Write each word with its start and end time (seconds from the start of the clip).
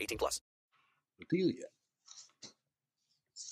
18 0.00 0.18
plus. 0.18 0.40
Delia. 1.30 1.64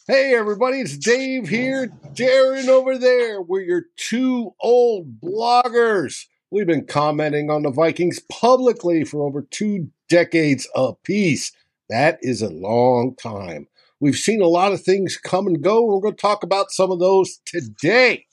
Hey 0.06 0.34
everybody, 0.34 0.80
it's 0.80 0.96
Dave 0.96 1.48
here, 1.48 1.88
Darren 2.14 2.68
over 2.68 2.96
there. 2.96 3.42
We're 3.42 3.60
your 3.60 3.84
two 3.96 4.54
old 4.58 5.20
bloggers. 5.20 6.24
We've 6.50 6.66
been 6.66 6.86
commenting 6.86 7.50
on 7.50 7.62
the 7.62 7.70
Vikings 7.70 8.20
publicly 8.30 9.04
for 9.04 9.22
over 9.22 9.42
two 9.42 9.90
decades 10.08 10.66
apiece. 10.74 11.52
That 11.90 12.18
is 12.22 12.40
a 12.40 12.48
long 12.48 13.16
time. 13.16 13.68
We've 14.00 14.16
seen 14.16 14.40
a 14.40 14.46
lot 14.46 14.72
of 14.72 14.82
things 14.82 15.18
come 15.18 15.46
and 15.46 15.62
go. 15.62 15.84
We're 15.84 16.00
going 16.00 16.16
to 16.16 16.20
talk 16.20 16.42
about 16.42 16.70
some 16.70 16.90
of 16.90 17.00
those 17.00 17.40
today. 17.44 18.24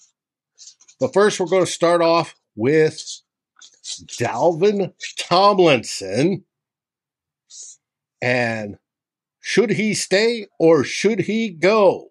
But 0.99 1.13
first, 1.13 1.41
we're 1.41 1.47
going 1.47 1.65
to 1.65 1.71
start 1.71 2.01
off 2.01 2.35
with 2.55 3.03
Dalvin 3.83 4.93
Tomlinson. 5.17 6.45
And 8.25 8.79
should 9.39 9.69
he 9.69 9.93
stay 9.93 10.47
or 10.57 10.83
should 10.83 11.19
he 11.19 11.51
go? 11.51 12.07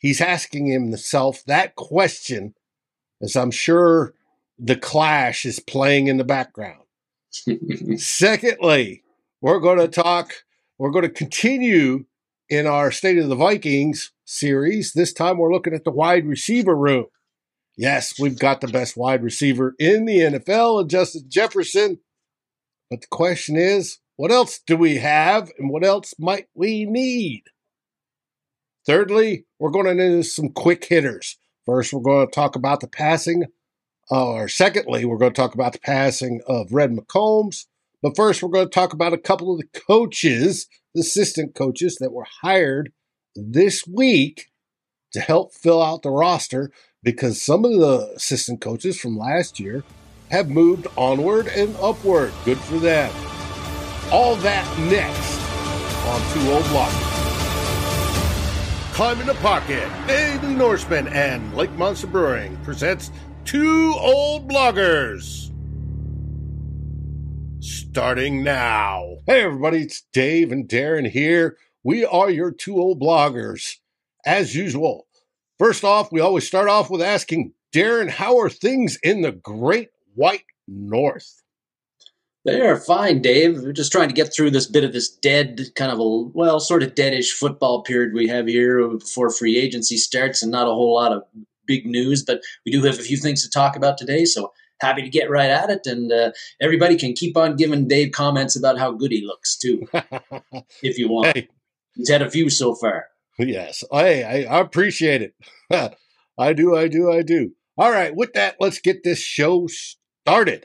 He's 0.00 0.20
asking 0.20 0.66
himself 0.66 1.44
that 1.46 1.76
question, 1.76 2.54
as 3.22 3.36
I'm 3.36 3.52
sure 3.52 4.14
the 4.58 4.74
clash 4.74 5.46
is 5.46 5.60
playing 5.60 6.08
in 6.08 6.16
the 6.16 6.24
background. 6.24 6.82
Secondly, 7.98 9.04
we're 9.40 9.60
going 9.60 9.78
to 9.78 9.86
talk, 9.86 10.32
we're 10.76 10.90
going 10.90 11.04
to 11.04 11.08
continue 11.08 12.04
in 12.48 12.66
our 12.66 12.90
State 12.90 13.18
of 13.18 13.28
the 13.28 13.36
Vikings 13.36 14.10
series. 14.24 14.92
This 14.92 15.12
time 15.12 15.38
we're 15.38 15.52
looking 15.52 15.72
at 15.72 15.84
the 15.84 15.92
wide 15.92 16.26
receiver 16.26 16.74
room. 16.74 17.06
Yes, 17.76 18.18
we've 18.18 18.40
got 18.40 18.60
the 18.60 18.66
best 18.66 18.96
wide 18.96 19.22
receiver 19.22 19.76
in 19.78 20.04
the 20.06 20.18
NFL, 20.18 20.88
Justin 20.88 21.26
Jefferson. 21.28 22.00
But 22.90 23.02
the 23.02 23.06
question 23.06 23.54
is, 23.54 24.00
what 24.22 24.30
else 24.30 24.60
do 24.64 24.76
we 24.76 24.98
have 24.98 25.50
and 25.58 25.68
what 25.68 25.82
else 25.82 26.14
might 26.16 26.46
we 26.54 26.84
need? 26.84 27.42
Thirdly, 28.86 29.46
we're 29.58 29.72
going 29.72 29.86
to 29.86 29.96
do 29.96 30.22
some 30.22 30.50
quick 30.50 30.84
hitters. 30.84 31.38
First, 31.66 31.92
we're 31.92 32.02
going 32.02 32.28
to 32.28 32.32
talk 32.32 32.54
about 32.54 32.78
the 32.78 32.86
passing, 32.86 33.46
or 34.12 34.46
secondly, 34.46 35.04
we're 35.04 35.18
going 35.18 35.32
to 35.32 35.40
talk 35.40 35.54
about 35.54 35.72
the 35.72 35.80
passing 35.80 36.40
of 36.46 36.72
Red 36.72 36.92
McCombs. 36.92 37.64
But 38.00 38.14
first, 38.14 38.44
we're 38.44 38.50
going 38.50 38.66
to 38.66 38.70
talk 38.70 38.92
about 38.92 39.12
a 39.12 39.18
couple 39.18 39.52
of 39.52 39.58
the 39.58 39.80
coaches, 39.88 40.68
assistant 40.96 41.56
coaches 41.56 41.96
that 41.96 42.12
were 42.12 42.26
hired 42.42 42.92
this 43.34 43.84
week 43.88 44.52
to 45.14 45.20
help 45.20 45.52
fill 45.52 45.82
out 45.82 46.02
the 46.02 46.12
roster 46.12 46.70
because 47.02 47.42
some 47.42 47.64
of 47.64 47.72
the 47.72 48.12
assistant 48.14 48.60
coaches 48.60 48.96
from 49.00 49.18
last 49.18 49.58
year 49.58 49.82
have 50.30 50.48
moved 50.48 50.86
onward 50.96 51.48
and 51.48 51.74
upward. 51.80 52.32
Good 52.44 52.58
for 52.58 52.78
them. 52.78 53.12
All 54.12 54.36
that 54.36 54.78
next 54.78 55.40
on 56.06 56.20
Two 56.34 56.52
Old 56.52 56.64
Bloggers. 56.64 57.12
Climb 58.92 59.18
in 59.22 59.26
the 59.26 59.32
Pocket, 59.36 59.88
Daily 60.06 60.54
Norseman, 60.54 61.08
and 61.08 61.56
Lake 61.56 61.72
Monster 61.72 62.08
Brewing 62.08 62.58
presents 62.62 63.10
Two 63.46 63.94
Old 63.96 64.50
Bloggers. 64.50 65.50
Starting 67.64 68.44
now. 68.44 69.16
Hey, 69.26 69.44
everybody, 69.44 69.78
it's 69.78 70.02
Dave 70.12 70.52
and 70.52 70.68
Darren 70.68 71.08
here. 71.08 71.56
We 71.82 72.04
are 72.04 72.28
your 72.28 72.52
two 72.52 72.76
old 72.76 73.00
bloggers. 73.00 73.76
As 74.26 74.54
usual, 74.54 75.06
first 75.58 75.84
off, 75.84 76.12
we 76.12 76.20
always 76.20 76.46
start 76.46 76.68
off 76.68 76.90
with 76.90 77.00
asking 77.00 77.54
Darren, 77.74 78.10
how 78.10 78.38
are 78.38 78.50
things 78.50 78.98
in 79.02 79.22
the 79.22 79.32
Great 79.32 79.88
White 80.14 80.44
North? 80.68 81.41
They 82.44 82.60
are 82.60 82.76
fine, 82.76 83.22
Dave. 83.22 83.62
We're 83.62 83.72
just 83.72 83.92
trying 83.92 84.08
to 84.08 84.14
get 84.14 84.34
through 84.34 84.50
this 84.50 84.66
bit 84.66 84.82
of 84.82 84.92
this 84.92 85.08
dead, 85.08 85.60
kind 85.76 85.92
of 85.92 86.00
a, 86.00 86.08
well, 86.34 86.58
sort 86.58 86.82
of 86.82 86.94
deadish 86.94 87.30
football 87.30 87.82
period 87.82 88.14
we 88.14 88.26
have 88.28 88.48
here 88.48 88.88
before 88.88 89.30
free 89.30 89.56
agency 89.56 89.96
starts 89.96 90.42
and 90.42 90.50
not 90.50 90.66
a 90.66 90.70
whole 90.70 90.94
lot 90.94 91.12
of 91.12 91.22
big 91.66 91.86
news, 91.86 92.24
but 92.24 92.40
we 92.66 92.72
do 92.72 92.82
have 92.82 92.98
a 92.98 93.02
few 93.02 93.16
things 93.16 93.42
to 93.44 93.50
talk 93.50 93.76
about 93.76 93.96
today. 93.96 94.24
So 94.24 94.52
happy 94.80 95.02
to 95.02 95.08
get 95.08 95.30
right 95.30 95.50
at 95.50 95.70
it. 95.70 95.86
And 95.86 96.12
uh, 96.12 96.32
everybody 96.60 96.96
can 96.96 97.12
keep 97.12 97.36
on 97.36 97.56
giving 97.56 97.86
Dave 97.86 98.10
comments 98.10 98.56
about 98.56 98.78
how 98.78 98.90
good 98.90 99.12
he 99.12 99.24
looks, 99.24 99.56
too, 99.56 99.86
if 100.82 100.98
you 100.98 101.08
want. 101.08 101.36
Hey. 101.36 101.48
He's 101.94 102.10
had 102.10 102.22
a 102.22 102.30
few 102.30 102.50
so 102.50 102.74
far. 102.74 103.06
Yes, 103.38 103.84
I, 103.92 104.22
I, 104.22 104.36
I 104.44 104.60
appreciate 104.60 105.22
it. 105.22 105.34
I 106.38 106.52
do, 106.52 106.76
I 106.76 106.88
do, 106.88 107.10
I 107.10 107.22
do. 107.22 107.52
All 107.78 107.90
right, 107.90 108.14
with 108.14 108.32
that, 108.34 108.56
let's 108.60 108.80
get 108.80 109.04
this 109.04 109.20
show 109.20 109.68
started. 110.24 110.64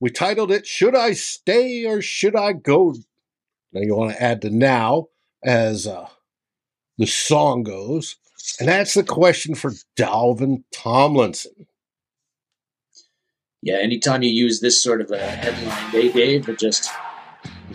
We 0.00 0.10
titled 0.10 0.52
it 0.52 0.66
Should 0.66 0.94
I 0.94 1.12
Stay 1.12 1.86
or 1.86 2.02
Should 2.02 2.36
I 2.36 2.52
Go? 2.52 2.94
Now 3.72 3.80
you 3.80 3.94
want 3.94 4.12
to 4.12 4.22
add 4.22 4.40
the 4.40 4.50
now 4.50 5.08
as 5.44 5.86
uh, 5.86 6.08
the 6.98 7.06
song 7.06 7.62
goes. 7.62 8.16
And 8.60 8.68
that's 8.68 8.94
the 8.94 9.02
question 9.02 9.54
for 9.54 9.72
Dalvin 9.98 10.64
Tomlinson. 10.72 11.66
Yeah, 13.62 13.78
anytime 13.78 14.22
you 14.22 14.30
use 14.30 14.60
this 14.60 14.80
sort 14.82 15.00
of 15.00 15.10
a 15.10 15.18
headline, 15.18 15.90
Dave, 15.90 16.14
Dave, 16.14 16.48
it 16.48 16.58
just 16.58 16.88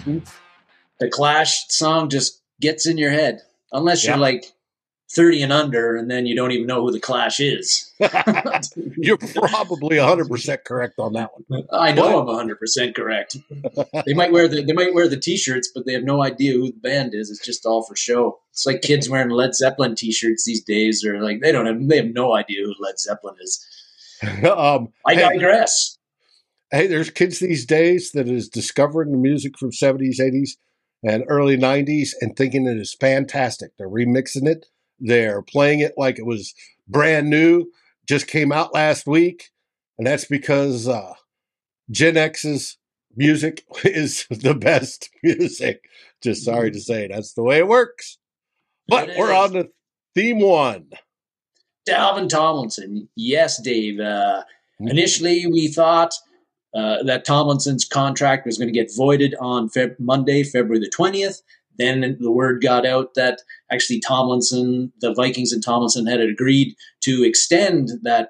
the 0.05 1.09
Clash 1.09 1.67
song 1.69 2.09
just 2.09 2.41
gets 2.61 2.87
in 2.87 2.97
your 2.97 3.11
head. 3.11 3.41
Unless 3.73 4.05
you're 4.05 4.17
like 4.17 4.45
30 5.13 5.43
and 5.43 5.53
under, 5.53 5.97
and 5.97 6.09
then 6.09 6.25
you 6.25 6.35
don't 6.35 6.51
even 6.51 6.67
know 6.67 6.81
who 6.81 6.91
the 6.91 6.99
Clash 6.99 7.39
is. 7.39 7.91
You're 8.97 9.17
probably 9.17 9.97
100% 9.97 10.63
correct 10.63 10.99
on 10.99 11.13
that 11.13 11.31
one. 11.33 11.63
I 11.71 11.91
know 11.91 12.19
I'm 12.19 12.27
100 12.27 12.59
percent 12.59 12.95
correct. 12.95 13.37
They 14.05 14.13
might 14.13 14.31
wear 14.31 14.47
the 14.47 14.63
they 14.63 14.73
might 14.73 14.93
wear 14.93 15.09
the 15.09 15.19
T-shirts, 15.19 15.69
but 15.73 15.85
they 15.85 15.93
have 15.93 16.03
no 16.03 16.23
idea 16.23 16.53
who 16.53 16.71
the 16.71 16.79
band 16.79 17.13
is. 17.13 17.29
It's 17.29 17.45
just 17.45 17.65
all 17.65 17.83
for 17.83 17.95
show. 17.95 18.39
It's 18.51 18.65
like 18.65 18.81
kids 18.81 19.09
wearing 19.09 19.29
Led 19.29 19.53
Zeppelin 19.53 19.95
T-shirts 19.95 20.45
these 20.45 20.63
days, 20.63 21.03
or 21.03 21.21
like 21.21 21.41
they 21.41 21.51
don't 21.51 21.65
have 21.65 21.87
they 21.87 21.97
have 21.97 22.13
no 22.13 22.33
idea 22.33 22.63
who 22.63 22.73
Led 22.79 22.97
Zeppelin 22.97 23.35
is. 23.41 23.65
um, 24.23 24.89
I 25.05 25.15
hey, 25.15 25.21
digress. 25.21 25.97
hey, 26.71 26.87
there's 26.87 27.09
kids 27.09 27.39
these 27.39 27.65
days 27.65 28.11
that 28.13 28.29
is 28.29 28.47
discovering 28.47 29.11
the 29.11 29.17
music 29.17 29.57
from 29.57 29.71
70s, 29.71 30.19
80s, 30.19 30.51
and 31.03 31.23
early 31.27 31.57
90s 31.57 32.11
and 32.21 32.37
thinking 32.37 32.67
it 32.67 32.77
is 32.77 32.93
fantastic. 32.93 33.71
They're 33.77 33.89
remixing 33.89 34.47
it. 34.47 34.67
They're 35.01 35.41
playing 35.41 35.79
it 35.81 35.93
like 35.97 36.17
it 36.19 36.25
was 36.25 36.53
brand 36.87 37.29
new, 37.29 37.65
just 38.07 38.27
came 38.27 38.51
out 38.51 38.73
last 38.73 39.05
week. 39.07 39.49
And 39.97 40.07
that's 40.07 40.25
because 40.25 40.87
uh, 40.87 41.13
Gen 41.89 42.17
X's 42.17 42.77
music 43.15 43.63
is 43.83 44.25
the 44.29 44.53
best 44.53 45.09
music. 45.23 45.83
Just 46.21 46.45
sorry 46.45 46.71
to 46.71 46.79
say, 46.79 47.07
that's 47.07 47.33
the 47.33 47.43
way 47.43 47.57
it 47.57 47.67
works. 47.67 48.17
But 48.87 49.09
It 49.09 49.17
we're 49.17 49.33
on 49.33 49.51
to 49.53 49.69
theme 50.15 50.39
one. 50.39 50.87
Dalvin 51.89 52.29
Tomlinson. 52.29 53.09
Yes, 53.15 53.61
Dave. 53.61 53.99
Uh, 53.99 54.43
Hmm. 54.79 54.87
initially, 54.87 55.45
we 55.45 55.67
thought 55.67 56.11
uh, 56.73 57.03
that 57.03 57.23
Tomlinson's 57.23 57.85
contract 57.85 58.47
was 58.47 58.57
going 58.57 58.67
to 58.67 58.73
get 58.73 58.89
voided 58.95 59.35
on 59.39 59.69
Feb- 59.69 59.99
Monday, 59.99 60.41
February 60.43 60.79
the 60.79 60.89
20th. 60.89 61.41
Then 61.77 62.17
the 62.19 62.31
word 62.31 62.61
got 62.61 62.85
out 62.85 63.15
that 63.15 63.41
actually 63.71 63.99
Tomlinson, 63.99 64.91
the 65.01 65.13
Vikings 65.13 65.51
and 65.51 65.63
Tomlinson 65.63 66.05
had 66.05 66.21
agreed 66.21 66.75
to 67.01 67.23
extend 67.23 67.89
that 68.03 68.29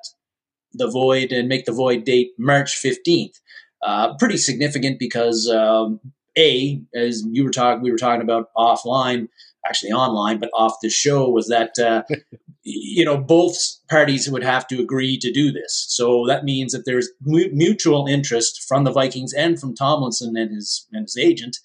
the 0.74 0.90
void 0.90 1.32
and 1.32 1.48
make 1.48 1.66
the 1.66 1.74
void 1.74 2.06
date 2.06 2.32
March 2.38 2.82
15th. 2.82 3.40
Uh, 3.84 4.16
pretty 4.18 4.38
significant 4.38 5.00
because 5.00 5.50
um, 5.50 6.00
a 6.38 6.82
as 6.96 7.24
you 7.32 7.44
were 7.44 7.52
talking, 7.52 7.82
we 7.82 7.92
were 7.92 7.98
talking 7.98 8.22
about 8.22 8.50
offline, 8.56 9.28
actually 9.68 9.92
online, 9.92 10.40
but 10.40 10.52
off 10.54 10.76
the 10.82 10.90
show 10.90 11.30
was 11.30 11.48
that 11.48 11.78
uh, 11.80 12.04
you 12.64 13.04
know 13.04 13.18
both 13.18 13.58
parties 13.90 14.30
would 14.30 14.44
have 14.44 14.68
to 14.68 14.80
agree 14.80 15.18
to 15.18 15.32
do 15.32 15.52
this. 15.52 15.86
So 15.90 16.26
that 16.28 16.44
means 16.44 16.74
that 16.74 16.84
there's 16.86 17.10
mu- 17.22 17.50
mutual 17.52 18.06
interest 18.08 18.64
from 18.68 18.84
the 18.84 18.92
Vikings 18.92 19.34
and 19.34 19.60
from 19.60 19.76
Tomlinson 19.76 20.38
and 20.38 20.54
his 20.54 20.88
and 20.92 21.04
his 21.04 21.18
agent 21.18 21.58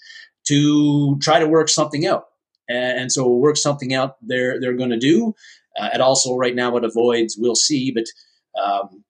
to 0.49 1.19
try 1.21 1.39
to 1.39 1.47
work 1.49 1.69
something 1.69 2.07
out. 2.07 2.25
And, 2.69 3.13
so 3.13 3.29
work 3.29 3.57
something 3.57 3.95
out 3.95 4.17
they're 4.23 4.61
they're 4.61 4.73
going 4.77 4.91
to 4.91 4.99
do. 4.99 5.35
Uh, 5.79 5.91
and 5.93 6.03
also 6.03 6.37
right 6.37 6.55
now 6.55 6.71
what 6.73 6.85
avoids 6.85 7.37
we'll 7.39 7.55
see, 7.55 7.93
but 7.93 8.05
um, 8.61 9.05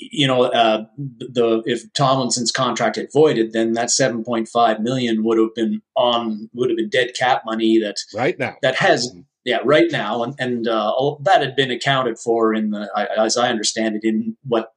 you 0.00 0.26
know 0.26 0.44
uh, 0.44 0.84
the 0.96 1.62
if 1.66 1.92
Tomlinson's 1.92 2.50
contract 2.50 2.96
had 2.96 3.12
voided, 3.12 3.52
then 3.52 3.74
that 3.74 3.88
7.5 3.90 4.80
million 4.80 5.22
would 5.24 5.38
have 5.38 5.54
been 5.54 5.82
on 5.94 6.48
would 6.54 6.70
have 6.70 6.76
been 6.78 6.88
dead 6.88 7.12
cap 7.18 7.42
money 7.44 7.78
that 7.78 7.96
Right 8.14 8.38
now. 8.38 8.56
that 8.62 8.74
has 8.76 9.14
yeah 9.44 9.58
right 9.64 9.90
now 9.92 10.22
and 10.24 10.34
and 10.38 10.66
uh, 10.66 10.90
all- 10.96 11.20
that 11.24 11.42
had 11.42 11.54
been 11.54 11.70
accounted 11.70 12.18
for 12.18 12.52
in 12.54 12.70
the 12.70 12.88
as 13.16 13.36
I 13.36 13.50
understand 13.50 13.94
it 13.96 14.02
in 14.04 14.36
what 14.48 14.72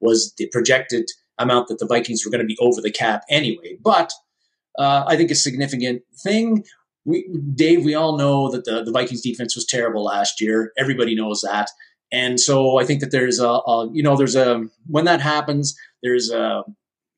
was 0.00 0.34
the 0.38 0.48
projected 0.48 1.08
amount 1.38 1.68
that 1.68 1.78
the 1.78 1.86
Vikings 1.86 2.24
were 2.24 2.30
going 2.30 2.40
to 2.40 2.46
be 2.46 2.58
over 2.60 2.80
the 2.80 2.90
cap 2.90 3.22
anyway. 3.30 3.76
But 3.82 4.12
uh, 4.78 5.04
I 5.06 5.16
think 5.16 5.30
a 5.30 5.34
significant 5.34 6.02
thing. 6.22 6.64
We, 7.04 7.28
Dave, 7.54 7.84
we 7.84 7.94
all 7.94 8.16
know 8.16 8.50
that 8.50 8.64
the, 8.64 8.82
the 8.82 8.92
Vikings 8.92 9.20
defense 9.20 9.54
was 9.54 9.66
terrible 9.66 10.04
last 10.04 10.40
year. 10.40 10.72
Everybody 10.78 11.14
knows 11.14 11.42
that. 11.42 11.68
And 12.12 12.38
so 12.38 12.78
I 12.78 12.84
think 12.84 13.00
that 13.00 13.10
there's 13.10 13.40
a, 13.40 13.48
a 13.48 13.90
you 13.92 14.02
know, 14.02 14.16
there's 14.16 14.36
a, 14.36 14.64
when 14.86 15.04
that 15.04 15.20
happens, 15.20 15.76
there's 16.02 16.30
a, 16.30 16.62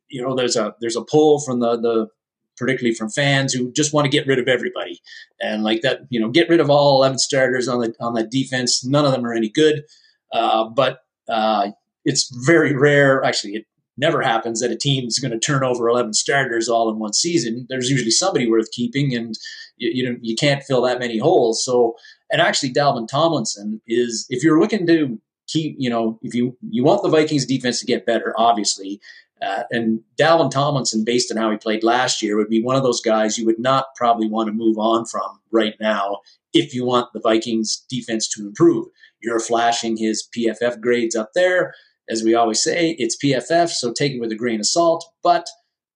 you 0.09 0.23
know, 0.23 0.35
there's 0.35 0.57
a, 0.57 0.75
there's 0.81 0.97
a 0.97 1.05
pull 1.05 1.41
from 1.41 1.61
the, 1.61 1.77
the, 1.77 2.09
particularly 2.57 2.95
from 2.95 3.11
fans 3.11 3.53
who 3.53 3.71
just 3.73 3.93
want 3.93 4.07
to 4.07 4.11
get 4.11 4.27
rid 4.27 4.39
of 4.39 4.49
everybody 4.49 5.01
and 5.41 5.63
like 5.63 5.83
that, 5.83 6.01
you 6.09 6.19
know, 6.19 6.31
get 6.31 6.49
rid 6.49 6.61
of 6.61 6.71
all 6.71 6.97
11 6.97 7.19
starters 7.19 7.69
on 7.69 7.81
the, 7.81 7.95
on 8.01 8.15
the 8.15 8.25
defense. 8.25 8.85
None 8.85 9.05
of 9.05 9.13
them 9.13 9.27
are 9.27 9.35
any 9.35 9.51
good. 9.51 9.85
Uh, 10.33 10.69
but 10.71 11.01
uh, 11.29 11.69
it's 12.05 12.35
very 12.47 12.75
rare. 12.75 13.23
Actually, 13.23 13.57
it 13.57 13.67
never 13.97 14.23
happens 14.23 14.61
that 14.61 14.71
a 14.71 14.77
team 14.77 15.07
is 15.07 15.19
going 15.19 15.33
to 15.33 15.39
turn 15.39 15.65
over 15.65 15.89
11 15.89 16.15
starters 16.15 16.69
all 16.69 16.91
in 16.91 16.99
one 16.99 17.13
season. 17.13 17.67
There's 17.69 17.91
usually 17.91 18.11
somebody 18.11 18.49
worth 18.49 18.71
keeping, 18.73 19.15
and 19.15 19.35
you, 19.77 19.91
you 19.95 20.11
know 20.11 20.19
you 20.21 20.37
can't 20.37 20.63
fill 20.63 20.83
that 20.83 20.99
many 20.99 21.19
holes. 21.19 21.65
So, 21.65 21.97
and 22.31 22.41
actually, 22.41 22.73
Dalvin 22.73 23.09
Tomlinson 23.09 23.81
is 23.87 24.27
if 24.31 24.43
you're 24.43 24.61
looking 24.61 24.87
to 24.87 25.21
keep, 25.49 25.77
you 25.79 25.91
know, 25.91 26.19
if 26.23 26.35
you 26.35 26.57
you 26.69 26.85
want 26.85 27.03
the 27.03 27.09
Vikings 27.09 27.47
defense 27.47 27.81
to 27.81 27.87
get 27.87 28.07
better, 28.07 28.35
obviously. 28.37 29.01
Uh, 29.43 29.65
and 29.71 30.01
Dalvin 30.19 30.51
Tomlinson, 30.51 31.05
based 31.05 31.31
on 31.31 31.37
how 31.37 31.51
he 31.51 31.59
played 31.59 31.85
last 31.85 32.23
year, 32.23 32.39
would 32.39 32.49
be 32.49 32.63
one 32.63 32.75
of 32.75 32.83
those 32.83 33.03
guys 33.03 33.37
you 33.37 33.45
would 33.45 33.59
not 33.59 33.89
probably 33.95 34.27
want 34.27 34.47
to 34.47 34.53
move 34.53 34.79
on 34.79 35.05
from 35.05 35.41
right 35.53 35.75
now 35.79 36.21
if 36.55 36.75
you 36.75 36.87
want 36.87 37.13
the 37.13 37.21
Vikings 37.21 37.85
defense 37.91 38.29
to 38.29 38.41
improve. 38.41 38.87
You're 39.23 39.39
flashing 39.39 39.99
his 39.99 40.27
PFF 40.35 40.81
grades 40.81 41.15
up 41.15 41.33
there 41.35 41.75
as 42.09 42.23
we 42.23 42.35
always 42.35 42.63
say, 42.63 42.97
it's 42.99 43.17
PFF, 43.23 43.69
so 43.71 43.93
take 43.93 44.13
it 44.13 44.21
with 44.21 44.33
a 44.33 44.37
grain 44.37 44.61
of 44.61 44.67
salt. 44.67 45.05
But 45.23 45.47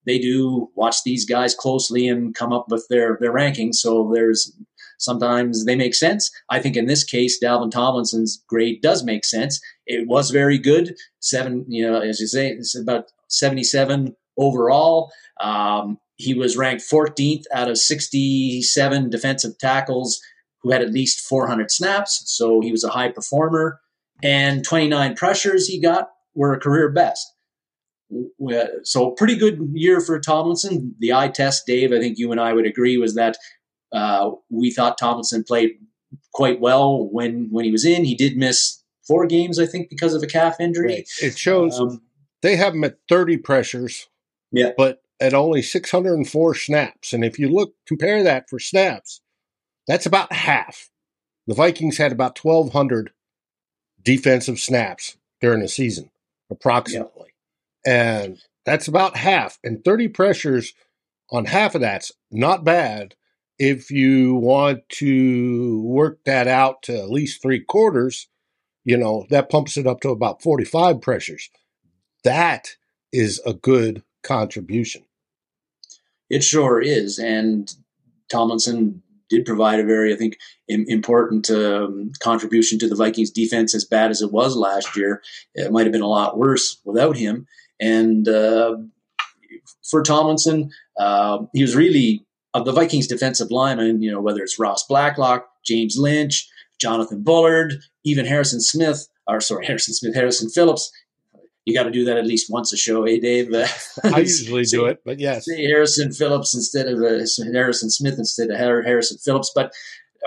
they 0.06 0.18
do 0.18 0.70
watch 0.74 1.02
these 1.04 1.24
guys 1.24 1.54
closely 1.54 2.08
and 2.08 2.34
come 2.34 2.52
up 2.52 2.66
with 2.68 2.86
their 2.88 3.18
their 3.20 3.32
rankings. 3.32 3.76
So 3.76 4.10
there's 4.14 4.52
sometimes 4.98 5.64
they 5.64 5.76
make 5.76 5.94
sense. 5.94 6.30
I 6.48 6.60
think 6.60 6.76
in 6.76 6.86
this 6.86 7.04
case, 7.04 7.42
Dalvin 7.42 7.70
Tomlinson's 7.70 8.42
grade 8.48 8.80
does 8.82 9.04
make 9.04 9.24
sense. 9.24 9.60
It 9.86 10.08
was 10.08 10.30
very 10.30 10.58
good, 10.58 10.94
seven. 11.20 11.64
You 11.68 11.90
know, 11.90 12.00
as 12.00 12.20
you 12.20 12.26
say, 12.26 12.48
it's 12.48 12.76
about 12.76 13.10
77 13.28 14.16
overall. 14.36 15.10
Um, 15.40 15.98
he 16.16 16.34
was 16.34 16.56
ranked 16.56 16.82
14th 16.82 17.44
out 17.54 17.70
of 17.70 17.78
67 17.78 19.10
defensive 19.10 19.58
tackles 19.58 20.20
who 20.62 20.70
had 20.70 20.82
at 20.82 20.92
least 20.92 21.20
400 21.20 21.70
snaps. 21.70 22.22
So 22.26 22.60
he 22.60 22.70
was 22.70 22.84
a 22.84 22.90
high 22.90 23.10
performer 23.10 23.80
and 24.22 24.64
29 24.64 25.14
pressures 25.16 25.66
he 25.66 25.80
got 25.80 26.10
were 26.34 26.52
a 26.54 26.60
career 26.60 26.88
best. 26.90 27.26
So 28.82 29.12
pretty 29.12 29.36
good 29.36 29.58
year 29.72 30.00
for 30.00 30.18
Tomlinson. 30.18 30.94
The 30.98 31.12
eye 31.12 31.28
test, 31.28 31.66
Dave, 31.66 31.92
I 31.92 31.98
think 32.00 32.18
you 32.18 32.32
and 32.32 32.40
I 32.40 32.52
would 32.52 32.66
agree, 32.66 32.96
was 32.98 33.14
that 33.14 33.36
uh, 33.92 34.30
we 34.50 34.72
thought 34.72 34.98
Tomlinson 34.98 35.44
played 35.44 35.72
quite 36.34 36.60
well 36.60 37.08
when 37.12 37.48
when 37.50 37.64
he 37.64 37.70
was 37.70 37.84
in. 37.84 38.04
He 38.04 38.14
did 38.16 38.36
miss 38.36 38.82
four 39.06 39.26
games, 39.26 39.58
I 39.58 39.66
think, 39.66 39.88
because 39.90 40.14
of 40.14 40.22
a 40.22 40.26
calf 40.26 40.56
injury. 40.60 40.86
Right. 40.88 41.08
It 41.22 41.38
shows 41.38 41.78
Um, 41.78 42.02
they 42.42 42.56
have 42.56 42.74
him 42.74 42.84
at 42.84 42.98
30 43.08 43.36
pressures, 43.38 44.08
Yeah. 44.52 44.72
but 44.76 45.02
at 45.20 45.34
only 45.34 45.62
604 45.62 46.54
snaps. 46.54 47.12
And 47.12 47.24
if 47.24 47.38
you 47.38 47.48
look, 47.48 47.74
compare 47.86 48.22
that 48.22 48.48
for 48.48 48.58
snaps, 48.58 49.20
that's 49.86 50.06
about 50.06 50.32
half. 50.32 50.90
The 51.46 51.54
Vikings 51.54 51.98
had 51.98 52.12
about 52.12 52.38
1,200 52.42 53.10
defensive 54.02 54.58
snaps 54.58 55.16
during 55.40 55.60
the 55.60 55.68
season, 55.68 56.10
approximately. 56.50 57.34
And 57.86 58.38
that's 58.64 58.88
about 58.88 59.16
half. 59.16 59.58
And 59.64 59.84
30 59.84 60.08
pressures 60.08 60.74
on 61.30 61.44
half 61.46 61.74
of 61.74 61.80
that's 61.80 62.12
not 62.30 62.64
bad 62.64 63.14
if 63.58 63.90
you 63.90 64.34
want 64.34 64.88
to 64.88 65.82
work 65.82 66.24
that 66.24 66.48
out 66.48 66.82
to 66.82 66.98
at 66.98 67.10
least 67.10 67.42
three 67.42 67.60
quarters. 67.60 68.28
You 68.84 68.96
know, 68.96 69.26
that 69.30 69.50
pumps 69.50 69.76
it 69.76 69.86
up 69.86 70.00
to 70.00 70.08
about 70.08 70.42
45 70.42 71.00
pressures. 71.00 71.50
That 72.24 72.76
is 73.12 73.40
a 73.44 73.52
good 73.52 74.02
contribution. 74.22 75.04
It 76.30 76.44
sure 76.44 76.80
is, 76.80 77.18
and 77.18 77.72
Tomlinson 78.30 79.02
did 79.30 79.46
provide 79.46 79.80
a 79.80 79.84
very, 79.84 80.12
I 80.12 80.16
think, 80.16 80.36
im- 80.68 80.84
important 80.88 81.48
um, 81.50 82.10
contribution 82.20 82.78
to 82.80 82.88
the 82.88 82.96
Vikings 82.96 83.30
defense. 83.30 83.74
As 83.74 83.84
bad 83.84 84.10
as 84.10 84.20
it 84.20 84.32
was 84.32 84.56
last 84.56 84.96
year, 84.96 85.22
it 85.54 85.72
might 85.72 85.84
have 85.84 85.92
been 85.92 86.02
a 86.02 86.08
lot 86.08 86.36
worse 86.36 86.78
without 86.84 87.16
him. 87.16 87.46
And 87.80 88.28
uh, 88.28 88.76
for 89.88 90.02
Tomlinson, 90.02 90.70
uh, 90.98 91.38
he 91.54 91.62
was 91.62 91.74
really 91.74 92.26
of 92.52 92.64
the 92.64 92.72
Vikings 92.72 93.06
defensive 93.06 93.50
linemen. 93.50 94.02
You 94.02 94.12
know, 94.12 94.20
whether 94.20 94.42
it's 94.42 94.58
Ross 94.58 94.84
Blacklock, 94.86 95.48
James 95.64 95.96
Lynch, 95.96 96.48
Jonathan 96.78 97.22
Bullard, 97.22 97.74
even 98.04 98.26
Harrison 98.26 98.60
Smith, 98.60 99.08
or 99.26 99.40
sorry, 99.40 99.66
Harrison 99.66 99.94
Smith, 99.94 100.14
Harrison 100.14 100.50
Phillips. 100.50 100.92
You 101.70 101.76
got 101.76 101.84
to 101.84 101.92
do 101.92 102.04
that 102.06 102.16
at 102.16 102.26
least 102.26 102.50
once 102.50 102.72
a 102.72 102.76
show, 102.76 103.04
eh, 103.04 103.20
Dave? 103.20 103.54
I 104.04 104.18
usually 104.18 104.64
do 104.64 104.86
it, 104.86 105.02
but 105.04 105.20
yes. 105.20 105.44
say 105.44 105.62
Harrison 105.62 106.10
Phillips 106.10 106.52
instead 106.52 106.88
of 106.88 106.98
uh, 106.98 107.24
Harrison 107.52 107.90
Smith 107.90 108.18
instead 108.18 108.50
of 108.50 108.56
Harrison 108.56 109.18
Phillips, 109.18 109.52
but 109.54 109.72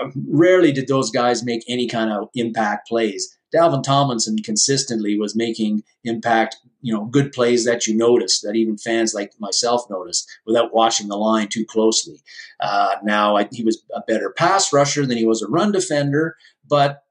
uh, 0.02 0.08
rarely 0.26 0.72
did 0.72 0.88
those 0.88 1.10
guys 1.10 1.44
make 1.44 1.62
any 1.68 1.86
kind 1.86 2.10
of 2.10 2.30
impact 2.34 2.88
plays. 2.88 3.36
Dalvin 3.54 3.82
Tomlinson 3.82 4.38
consistently 4.38 5.18
was 5.18 5.36
making 5.36 5.82
impact, 6.02 6.56
you 6.80 6.94
know 6.94 7.04
good 7.04 7.30
plays 7.32 7.66
that 7.66 7.86
you 7.86 7.94
notice 7.94 8.40
that 8.40 8.56
even 8.56 8.78
fans 8.78 9.12
like 9.12 9.32
myself 9.38 9.82
noticed 9.90 10.26
without 10.46 10.74
watching 10.74 11.08
the 11.08 11.16
line 11.16 11.48
too 11.48 11.66
closely. 11.66 12.22
Uh, 12.58 12.96
now 13.04 13.36
I, 13.36 13.48
he 13.52 13.62
was 13.62 13.84
a 13.94 14.00
better 14.00 14.30
pass 14.30 14.72
rusher 14.72 15.04
than 15.04 15.18
he 15.18 15.26
was 15.26 15.42
a 15.42 15.48
run 15.48 15.72
defender, 15.72 16.36
but 16.66 17.03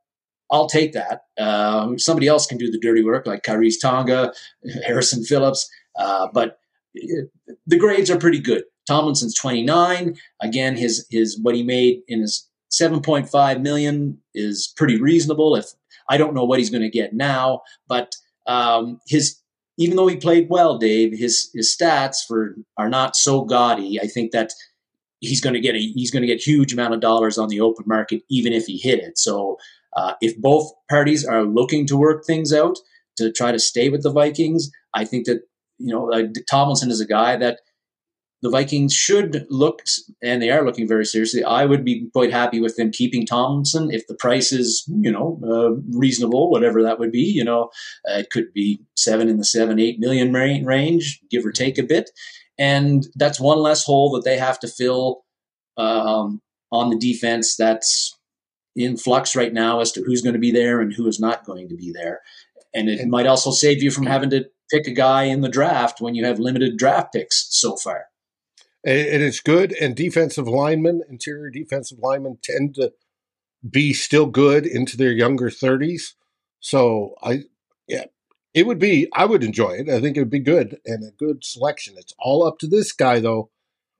I'll 0.53 0.67
take 0.67 0.93
that. 0.93 1.23
Um, 1.39 1.97
somebody 1.97 2.27
else 2.27 2.45
can 2.45 2.59
do 2.59 2.71
the 2.71 2.79
dirty 2.79 3.03
work, 3.03 3.25
like 3.25 3.41
Khyiris 3.41 3.81
Tonga, 3.81 4.31
Harrison 4.85 5.23
Phillips, 5.23 5.67
uh, 5.97 6.27
but 6.31 6.59
the 6.93 7.77
grades 7.79 8.11
are 8.11 8.19
pretty 8.19 8.39
good. 8.39 8.63
Tomlinson's 8.87 9.33
29. 9.33 10.15
Again, 10.41 10.77
his 10.77 11.07
his 11.09 11.39
what 11.41 11.55
he 11.55 11.63
made 11.63 12.01
in 12.07 12.21
his 12.21 12.47
7.5 12.71 13.61
million 13.61 14.19
is 14.35 14.71
pretty 14.77 15.01
reasonable. 15.01 15.55
If 15.55 15.65
I 16.07 16.17
don't 16.17 16.35
know 16.35 16.43
what 16.43 16.59
he's 16.59 16.69
going 16.69 16.83
to 16.83 16.89
get 16.89 17.13
now, 17.13 17.61
but 17.87 18.15
um, 18.45 18.99
his 19.07 19.39
even 19.77 19.95
though 19.95 20.07
he 20.07 20.17
played 20.17 20.49
well, 20.49 20.77
Dave, 20.77 21.17
his 21.17 21.49
his 21.55 21.75
stats 21.75 22.17
for 22.27 22.55
are 22.77 22.89
not 22.89 23.15
so 23.15 23.43
gaudy. 23.43 23.99
I 23.99 24.05
think 24.05 24.31
that 24.33 24.51
he's 25.19 25.41
going 25.41 25.55
to 25.55 25.59
get 25.59 25.73
a 25.73 25.79
he's 25.79 26.11
going 26.11 26.21
to 26.21 26.27
get 26.27 26.41
huge 26.41 26.73
amount 26.73 26.93
of 26.93 26.99
dollars 26.99 27.39
on 27.39 27.49
the 27.49 27.61
open 27.61 27.85
market, 27.87 28.21
even 28.29 28.53
if 28.53 28.65
he 28.65 28.77
hit 28.77 28.99
it. 28.99 29.17
So 29.17 29.57
uh, 29.95 30.13
if 30.21 30.37
both 30.37 30.71
parties 30.89 31.25
are 31.25 31.43
looking 31.43 31.85
to 31.87 31.97
work 31.97 32.25
things 32.25 32.53
out 32.53 32.77
to 33.17 33.31
try 33.31 33.51
to 33.51 33.59
stay 33.59 33.89
with 33.89 34.03
the 34.03 34.11
Vikings, 34.11 34.71
I 34.93 35.05
think 35.05 35.25
that 35.25 35.41
you 35.77 35.93
know 35.93 36.11
uh, 36.11 36.23
Tomlinson 36.49 36.91
is 36.91 37.01
a 37.01 37.05
guy 37.05 37.35
that 37.37 37.59
the 38.43 38.49
Vikings 38.49 38.93
should 38.93 39.45
look, 39.49 39.83
and 40.21 40.41
they 40.41 40.49
are 40.49 40.65
looking 40.65 40.85
very 40.85 41.05
seriously. 41.05 41.45
I 41.45 41.63
would 41.63 41.85
be 41.85 42.09
quite 42.11 42.31
happy 42.31 42.59
with 42.59 42.75
them 42.75 42.91
keeping 42.91 43.25
Tomlinson 43.25 43.89
if 43.89 44.05
the 44.07 44.15
price 44.15 44.51
is, 44.51 44.83
you 44.99 45.09
know, 45.09 45.39
uh, 45.47 45.81
reasonable, 45.97 46.51
whatever 46.51 46.83
that 46.83 46.99
would 46.99 47.11
be. 47.11 47.21
You 47.21 47.45
know, 47.45 47.69
uh, 48.09 48.17
it 48.19 48.31
could 48.31 48.51
be 48.53 48.81
seven 48.97 49.29
in 49.29 49.37
the 49.37 49.45
seven, 49.45 49.79
eight 49.79 49.97
million 49.97 50.33
range, 50.33 51.21
give 51.31 51.45
or 51.45 51.53
take 51.53 51.77
a 51.77 51.83
bit. 51.83 52.11
And 52.59 53.07
that's 53.15 53.39
one 53.39 53.59
less 53.59 53.85
hole 53.85 54.11
that 54.11 54.25
they 54.25 54.37
have 54.37 54.59
to 54.59 54.67
fill 54.67 55.23
um, 55.77 56.41
on 56.69 56.89
the 56.89 56.99
defense 56.99 57.55
that's 57.55 58.13
in 58.75 58.97
flux 58.97 59.35
right 59.35 59.53
now 59.53 59.79
as 59.79 59.91
to 59.91 60.03
who's 60.03 60.21
going 60.21 60.33
to 60.33 60.39
be 60.39 60.51
there 60.51 60.81
and 60.81 60.93
who 60.93 61.07
is 61.07 61.19
not 61.19 61.45
going 61.45 61.69
to 61.69 61.75
be 61.75 61.91
there. 61.91 62.21
And 62.73 62.89
it 62.89 63.07
might 63.07 63.27
also 63.27 63.51
save 63.51 63.83
you 63.83 63.91
from 63.91 64.07
having 64.07 64.31
to 64.31 64.45
pick 64.71 64.87
a 64.87 64.91
guy 64.91 65.25
in 65.25 65.41
the 65.41 65.49
draft 65.49 66.01
when 66.01 66.15
you 66.15 66.25
have 66.25 66.39
limited 66.39 66.77
draft 66.77 67.13
picks 67.13 67.47
so 67.51 67.75
far 67.75 68.07
and 68.83 69.23
it's 69.23 69.39
good. 69.39 69.73
And 69.73 69.95
defensive 69.95 70.47
linemen, 70.47 71.03
interior 71.09 71.49
defensive 71.49 71.99
linemen, 71.99 72.39
tend 72.43 72.75
to 72.75 72.93
be 73.67 73.93
still 73.93 74.25
good 74.25 74.65
into 74.65 74.97
their 74.97 75.11
younger 75.11 75.49
thirties. 75.49 76.15
So 76.59 77.15
I, 77.23 77.43
yeah, 77.87 78.05
it 78.53 78.67
would 78.67 78.79
be. 78.79 79.07
I 79.13 79.25
would 79.25 79.43
enjoy 79.43 79.71
it. 79.71 79.89
I 79.89 80.01
think 80.01 80.17
it 80.17 80.21
would 80.21 80.29
be 80.29 80.39
good 80.39 80.79
and 80.85 81.03
a 81.03 81.11
good 81.11 81.45
selection. 81.45 81.95
It's 81.97 82.13
all 82.19 82.45
up 82.45 82.59
to 82.59 82.67
this 82.67 82.91
guy 82.91 83.19
though. 83.19 83.49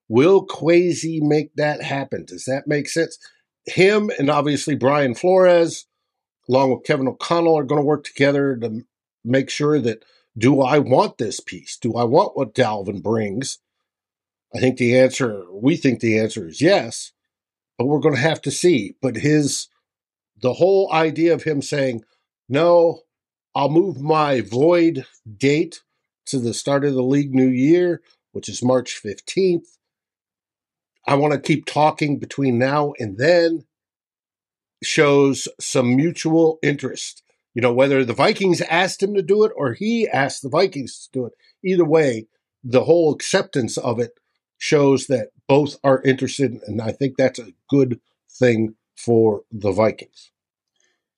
Will 0.09 0.45
Kwesi 0.45 1.21
make 1.21 1.55
that 1.55 1.81
happen? 1.81 2.25
Does 2.25 2.43
that 2.45 2.67
make 2.67 2.89
sense? 2.89 3.17
Him 3.65 4.11
and 4.19 4.29
obviously 4.29 4.75
Brian 4.75 5.15
Flores, 5.15 5.85
along 6.49 6.71
with 6.71 6.83
Kevin 6.83 7.07
O'Connell, 7.07 7.57
are 7.57 7.63
going 7.63 7.81
to 7.81 7.85
work 7.85 8.03
together 8.03 8.55
to 8.57 8.85
make 9.23 9.49
sure 9.49 9.79
that 9.79 10.03
do 10.37 10.61
I 10.61 10.79
want 10.79 11.17
this 11.17 11.39
piece? 11.39 11.77
Do 11.77 11.93
I 11.95 12.03
want 12.03 12.35
what 12.35 12.55
Dalvin 12.55 13.01
brings? 13.01 13.59
I 14.53 14.59
think 14.59 14.77
the 14.77 14.97
answer, 14.97 15.45
we 15.51 15.77
think 15.77 15.99
the 15.99 16.19
answer 16.19 16.47
is 16.47 16.61
yes, 16.61 17.11
but 17.77 17.85
we're 17.85 17.99
going 17.99 18.15
to 18.15 18.21
have 18.21 18.41
to 18.43 18.51
see. 18.51 18.95
But 19.01 19.17
his, 19.17 19.67
the 20.41 20.53
whole 20.53 20.91
idea 20.91 21.33
of 21.33 21.43
him 21.43 21.61
saying, 21.61 22.03
no, 22.49 23.01
I'll 23.55 23.69
move 23.69 24.01
my 24.01 24.41
void 24.41 25.05
date 25.37 25.81
to 26.27 26.39
the 26.39 26.53
start 26.53 26.85
of 26.85 26.93
the 26.93 27.03
league 27.03 27.33
new 27.33 27.47
year, 27.47 28.01
which 28.31 28.49
is 28.49 28.63
March 28.63 28.99
15th. 29.03 29.77
I 31.05 31.15
want 31.15 31.33
to 31.33 31.39
keep 31.39 31.65
talking 31.65 32.17
between 32.17 32.57
now 32.57 32.93
and 32.99 33.17
then 33.17 33.65
shows 34.83 35.47
some 35.59 35.95
mutual 35.95 36.59
interest. 36.61 37.23
You 37.53 37.61
know, 37.61 37.73
whether 37.73 38.03
the 38.03 38.13
Vikings 38.13 38.61
asked 38.61 39.03
him 39.03 39.13
to 39.13 39.21
do 39.21 39.43
it 39.43 39.51
or 39.55 39.73
he 39.73 40.07
asked 40.07 40.41
the 40.41 40.49
Vikings 40.49 40.97
to 41.05 41.19
do 41.19 41.25
it. 41.25 41.33
Either 41.63 41.85
way, 41.85 42.27
the 42.63 42.85
whole 42.85 43.13
acceptance 43.13 43.77
of 43.77 43.99
it 43.99 44.17
shows 44.57 45.07
that 45.07 45.29
both 45.47 45.77
are 45.83 46.01
interested, 46.03 46.59
and 46.65 46.81
I 46.81 46.91
think 46.91 47.17
that's 47.17 47.39
a 47.39 47.53
good 47.69 47.99
thing 48.29 48.75
for 48.95 49.43
the 49.51 49.71
Vikings. 49.71 50.31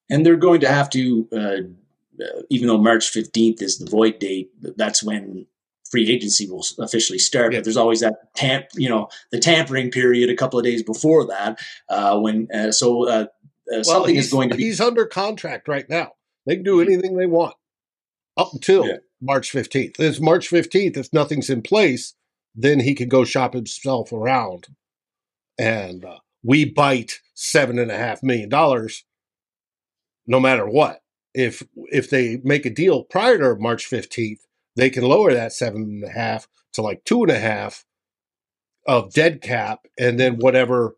And 0.10 0.26
they're 0.26 0.36
going 0.36 0.62
to 0.62 0.68
have 0.68 0.90
to, 0.92 1.28
uh, 1.32 2.24
uh, 2.24 2.42
even 2.50 2.68
though 2.68 2.78
March 2.78 3.12
15th 3.12 3.62
is 3.62 3.78
the 3.78 3.90
void 3.90 4.20
date, 4.20 4.50
that's 4.62 5.04
when 5.04 5.46
free 5.90 6.10
agency 6.10 6.50
will 6.50 6.66
officially 6.80 7.20
start. 7.20 7.54
Yeah. 7.54 7.60
But 7.60 7.66
there's 7.66 7.78
always 7.78 8.00
that 8.02 8.16
tamp, 8.36 8.66
you 8.76 8.90
know, 8.90 9.10
the 9.32 9.40
tampering 9.40 9.92
period 9.92 10.30
a 10.30 10.36
couple 10.36 10.60
of 10.60 10.66
days 10.66 10.84
before 10.84 11.26
that. 11.28 11.60
Uh, 11.90 12.20
when 12.20 12.48
uh, 12.54 12.72
so 12.72 13.08
uh, 13.08 13.12
uh, 13.12 13.26
well, 13.68 13.84
something 13.84 14.16
is 14.16 14.32
going 14.32 14.50
to 14.50 14.56
be. 14.56 14.64
He's 14.64 14.82
under 14.82 15.06
contract 15.06 15.68
right 15.68 15.90
now. 15.90 16.14
They 16.46 16.56
can 16.56 16.64
do 16.64 16.78
mm-hmm. 16.78 16.92
anything 16.92 17.18
they 17.18 17.26
want 17.26 17.56
up 18.38 18.54
until 18.54 18.86
yeah. 18.86 18.98
March 19.22 19.52
15th. 19.52 20.00
It's 20.00 20.22
March 20.22 20.50
15th. 20.50 20.98
If 20.98 21.14
nothing's 21.14 21.50
in 21.50 21.62
place, 21.62 22.14
then 22.54 22.80
he 22.80 22.94
can 22.94 23.10
go 23.10 23.24
shop 23.24 23.54
himself 23.54 24.12
around. 24.12 24.68
And 25.58 26.06
uh, 26.06 26.20
we 26.44 26.66
bite 26.66 27.22
seven 27.34 27.80
and 27.80 27.92
a 27.92 27.98
half 27.98 28.22
million 28.22 28.50
dollars, 28.50 29.06
no 30.28 30.40
matter 30.40 30.66
what. 30.66 31.02
If 31.34 31.64
if 31.92 32.10
they 32.10 32.40
make 32.44 32.66
a 32.66 32.70
deal 32.70 33.04
prior 33.04 33.38
to 33.38 33.60
March 33.60 33.86
fifteenth, 33.86 34.45
they 34.76 34.90
can 34.90 35.04
lower 35.04 35.34
that 35.34 35.54
seven 35.54 35.84
and 35.84 36.04
a 36.04 36.10
half 36.10 36.48
to 36.74 36.82
like 36.82 37.04
two 37.06 37.24
and 37.24 37.32
a 37.32 37.40
half 37.40 37.86
of 38.88 39.14
dead 39.14 39.42
cap, 39.42 39.88
and 39.98 40.20
then 40.20 40.38
whatever 40.38 40.96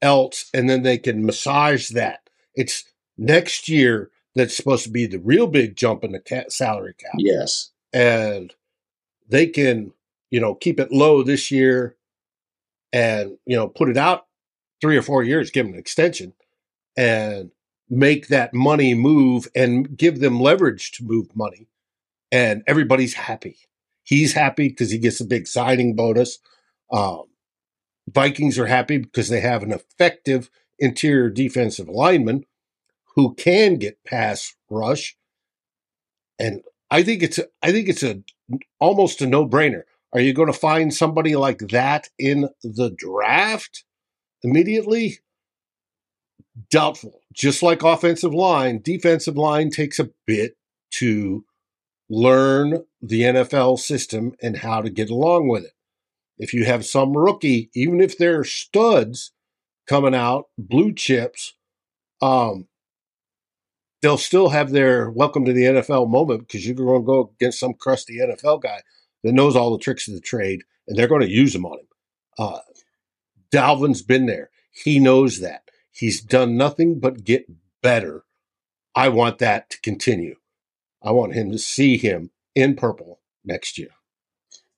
else, 0.00 0.48
and 0.54 0.70
then 0.70 0.82
they 0.82 0.98
can 0.98 1.26
massage 1.26 1.90
that. 1.90 2.30
It's 2.54 2.84
next 3.18 3.68
year 3.68 4.10
that's 4.34 4.56
supposed 4.56 4.84
to 4.84 4.90
be 4.90 5.06
the 5.06 5.18
real 5.18 5.46
big 5.46 5.76
jump 5.76 6.04
in 6.04 6.12
the 6.12 6.44
salary 6.48 6.94
cap. 6.94 7.14
Yes, 7.18 7.70
and 7.92 8.54
they 9.28 9.46
can 9.46 9.92
you 10.30 10.40
know, 10.40 10.54
keep 10.54 10.80
it 10.80 10.92
low 10.92 11.22
this 11.22 11.50
year 11.50 11.96
and, 12.92 13.38
you 13.46 13.56
know, 13.56 13.68
put 13.68 13.88
it 13.88 13.96
out 13.96 14.26
three 14.80 14.96
or 14.96 15.02
four 15.02 15.22
years, 15.22 15.50
give 15.50 15.66
them 15.66 15.74
an 15.74 15.78
extension 15.78 16.34
and 16.96 17.50
make 17.88 18.28
that 18.28 18.52
money 18.52 18.94
move 18.94 19.48
and 19.54 19.96
give 19.96 20.20
them 20.20 20.40
leverage 20.40 20.92
to 20.92 21.04
move 21.04 21.34
money. 21.34 21.68
And 22.32 22.62
everybody's 22.66 23.14
happy. 23.14 23.56
He's 24.02 24.32
happy 24.32 24.68
because 24.68 24.90
he 24.90 24.98
gets 24.98 25.20
a 25.20 25.24
big 25.24 25.46
signing 25.46 25.94
bonus. 25.94 26.38
Um, 26.92 27.24
Vikings 28.08 28.58
are 28.58 28.66
happy 28.66 28.98
because 28.98 29.28
they 29.28 29.40
have 29.40 29.62
an 29.62 29.72
effective 29.72 30.50
interior 30.78 31.30
defensive 31.30 31.88
lineman 31.88 32.44
who 33.16 33.34
can 33.34 33.76
get 33.76 34.04
pass 34.04 34.54
rush. 34.70 35.16
And 36.38 36.62
I 36.90 37.02
think 37.02 37.22
it's 37.22 37.38
a, 37.38 37.46
I 37.62 37.72
think 37.72 37.88
it's 37.88 38.02
a 38.02 38.22
almost 38.78 39.22
a 39.22 39.26
no 39.26 39.48
brainer. 39.48 39.82
Are 40.12 40.20
you 40.20 40.32
going 40.32 40.52
to 40.52 40.58
find 40.58 40.94
somebody 40.94 41.34
like 41.34 41.58
that 41.70 42.08
in 42.18 42.48
the 42.62 42.94
draft 42.96 43.84
immediately? 44.42 45.18
Doubtful. 46.70 47.22
Just 47.32 47.62
like 47.62 47.82
offensive 47.82 48.32
line, 48.32 48.80
defensive 48.82 49.36
line 49.36 49.70
takes 49.70 49.98
a 49.98 50.10
bit 50.26 50.56
to 50.92 51.44
learn 52.08 52.84
the 53.02 53.22
NFL 53.22 53.78
system 53.78 54.32
and 54.42 54.58
how 54.58 54.80
to 54.80 54.90
get 54.90 55.10
along 55.10 55.48
with 55.48 55.64
it. 55.64 55.72
If 56.38 56.52
you 56.52 56.64
have 56.64 56.84
some 56.84 57.16
rookie, 57.16 57.70
even 57.74 58.00
if 58.00 58.18
they're 58.18 58.44
studs 58.44 59.32
coming 59.86 60.14
out, 60.14 60.46
blue 60.58 60.92
chips, 60.92 61.54
um, 62.20 62.68
they'll 64.02 64.18
still 64.18 64.50
have 64.50 64.70
their 64.70 65.10
welcome 65.10 65.44
to 65.44 65.52
the 65.52 65.64
NFL 65.64 66.08
moment 66.08 66.40
because 66.40 66.66
you're 66.66 66.76
going 66.76 67.02
to 67.02 67.06
go 67.06 67.32
against 67.40 67.58
some 67.58 67.74
crusty 67.74 68.18
NFL 68.18 68.62
guy 68.62 68.82
that 69.24 69.32
knows 69.32 69.56
all 69.56 69.72
the 69.72 69.82
tricks 69.82 70.08
of 70.08 70.14
the 70.14 70.20
trade, 70.20 70.62
and 70.86 70.96
they're 70.96 71.08
going 71.08 71.22
to 71.22 71.30
use 71.30 71.52
them 71.52 71.66
on 71.66 71.78
him. 71.78 71.86
Uh, 72.38 72.58
Dalvin's 73.50 74.02
been 74.02 74.26
there. 74.26 74.50
He 74.70 74.98
knows 74.98 75.40
that. 75.40 75.62
He's 75.90 76.20
done 76.20 76.56
nothing 76.56 77.00
but 77.00 77.24
get 77.24 77.46
better. 77.82 78.24
I 78.94 79.08
want 79.08 79.38
that 79.38 79.70
to 79.70 79.80
continue. 79.80 80.36
I 81.06 81.12
want 81.12 81.34
him 81.34 81.52
to 81.52 81.58
see 81.58 81.96
him 81.96 82.30
in 82.56 82.74
purple 82.74 83.20
next 83.44 83.78
year. 83.78 83.90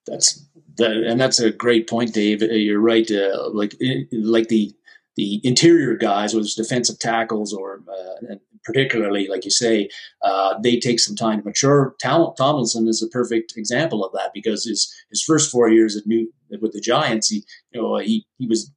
That's 0.06 0.46
that, 0.76 0.92
and 0.92 1.20
that's 1.20 1.40
a 1.40 1.50
great 1.50 1.88
point, 1.88 2.12
Dave. 2.12 2.42
You're 2.42 2.80
right. 2.80 3.10
Uh, 3.10 3.48
like 3.50 3.74
like 4.12 4.48
the 4.48 4.72
the 5.16 5.40
interior 5.42 5.96
guys, 5.96 6.32
whether 6.32 6.44
it's 6.44 6.54
defensive 6.54 6.98
tackles 6.98 7.52
or 7.52 7.82
uh, 7.90 8.36
particularly, 8.64 9.26
like 9.28 9.44
you 9.44 9.50
say, 9.50 9.88
uh, 10.22 10.58
they 10.62 10.78
take 10.78 11.00
some 11.00 11.16
time 11.16 11.40
to 11.40 11.44
mature. 11.44 11.94
Tal- 12.00 12.34
Tomlinson 12.34 12.86
is 12.86 13.02
a 13.02 13.08
perfect 13.08 13.54
example 13.56 14.04
of 14.04 14.12
that 14.12 14.30
because 14.34 14.64
his 14.64 14.94
his 15.10 15.22
first 15.22 15.50
four 15.50 15.68
years 15.68 15.96
at 15.96 16.06
New 16.06 16.30
with 16.60 16.72
the 16.72 16.80
Giants, 16.80 17.28
he 17.28 17.44
you 17.72 17.80
know 17.80 17.96
he 17.96 18.26
he 18.38 18.46
was 18.46 18.70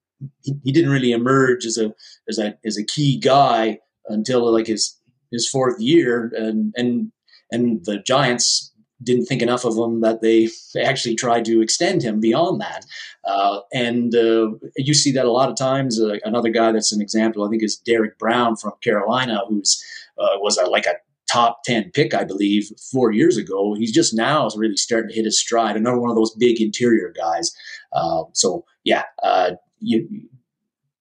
he 0.63 0.71
didn't 0.71 0.91
really 0.91 1.11
emerge 1.11 1.65
as 1.65 1.77
a 1.77 1.93
as 2.29 2.37
a 2.39 2.57
as 2.65 2.77
a 2.77 2.85
key 2.85 3.19
guy 3.19 3.79
until 4.07 4.51
like 4.51 4.67
his 4.67 4.97
his 5.31 5.49
fourth 5.49 5.79
year, 5.79 6.31
and 6.35 6.73
and 6.77 7.11
and 7.51 7.83
the 7.85 7.99
Giants 7.99 8.71
didn't 9.03 9.25
think 9.25 9.41
enough 9.41 9.65
of 9.65 9.75
him 9.77 10.01
that 10.01 10.21
they, 10.21 10.47
actually 10.83 11.15
tried 11.15 11.45
to 11.45 11.61
extend 11.61 12.03
him 12.03 12.19
beyond 12.19 12.61
that. 12.61 12.85
Uh, 13.25 13.59
and 13.73 14.13
uh, 14.15 14.51
you 14.77 14.93
see 14.93 15.11
that 15.11 15.25
a 15.25 15.31
lot 15.31 15.49
of 15.49 15.55
times. 15.55 15.99
Uh, 15.99 16.17
another 16.23 16.49
guy 16.49 16.71
that's 16.71 16.91
an 16.91 17.01
example, 17.01 17.43
I 17.43 17.49
think, 17.49 17.63
is 17.63 17.77
Derrick 17.77 18.17
Brown 18.19 18.55
from 18.55 18.73
Carolina, 18.83 19.41
who's 19.47 19.83
uh, 20.17 20.37
was 20.37 20.57
a, 20.57 20.65
like 20.65 20.85
a 20.85 20.95
top 21.31 21.63
10 21.63 21.91
pick, 21.91 22.13
I 22.13 22.23
believe, 22.23 22.69
four 22.91 23.11
years 23.11 23.37
ago. 23.37 23.73
He's 23.73 23.93
just 23.93 24.13
now 24.13 24.45
is 24.45 24.57
really 24.57 24.77
starting 24.77 25.09
to 25.09 25.15
hit 25.15 25.25
his 25.25 25.39
stride. 25.39 25.77
Another 25.77 25.99
one 25.99 26.09
of 26.09 26.15
those 26.15 26.35
big 26.35 26.61
interior 26.61 27.13
guys. 27.15 27.55
Uh, 27.93 28.23
so, 28.33 28.65
yeah, 28.83 29.03
uh, 29.23 29.51
you, 29.79 30.07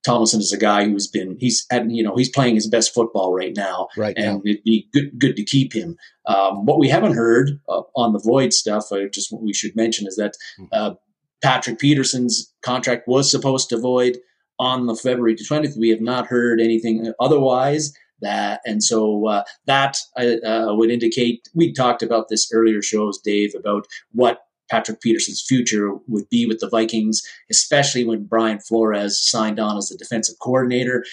Tomlinson 0.03 0.39
is 0.39 0.51
a 0.51 0.57
guy 0.57 0.85
who's 0.85 1.07
been 1.07 1.37
he's 1.39 1.65
at, 1.71 1.89
you 1.89 2.03
know 2.03 2.15
he's 2.15 2.29
playing 2.29 2.55
his 2.55 2.67
best 2.67 2.93
football 2.93 3.33
right 3.33 3.55
now, 3.55 3.87
Right 3.97 4.17
and 4.17 4.37
now. 4.37 4.41
it'd 4.45 4.63
be 4.63 4.87
good 4.93 5.17
good 5.19 5.35
to 5.35 5.43
keep 5.43 5.73
him. 5.73 5.97
Um, 6.25 6.65
what 6.65 6.79
we 6.79 6.89
haven't 6.89 7.13
heard 7.13 7.59
uh, 7.69 7.81
on 7.95 8.13
the 8.13 8.19
void 8.19 8.53
stuff, 8.53 8.91
uh, 8.91 9.07
just 9.11 9.31
what 9.31 9.41
we 9.43 9.53
should 9.53 9.75
mention 9.75 10.07
is 10.07 10.15
that 10.15 10.35
uh, 10.71 10.95
Patrick 11.43 11.79
Peterson's 11.79 12.53
contract 12.61 13.07
was 13.07 13.29
supposed 13.29 13.69
to 13.69 13.77
void 13.77 14.17
on 14.59 14.85
the 14.85 14.95
February 14.95 15.35
20th. 15.35 15.77
We 15.77 15.89
have 15.89 16.01
not 16.01 16.27
heard 16.27 16.61
anything 16.61 17.11
otherwise. 17.19 17.93
That 18.21 18.61
and 18.65 18.83
so 18.83 19.25
uh, 19.27 19.43
that 19.65 19.97
uh, 20.15 20.45
uh, 20.47 20.75
would 20.75 20.91
indicate 20.91 21.49
we 21.55 21.73
talked 21.73 22.03
about 22.03 22.29
this 22.29 22.51
earlier 22.53 22.81
shows, 22.83 23.19
Dave, 23.19 23.55
about 23.55 23.87
what 24.11 24.41
Patrick 24.71 25.01
Peterson's 25.01 25.43
future 25.45 25.91
would 26.07 26.29
be 26.29 26.45
with 26.45 26.59
the 26.59 26.69
Vikings, 26.69 27.21
especially 27.49 28.05
when 28.05 28.23
Brian 28.23 28.59
Flores 28.59 29.19
signed 29.19 29.59
on 29.59 29.77
as 29.77 29.89
the 29.89 29.97
defensive 29.97 30.39
coordinator. 30.41 31.03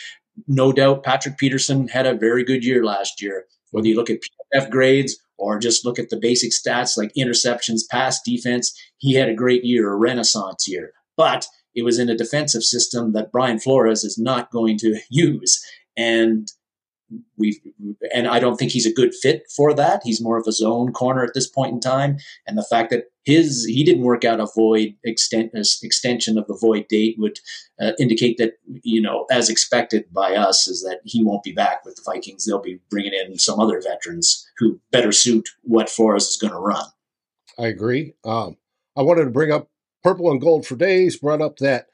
No 0.47 0.73
doubt 0.73 1.03
Patrick 1.03 1.37
Peterson 1.39 1.89
had 1.89 2.07
a 2.07 2.15
very 2.15 2.45
good 2.45 2.65
year 2.65 2.85
last 2.85 3.21
year. 3.21 3.47
Whether 3.73 3.89
you 3.89 3.97
look 3.97 4.11
at 4.11 4.21
PFF 4.55 4.71
grades 4.71 5.19
or 5.37 5.59
just 5.59 5.85
look 5.85 5.99
at 5.99 6.09
the 6.09 6.17
basic 6.17 6.53
stats 6.53 6.97
like 6.97 7.13
interceptions, 7.19 7.81
pass 7.91 8.23
defense, 8.23 8.73
he 8.99 9.15
had 9.15 9.29
a 9.29 9.35
great 9.35 9.65
year, 9.65 9.93
a 9.93 9.97
renaissance 9.97 10.69
year. 10.69 10.93
But 11.17 11.47
it 11.75 11.83
was 11.83 11.99
in 11.99 12.09
a 12.09 12.17
defensive 12.17 12.63
system 12.63 13.13
that 13.13 13.33
Brian 13.33 13.59
Flores 13.59 14.05
is 14.05 14.17
not 14.19 14.53
going 14.53 14.79
to 14.79 15.01
use. 15.11 15.61
And 15.97 16.49
we 17.37 17.61
and 18.15 18.29
I 18.29 18.39
don't 18.39 18.57
think 18.57 18.73
he's 18.73 18.87
a 18.87 18.93
good 18.93 19.15
fit 19.15 19.51
for 19.55 19.73
that. 19.75 20.03
He's 20.05 20.21
more 20.21 20.39
of 20.39 20.47
a 20.47 20.53
zone 20.53 20.93
corner 20.93 21.25
at 21.25 21.35
this 21.35 21.49
point 21.49 21.73
in 21.73 21.81
time, 21.81 22.19
and 22.47 22.59
the 22.59 22.67
fact 22.69 22.91
that 22.91 23.05
his 23.25 23.65
he 23.65 23.85
didn't 23.85 24.05
work 24.05 24.25
out 24.25 24.41
a 24.41 24.47
void 24.55 24.95
extent 25.05 25.53
extension 25.83 26.39
of 26.39 26.47
the 26.47 26.59
void 26.61 26.87
date 26.89 27.17
would 27.19 27.39
uh, 27.81 27.93
indicate 27.99 28.39
that 28.39 28.55
you 28.83 29.01
know 29.01 29.27
as 29.31 29.49
expected 29.49 30.05
by 30.13 30.35
us 30.35 30.67
is 30.67 30.83
that 30.83 31.01
he 31.05 31.25
won't 31.25 31.43
be 31.43 31.53
back 31.53 31.85
with 31.85 31.97
the 31.97 32.03
Vikings. 32.05 32.45
They'll 32.45 32.61
be 32.61 32.81
bringing 32.91 33.15
in 33.15 33.39
some 33.39 33.61
other 33.61 33.81
veterans 33.81 34.47
who 34.59 34.81
better 34.91 35.13
suit 35.13 35.49
what 35.63 35.91
Flores 35.91 36.29
is 36.29 36.37
going 36.37 36.53
to 36.53 36.59
run. 36.59 36.87
I 37.59 37.67
agree. 37.67 38.15
Um, 38.25 38.57
I 38.97 39.03
wanted 39.03 39.25
to 39.25 39.31
bring 39.31 39.53
up 39.53 39.69
purple 40.03 40.31
and 40.31 40.41
gold 40.41 40.67
for 40.67 40.77
days. 40.77 41.17
Brought 41.17 41.43
up 41.43 41.59
that 41.59 41.87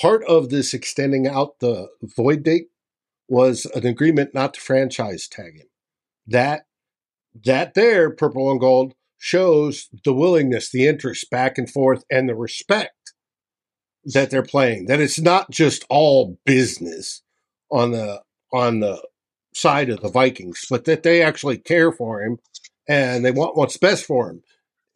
part 0.00 0.22
of 0.24 0.50
this 0.50 0.74
extending 0.74 1.26
out 1.26 1.60
the 1.60 1.88
void 2.02 2.42
date 2.42 2.68
was 3.28 3.66
an 3.74 3.86
agreement 3.86 4.34
not 4.34 4.54
to 4.54 4.60
franchise 4.60 5.28
tag 5.28 5.56
him. 5.56 5.68
That 6.26 6.66
that 7.44 7.74
there, 7.74 8.10
purple 8.10 8.50
and 8.50 8.58
gold, 8.58 8.94
shows 9.18 9.88
the 10.04 10.14
willingness, 10.14 10.70
the 10.70 10.86
interest 10.86 11.30
back 11.30 11.58
and 11.58 11.70
forth, 11.70 12.04
and 12.10 12.28
the 12.28 12.34
respect 12.34 13.12
that 14.04 14.30
they're 14.30 14.42
playing. 14.42 14.86
That 14.86 15.00
it's 15.00 15.20
not 15.20 15.50
just 15.50 15.84
all 15.88 16.38
business 16.44 17.22
on 17.70 17.92
the 17.92 18.22
on 18.52 18.80
the 18.80 19.02
side 19.54 19.90
of 19.90 20.00
the 20.00 20.08
Vikings, 20.08 20.66
but 20.70 20.84
that 20.84 21.02
they 21.02 21.22
actually 21.22 21.58
care 21.58 21.92
for 21.92 22.22
him 22.22 22.38
and 22.88 23.24
they 23.24 23.30
want 23.30 23.56
what's 23.56 23.76
best 23.76 24.04
for 24.04 24.30
him. 24.30 24.42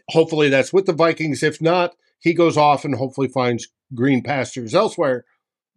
Hopefully 0.09 0.49
that's 0.49 0.73
with 0.73 0.87
the 0.87 0.93
Vikings. 0.93 1.43
If 1.43 1.61
not, 1.61 1.95
he 2.19 2.33
goes 2.33 2.57
off 2.57 2.85
and 2.85 2.95
hopefully 2.95 3.29
finds 3.29 3.69
green 3.95 4.23
pastures 4.23 4.75
elsewhere. 4.75 5.25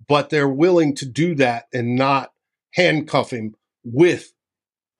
But 0.07 0.29
they're 0.29 0.47
willing 0.47 0.95
to 0.95 1.05
do 1.05 1.35
that 1.35 1.65
and 1.74 1.95
not 1.95 2.31
handcuff 2.75 3.32
him 3.32 3.55
with 3.84 4.34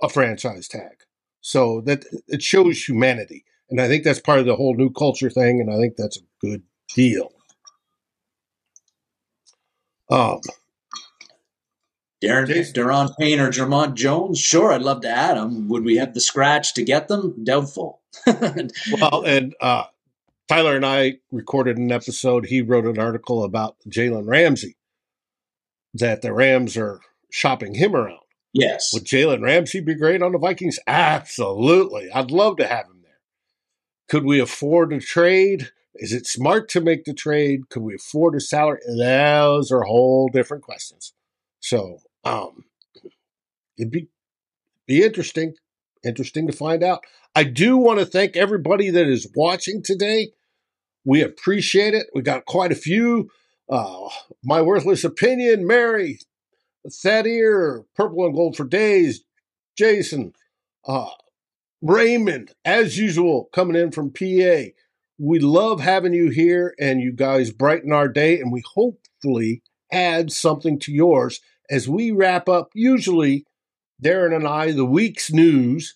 a 0.02 0.10
franchise 0.10 0.68
tag. 0.68 1.04
So 1.42 1.82
that 1.82 2.06
it 2.28 2.42
shows 2.42 2.88
humanity. 2.88 3.46
And 3.70 3.80
I 3.80 3.88
think 3.88 4.04
that's 4.04 4.20
part 4.20 4.40
of 4.40 4.46
the 4.46 4.56
whole 4.56 4.76
new 4.76 4.92
culture 4.92 5.30
thing. 5.30 5.60
And 5.60 5.72
I 5.72 5.78
think 5.78 5.96
that's 5.96 6.18
a 6.18 6.22
good 6.42 6.64
deal. 6.96 7.32
Um, 10.10 10.40
Darren, 12.24 12.48
Jason. 12.48 13.10
Payne 13.20 13.40
or 13.40 13.52
Jermont 13.52 13.96
Jones? 13.96 14.40
Sure, 14.40 14.72
I'd 14.72 14.82
love 14.82 15.02
to 15.02 15.10
add 15.10 15.38
them. 15.38 15.68
Would 15.68 15.84
we 15.84 15.98
have 15.98 16.14
the 16.14 16.22
scratch 16.22 16.74
to 16.76 16.84
get 16.84 17.08
them? 17.08 17.44
Doubtful. 17.44 18.02
well, 18.28 19.24
and 19.26 19.54
uh, 19.62 19.84
Tyler 20.48 20.76
and 20.76 20.86
I 20.86 21.18
recorded 21.32 21.78
an 21.78 21.92
episode. 21.92 22.46
He 22.46 22.62
wrote 22.62 22.86
an 22.86 23.00
article 23.00 23.44
about 23.44 23.76
Jalen 23.88 24.28
Ramsey 24.28 24.78
that 25.94 26.22
the 26.22 26.34
Rams 26.34 26.78
are 26.78 27.00
shopping 27.36 27.76
him 27.76 27.94
around. 27.94 28.24
yes. 28.54 28.92
Would 28.94 29.04
Jalen 29.04 29.42
Ramsey 29.42 29.82
be 29.82 29.94
great 29.94 30.22
on 30.22 30.32
the 30.32 30.38
Vikings? 30.38 30.80
Absolutely. 30.88 32.10
I'd 32.10 32.32
love 32.32 32.56
to 32.58 32.66
have 32.66 32.86
him 32.86 33.02
there. 33.04 33.20
Could 34.08 34.24
we 34.24 34.40
afford 34.40 34.94
a 34.94 35.02
trade? 35.02 35.70
Is 35.96 36.14
it 36.14 36.26
smart 36.26 36.70
to 36.70 36.80
make 36.80 37.04
the 37.04 37.14
trade? 37.14 37.68
Could 37.70 37.84
we 37.84 37.96
afford 37.96 38.36
a 38.36 38.40
salary? 38.40 38.80
Those 38.88 39.70
are 39.70 39.82
whole 39.82 40.30
different 40.32 40.64
questions. 40.64 41.14
So, 41.60 41.98
um, 42.24 42.64
it'd 43.78 43.92
be 43.92 44.08
be 44.88 45.04
interesting, 45.04 45.56
interesting 46.06 46.48
to 46.48 46.54
find 46.54 46.84
out. 46.84 47.04
I 47.36 47.44
do 47.44 47.76
want 47.76 48.00
to 48.00 48.06
thank 48.06 48.38
everybody 48.38 48.90
that 48.92 49.08
is 49.08 49.30
watching 49.36 49.82
today. 49.84 50.30
We 51.04 51.22
appreciate 51.22 51.94
it. 51.94 52.08
We 52.14 52.22
got 52.22 52.46
quite 52.46 52.72
a 52.72 52.76
few. 52.76 53.30
Uh, 53.70 54.10
my 54.44 54.62
worthless 54.62 55.04
opinion, 55.04 55.68
Mary, 55.68 56.20
Thaddeer, 56.88 57.86
Purple 57.96 58.26
and 58.26 58.36
Gold 58.36 58.56
for 58.56 58.66
Days, 58.66 59.24
Jason, 59.78 60.34
uh, 60.88 61.10
Raymond, 61.82 62.52
as 62.64 62.98
usual, 62.98 63.50
coming 63.54 63.76
in 63.76 63.92
from 63.92 64.12
PA. 64.12 64.72
We 65.18 65.40
love 65.40 65.82
having 65.82 66.14
you 66.14 66.30
here, 66.30 66.76
and 66.80 67.02
you 67.02 67.12
guys 67.12 67.52
brighten 67.52 67.92
our 67.92 68.08
day, 68.08 68.40
and 68.40 68.52
we 68.52 68.64
hopefully 68.74 69.62
add 69.92 70.32
something 70.32 70.80
to 70.80 70.92
yours 70.92 71.40
as 71.70 71.90
we 71.90 72.12
wrap 72.12 72.48
up, 72.48 72.70
usually, 72.74 73.46
Darren 74.04 74.36
and 74.36 74.48
I, 74.48 74.72
the 74.72 74.86
week's 74.86 75.32
news 75.32 75.96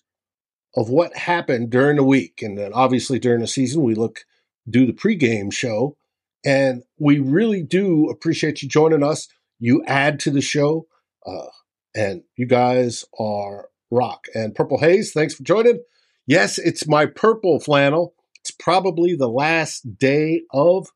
of 0.74 0.88
what 0.88 1.16
happened 1.16 1.70
during 1.70 1.96
the 1.96 2.04
week. 2.04 2.42
And 2.42 2.56
then 2.56 2.72
obviously 2.72 3.18
during 3.18 3.40
the 3.40 3.46
season, 3.46 3.82
we 3.82 3.94
look, 3.94 4.24
do 4.68 4.86
the 4.86 4.92
pregame 4.92 5.52
show. 5.52 5.96
And 6.44 6.82
we 6.98 7.18
really 7.18 7.62
do 7.62 8.08
appreciate 8.08 8.62
you 8.62 8.68
joining 8.68 9.02
us. 9.02 9.28
You 9.60 9.84
add 9.86 10.18
to 10.20 10.30
the 10.30 10.40
show, 10.40 10.86
uh, 11.24 11.46
and 11.94 12.22
you 12.36 12.46
guys 12.46 13.04
are 13.18 13.68
rock. 13.90 14.26
And 14.34 14.54
Purple 14.54 14.78
Haze, 14.78 15.12
thanks 15.12 15.34
for 15.34 15.42
joining. 15.42 15.82
Yes, 16.26 16.58
it's 16.58 16.88
my 16.88 17.06
purple 17.06 17.60
flannel. 17.60 18.14
It's 18.40 18.50
probably 18.50 19.14
the 19.14 19.28
last 19.28 19.98
day 19.98 20.42
of 20.52 20.88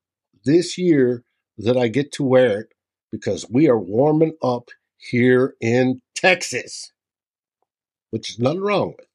this 0.44 0.78
year 0.78 1.24
that 1.58 1.76
I 1.76 1.88
get 1.88 2.10
to 2.12 2.24
wear 2.24 2.60
it 2.60 2.68
because 3.12 3.46
we 3.50 3.68
are 3.68 3.78
warming 3.78 4.34
up 4.42 4.70
here 4.96 5.54
in 5.60 6.00
Texas, 6.16 6.92
which 8.10 8.30
is 8.30 8.38
nothing 8.38 8.62
wrong 8.62 8.94
with. 8.96 9.06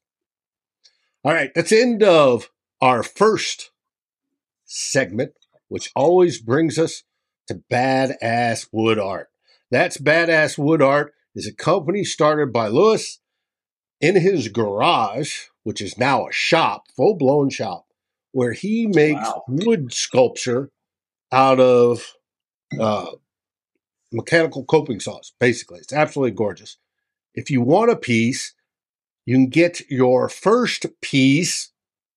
All 1.23 1.33
right, 1.33 1.51
that's 1.55 1.71
the 1.71 1.81
end 1.81 2.03
of 2.03 2.49
our 2.81 3.03
first 3.03 3.71
segment, 4.65 5.33
which 5.67 5.91
always 5.95 6.39
brings 6.39 6.77
us 6.77 7.03
to 7.47 7.61
Badass 7.71 8.67
Wood 8.71 8.99
Art. 8.99 9.27
That's 9.71 9.97
Badass 9.97 10.57
Wood 10.57 10.81
Art 10.81 11.13
is 11.35 11.47
a 11.47 11.53
company 11.53 12.03
started 12.03 12.51
by 12.51 12.67
Lewis 12.67 13.19
in 14.01 14.15
his 14.15 14.47
garage, 14.47 15.45
which 15.63 15.81
is 15.81 15.97
now 15.97 16.27
a 16.27 16.31
shop, 16.31 16.87
full 16.95 17.15
blown 17.15 17.49
shop, 17.49 17.85
where 18.31 18.53
he 18.53 18.87
makes 18.87 19.27
Wow. 19.27 19.43
wood 19.47 19.93
sculpture 19.93 20.71
out 21.31 21.59
of 21.59 22.13
uh, 22.79 23.11
mechanical 24.11 24.63
coping 24.65 24.99
saws. 24.99 25.33
Basically, 25.39 25.79
it's 25.79 25.93
absolutely 25.93 26.35
gorgeous. 26.35 26.77
If 27.35 27.51
you 27.51 27.61
want 27.61 27.91
a 27.91 27.95
piece, 27.95 28.53
you 29.25 29.35
can 29.35 29.47
get 29.49 29.87
your 29.89 30.29
first 30.29 30.87
piece 31.01 31.71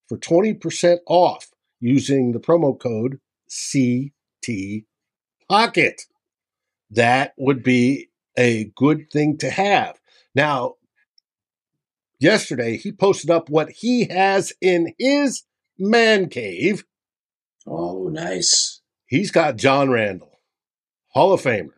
for 0.08 0.16
20% 0.16 0.98
off 1.06 1.50
using 1.80 2.32
the 2.32 2.40
promo 2.40 2.78
code 2.78 3.20
CT 3.50 4.84
Pocket. 5.48 6.02
That 6.92 7.32
would 7.36 7.62
be 7.62 8.10
a 8.38 8.70
good 8.76 9.10
thing 9.10 9.38
to 9.38 9.50
have. 9.50 9.98
Now, 10.34 10.74
yesterday 12.18 12.76
he 12.76 12.92
posted 12.92 13.30
up 13.30 13.48
what 13.48 13.70
he 13.70 14.06
has 14.06 14.52
in 14.60 14.94
his 14.98 15.42
man 15.78 16.28
cave. 16.28 16.84
Oh, 17.66 18.08
nice. 18.08 18.80
He's 19.06 19.30
got 19.30 19.56
John 19.56 19.90
Randle, 19.90 20.40
Hall 21.08 21.32
of 21.32 21.42
Famer, 21.42 21.74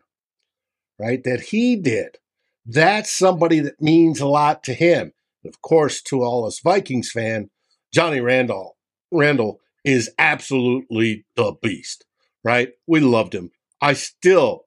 right? 0.99 1.23
That 1.23 1.41
he 1.41 1.75
did. 1.75 2.17
That's 2.65 3.11
somebody 3.11 3.59
that 3.59 3.81
means 3.81 4.19
a 4.19 4.27
lot 4.27 4.63
to 4.65 4.73
him. 4.73 5.13
Of 5.45 5.61
course, 5.61 6.01
to 6.03 6.23
all 6.23 6.45
us 6.45 6.59
Vikings 6.59 7.11
fan, 7.11 7.49
Johnny 7.93 8.19
Randle 8.19 8.75
Randle 9.11 9.59
is 9.83 10.09
absolutely 10.17 11.25
the 11.35 11.53
beast, 11.61 12.05
right? 12.43 12.69
We 12.87 12.99
loved 12.99 13.33
him. 13.33 13.51
I 13.81 13.93
still 13.93 14.64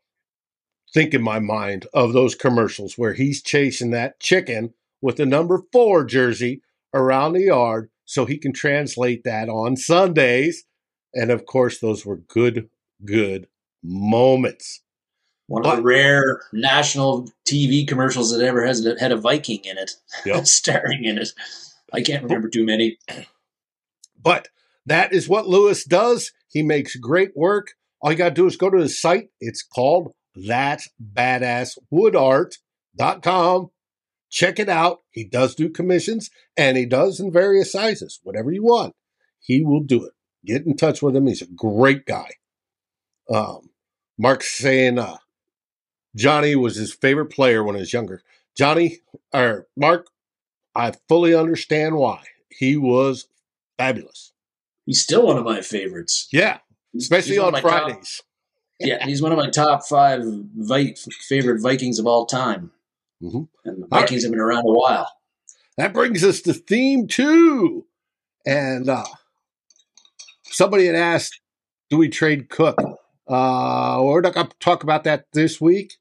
think 0.95 1.15
in 1.15 1.23
my 1.23 1.39
mind 1.39 1.87
of 1.93 2.13
those 2.13 2.35
commercials 2.35 2.97
where 2.97 3.15
he's 3.15 3.43
chasing 3.43 3.91
that 3.91 4.21
chicken 4.21 4.73
with 5.01 5.17
the 5.17 5.27
number 5.27 5.63
four 5.73 6.05
jersey 6.05 6.63
around 6.95 7.33
the 7.35 7.43
yard 7.43 7.91
so 8.05 8.25
he 8.25 8.39
can 8.39 8.53
translate 8.53 9.23
that 9.25 9.49
on 9.49 9.77
Sundays. 9.77 10.65
And 11.15 11.31
of 11.31 11.47
course, 11.47 11.79
those 11.79 12.05
were 12.07 12.17
good, 12.17 12.69
good 13.05 13.47
moments. 13.83 14.81
One 15.47 15.65
of 15.65 15.77
the 15.77 15.83
rare 15.83 16.41
national 16.53 17.31
TV 17.49 17.87
commercials 17.89 18.31
that 18.37 18.45
ever 18.45 18.67
has 18.67 18.87
had 19.01 19.13
a 19.13 19.17
Viking 19.17 19.61
in 19.65 19.79
it, 19.79 19.93
Yep. 20.27 20.47
starring 20.47 21.05
in 21.05 21.19
it. 21.19 21.31
I 21.93 22.03
can't 22.03 22.23
remember 22.23 22.49
too 22.49 22.65
many. 22.67 22.99
But 24.23 24.49
that 24.85 25.13
is 25.13 25.29
what 25.29 25.47
Lewis 25.49 25.85
does. 25.85 26.33
He 26.49 26.63
makes 26.63 26.97
great 26.97 27.35
work. 27.37 27.69
All 28.01 28.11
you 28.13 28.19
got 28.19 28.31
to 28.31 28.35
do 28.35 28.47
is 28.47 28.57
go 28.57 28.69
to 28.71 28.79
his 28.79 29.01
site. 29.01 29.29
It's 29.41 29.63
called 29.63 30.13
That's 30.47 30.89
Badass 31.03 31.79
Woodart.com. 31.93 33.71
Check 34.31 34.59
it 34.59 34.69
out. 34.69 34.99
He 35.11 35.25
does 35.25 35.55
do 35.55 35.71
commissions 35.71 36.31
and 36.57 36.77
he 36.77 36.85
does 36.85 37.19
in 37.19 37.33
various 37.33 37.73
sizes. 37.73 38.21
Whatever 38.23 38.53
you 38.53 38.63
want, 38.63 38.95
he 39.41 39.65
will 39.65 39.83
do 39.83 40.05
it. 40.05 40.13
Get 40.45 40.67
in 40.67 40.77
touch 40.77 41.03
with 41.03 41.17
him. 41.17 41.27
He's 41.27 41.43
a 41.43 41.47
great 41.47 42.05
guy. 42.05 42.31
Um, 43.31 43.71
Mark's 44.19 44.51
saying 44.51 44.99
uh, 44.99 45.19
Johnny 46.15 46.57
was 46.57 46.77
his 46.77 46.93
favorite 46.93 47.31
player 47.31 47.65
when 47.65 47.75
he 47.75 47.81
was 47.81 47.93
younger. 47.93 48.23
Johnny, 48.57 48.99
or 49.33 49.67
Mark, 49.77 50.09
I 50.75 50.93
fully 51.09 51.35
understand 51.35 51.97
why. 51.97 52.25
He 52.51 52.77
was 52.77 53.29
fabulous. 53.79 54.33
He's 54.85 55.03
still 55.03 55.27
one 55.27 55.39
of 55.39 55.45
my 55.45 55.61
favorites. 55.61 56.29
Yeah, 56.33 56.59
especially 56.97 57.39
on 57.39 57.53
my 57.53 57.61
Fridays. 57.61 58.23
Yeah, 58.81 59.05
he's 59.05 59.21
one 59.23 59.33
of 59.33 59.39
my 59.39 59.51
top 59.51 59.85
five 59.87 60.23
Vi- 60.25 60.95
favorite 61.29 61.61
Vikings 61.61 61.99
of 61.99 62.07
all 62.07 62.27
time. 62.27 62.71
Mhm. 63.23 63.49
And 63.65 63.83
the 63.83 63.83
All 63.83 63.89
right. 63.91 64.01
Vikings 64.03 64.23
have 64.23 64.31
been 64.31 64.41
around 64.41 64.67
a 64.67 64.73
while. 64.73 65.11
That 65.77 65.93
brings 65.93 66.23
us 66.25 66.41
to 66.43 66.53
theme 66.55 67.07
two. 67.07 67.87
And 68.47 68.89
uh, 68.89 69.05
somebody 70.45 70.87
had 70.87 70.95
asked, 70.95 71.41
do 71.91 71.99
we 71.99 72.09
trade 72.09 72.49
Cook? 72.49 72.79
Uh, 73.27 74.01
we're 74.03 74.21
not 74.21 74.35
going 74.35 74.47
to 74.47 74.57
talk 74.59 74.83
about 74.83 75.05
that 75.05 75.27
this 75.33 75.61
week. 75.61 75.95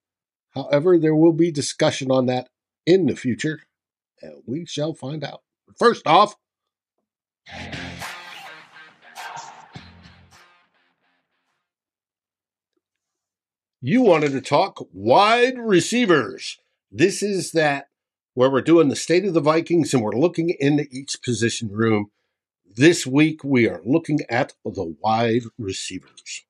However, 0.56 0.98
there 0.98 1.16
will 1.16 1.34
be 1.34 1.52
discussion 1.52 2.10
on 2.12 2.26
that 2.28 2.50
in 2.86 3.06
the 3.06 3.16
future, 3.16 3.62
and 4.22 4.42
we 4.46 4.66
shall 4.66 4.94
find 4.94 5.24
out. 5.24 5.42
First 5.78 6.08
off, 6.08 6.36
you 13.88 14.02
wanted 14.02 14.34
to 14.34 14.42
talk 14.42 14.86
wide 14.92 15.58
receivers. 15.58 16.58
This 16.92 17.24
is 17.24 17.54
that 17.54 17.88
where 18.34 18.52
we're 18.52 18.60
doing 18.60 18.90
the 18.90 18.98
state 18.98 19.24
of 19.24 19.34
the 19.34 19.40
Vikings 19.40 19.94
and 19.94 20.04
we're 20.04 20.12
looking 20.12 20.54
into 20.60 20.86
each 20.92 21.16
position 21.24 21.70
room. 21.72 22.12
This 22.70 23.08
week 23.08 23.46
we 23.46 23.66
are 23.70 23.80
looking 23.86 24.20
at 24.30 24.54
the 24.66 24.94
wide 25.02 25.44
receivers. 25.58 26.44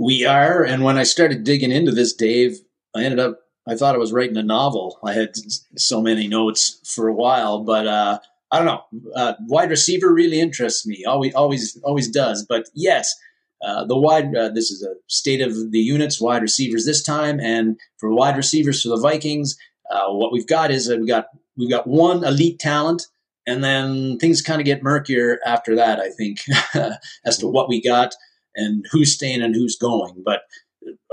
We 0.00 0.26
are, 0.26 0.64
and 0.64 0.82
when 0.82 0.98
I 0.98 1.04
started 1.04 1.44
digging 1.44 1.70
into 1.70 1.92
this, 1.92 2.12
Dave, 2.12 2.58
I 2.92 3.04
ended 3.04 3.20
up. 3.20 3.38
I 3.68 3.76
thought 3.76 3.94
I 3.94 3.98
was 3.98 4.12
writing 4.12 4.36
a 4.36 4.42
novel. 4.42 4.98
I 5.04 5.12
had 5.12 5.34
so 5.76 6.02
many 6.02 6.26
notes 6.26 6.80
for 6.92 7.06
a 7.06 7.14
while, 7.14 7.62
but 7.62 7.86
uh, 7.86 8.18
I 8.50 8.58
don't 8.58 8.66
know. 8.66 8.82
Uh, 9.14 9.34
wide 9.46 9.70
receiver 9.70 10.12
really 10.12 10.40
interests 10.40 10.84
me. 10.88 11.04
Always, 11.04 11.34
always, 11.34 11.80
always 11.84 12.08
does. 12.08 12.44
But 12.44 12.64
yes, 12.74 13.14
uh, 13.62 13.84
the 13.84 13.96
wide. 13.96 14.34
Uh, 14.34 14.48
this 14.48 14.70
is 14.70 14.82
a 14.82 14.94
state 15.06 15.40
of 15.40 15.70
the 15.70 15.78
units, 15.78 16.20
wide 16.20 16.42
receivers 16.42 16.84
this 16.84 17.02
time, 17.02 17.38
and 17.40 17.78
for 17.98 18.12
wide 18.12 18.36
receivers 18.36 18.82
for 18.82 18.88
the 18.88 19.00
Vikings, 19.00 19.56
uh, 19.90 20.12
what 20.12 20.32
we've 20.32 20.46
got 20.46 20.70
is 20.70 20.86
that 20.86 21.00
we 21.00 21.06
got 21.06 21.26
we've 21.56 21.70
got 21.70 21.86
one 21.86 22.24
elite 22.24 22.58
talent, 22.58 23.06
and 23.46 23.62
then 23.62 24.18
things 24.18 24.42
kind 24.42 24.60
of 24.60 24.64
get 24.64 24.82
murkier 24.82 25.38
after 25.46 25.74
that. 25.76 26.00
I 26.00 26.10
think 26.10 26.38
as 27.24 27.38
to 27.38 27.46
what 27.46 27.68
we 27.68 27.80
got 27.80 28.14
and 28.56 28.84
who's 28.90 29.12
staying 29.12 29.42
and 29.42 29.54
who's 29.54 29.76
going. 29.76 30.22
But 30.24 30.42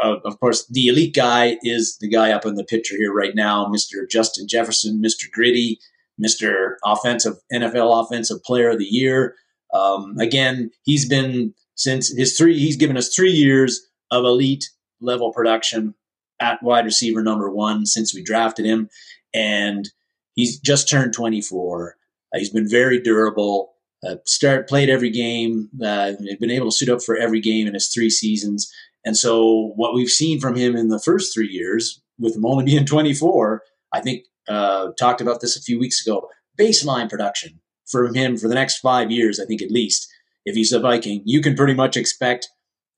uh, 0.02 0.18
of 0.26 0.40
course, 0.40 0.66
the 0.68 0.88
elite 0.88 1.16
guy 1.16 1.58
is 1.64 1.98
the 2.00 2.10
guy 2.10 2.32
up 2.32 2.46
in 2.46 2.56
the 2.56 2.64
picture 2.64 2.96
here 2.98 3.14
right 3.14 3.36
now, 3.36 3.66
Mr. 3.68 4.10
Justin 4.10 4.48
Jefferson, 4.48 5.02
Mr. 5.04 5.30
Gritty, 5.32 5.80
Mr. 6.22 6.76
Offensive 6.84 7.36
NFL 7.54 8.06
Offensive 8.06 8.44
Player 8.44 8.70
of 8.70 8.80
the 8.80 8.86
Year. 8.86 9.36
Um, 9.74 10.18
again, 10.20 10.72
he's 10.84 11.08
been 11.08 11.54
since 11.80 12.16
his 12.16 12.38
three. 12.38 12.58
He's 12.60 12.76
given 12.76 12.98
us 12.98 13.14
three 13.14 13.32
years 13.32 13.82
of 14.12 14.26
elite 14.26 14.70
level 15.02 15.32
production 15.32 15.96
at 16.40 16.62
wide 16.64 16.86
receiver 16.86 17.22
number 17.24 17.50
one 17.50 17.86
since 17.86 18.14
we 18.14 18.24
drafted 18.24 18.66
him, 18.66 18.90
and 19.34 19.90
he's 20.36 20.60
just 20.60 20.90
turned 20.90 21.14
24. 21.14 21.96
Uh, 22.34 22.38
he's 22.38 22.50
been 22.50 22.70
very 22.70 23.02
durable 23.02 23.74
uh, 24.08 24.16
start 24.26 24.68
played 24.70 24.90
every 24.90 25.10
game. 25.10 25.70
Uh, 25.84 26.14
been 26.40 26.52
able 26.52 26.70
to 26.70 26.76
suit 26.76 26.90
up 26.90 27.02
for 27.02 27.18
every 27.18 27.42
game 27.42 27.68
in 27.68 27.74
his 27.74 27.88
three 27.88 28.10
seasons. 28.10 28.72
And 29.06 29.18
so 29.18 29.74
what 29.76 29.94
we've 29.94 30.10
seen 30.10 30.40
from 30.40 30.56
him 30.56 30.76
in 30.76 30.90
the 30.90 31.00
first 31.00 31.34
three 31.34 31.48
years, 31.48 32.02
with 32.18 32.36
him 32.36 32.46
only 32.46 32.66
being 32.66 32.86
24, 32.86 33.62
I 33.94 34.02
think 34.02 34.26
uh, 34.48 34.90
talked 34.98 35.22
about 35.22 35.42
this 35.42 35.56
a 35.58 35.62
few 35.62 35.80
weeks 35.80 36.06
ago. 36.06 36.30
Baseline 36.60 37.10
production 37.10 37.60
from 37.86 38.14
him 38.14 38.38
for 38.38 38.48
the 38.48 38.56
next 38.56 38.80
five 38.80 39.12
years, 39.12 39.40
I 39.40 39.46
think 39.46 39.62
at 39.62 39.72
least. 39.72 40.10
If 40.46 40.56
he's 40.56 40.72
a 40.72 40.80
Viking, 40.80 41.22
you 41.26 41.42
can 41.42 41.56
pretty 41.56 41.74
much 41.74 41.98
expect 41.98 42.50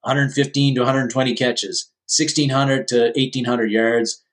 115 0.01 0.75
to 0.75 0.81
120 0.81 1.33
catches, 1.35 1.91
1600 2.07 2.87
to 2.89 3.01
1800 3.15 3.71
yards, 3.71 4.23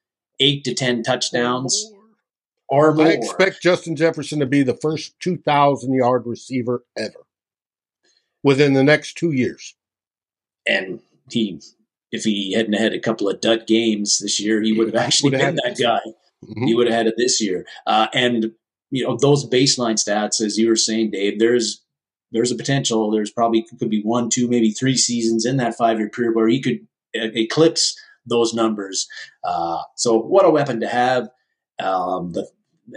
eight 0.41 0.65
to 0.65 0.75
10 0.75 1.03
touchdowns, 1.03 1.91
or 2.69 2.95
more. 2.95 3.07
I 3.07 3.11
expect 3.11 3.63
Justin 3.63 3.97
Jefferson 3.97 4.41
to 4.41 4.47
be 4.47 4.63
the 4.63 4.77
first 4.77 5.19
2,000 5.21 5.95
yard 5.95 6.23
receiver 6.27 6.85
ever 6.97 7.27
within 8.43 8.75
the 8.75 8.85
next 8.85 9.17
two 9.17 9.33
years. 9.33 9.75
and 10.67 11.01
he 11.31 11.61
if 12.13 12.25
he 12.25 12.53
hadn't 12.55 12.73
had 12.75 12.93
a 12.95 13.01
couple 13.01 13.29
of 13.29 13.41
dud 13.41 13.67
games 13.67 14.19
this 14.19 14.41
year, 14.41 14.63
he 14.63 14.73
would 14.73 14.87
have 14.87 14.97
actually 14.97 15.31
Would 15.31 15.41
have 15.41 15.55
been 15.57 15.65
had 15.65 15.77
that 15.77 15.83
guy. 15.83 16.01
Mhm. 16.45 16.67
He 16.67 16.75
would 16.75 16.87
have 16.87 16.97
had 16.97 17.07
it 17.07 17.15
this 17.19 17.41
year. 17.41 17.67
Uh, 17.87 18.07
and 18.15 18.53
you 18.91 19.05
know 19.05 19.17
those 19.17 19.47
baseline 19.49 19.97
stats, 20.03 20.41
as 20.41 20.57
you 20.57 20.69
were 20.69 20.77
saying, 20.77 21.11
Dave. 21.11 21.39
There's 21.39 21.83
there's 22.33 22.53
a 22.53 22.57
potential. 22.57 23.11
There's 23.11 23.31
probably 23.31 23.67
could 23.79 23.91
be 23.91 24.03
one, 24.03 24.29
two, 24.31 24.49
maybe 24.49 24.71
three 24.71 24.97
seasons 24.97 25.45
in 25.45 25.57
that 25.59 25.77
five 25.77 25.99
year 25.99 26.11
period 26.11 26.35
where 26.35 26.49
he 26.49 26.61
could 26.61 26.87
eclipse 27.15 27.99
those 28.27 28.53
numbers. 28.53 29.09
Uh, 29.45 29.83
so 29.97 30.19
what 30.19 30.45
a 30.45 30.51
weapon 30.51 30.81
to 30.81 30.89
have. 30.89 31.29
Um, 31.81 32.33
the 32.33 32.49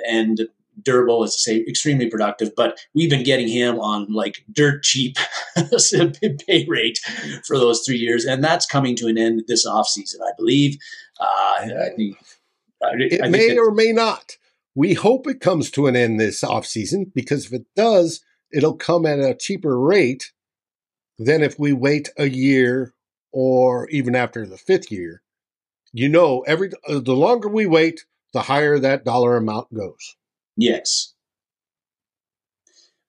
and 0.08 0.48
durable, 0.82 1.24
as 1.24 1.32
I 1.32 1.38
say, 1.52 1.66
extremely 1.68 2.10
productive. 2.10 2.52
But 2.56 2.80
we've 2.94 3.10
been 3.10 3.24
getting 3.24 3.48
him 3.48 3.80
on 3.80 4.12
like 4.12 4.44
dirt 4.52 4.84
cheap 4.84 5.18
pay 6.48 6.66
rate 6.68 7.00
for 7.46 7.58
those 7.58 7.84
three 7.86 7.98
years, 7.98 8.26
and 8.26 8.44
that's 8.44 8.66
coming 8.66 8.96
to 8.98 9.08
an 9.08 9.18
end 9.18 9.44
this 9.48 9.68
offseason, 9.68 10.22
I 10.24 10.32
believe. 10.38 10.78
Uh, 11.20 11.24
I 11.26 11.90
think 11.96 12.18
I, 12.84 12.88
It 13.00 13.22
I 13.22 13.32
think 13.32 13.32
may 13.32 13.58
or 13.58 13.72
may 13.72 13.92
not. 13.92 14.38
We 14.74 14.94
hope 14.94 15.28
it 15.28 15.42
comes 15.42 15.70
to 15.72 15.88
an 15.88 15.96
end 15.96 16.20
this 16.20 16.42
offseason 16.42 17.14
because 17.14 17.48
if 17.48 17.54
it 17.54 17.66
does, 17.76 18.22
it'll 18.54 18.76
come 18.76 19.06
at 19.06 19.20
a 19.20 19.36
cheaper 19.36 19.80
rate 19.80 20.32
than 21.18 21.44
if 21.44 21.60
we 21.60 21.74
wait 21.74 22.10
a 22.18 22.30
year 22.30 22.94
or 23.32 23.90
even 23.90 24.16
after 24.16 24.46
the 24.46 24.58
fifth 24.58 24.92
year. 24.92 25.22
You 25.94 26.10
know, 26.10 26.42
every 26.42 26.72
uh, 26.88 27.00
the 27.00 27.16
longer 27.16 27.50
we 27.50 27.66
wait, 27.66 28.06
the 28.34 28.42
higher 28.42 28.80
that 28.80 29.06
dollar 29.06 29.38
amount 29.38 29.74
goes. 29.74 30.16
Yes. 30.56 31.14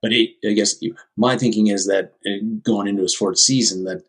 But 0.01 0.13
it, 0.13 0.31
I 0.45 0.53
guess 0.53 0.75
my 1.17 1.37
thinking 1.37 1.69
is 1.69 1.87
that 1.87 2.15
uh, 2.27 2.45
going 2.63 2.89
into 2.89 3.03
his 3.03 3.15
fourth 3.15 3.39
season, 3.39 3.85
that 3.85 4.03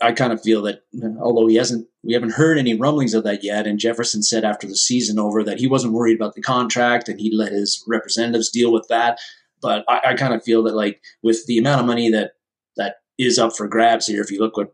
I, 0.00 0.08
I 0.08 0.12
kind 0.12 0.32
of 0.32 0.42
feel 0.42 0.62
that 0.62 0.82
although 1.20 1.46
he 1.46 1.56
hasn't, 1.56 1.86
we 2.02 2.14
haven't 2.14 2.32
heard 2.32 2.56
any 2.56 2.74
rumblings 2.74 3.12
of 3.12 3.24
that 3.24 3.44
yet. 3.44 3.66
And 3.66 3.78
Jefferson 3.78 4.22
said 4.22 4.44
after 4.44 4.66
the 4.66 4.76
season 4.76 5.18
over 5.18 5.44
that 5.44 5.58
he 5.58 5.66
wasn't 5.66 5.92
worried 5.92 6.16
about 6.16 6.34
the 6.34 6.42
contract 6.42 7.08
and 7.08 7.20
he'd 7.20 7.34
let 7.34 7.52
his 7.52 7.84
representatives 7.86 8.50
deal 8.50 8.72
with 8.72 8.88
that. 8.88 9.18
But 9.62 9.84
I, 9.88 10.00
I 10.08 10.14
kind 10.14 10.34
of 10.34 10.42
feel 10.44 10.62
that 10.64 10.74
like 10.74 11.00
with 11.22 11.44
the 11.46 11.58
amount 11.58 11.80
of 11.80 11.86
money 11.86 12.10
that 12.10 12.32
that 12.76 12.96
is 13.18 13.38
up 13.38 13.56
for 13.56 13.66
grabs 13.66 14.06
here, 14.06 14.20
if 14.22 14.30
you 14.30 14.38
look 14.38 14.56
what 14.56 14.72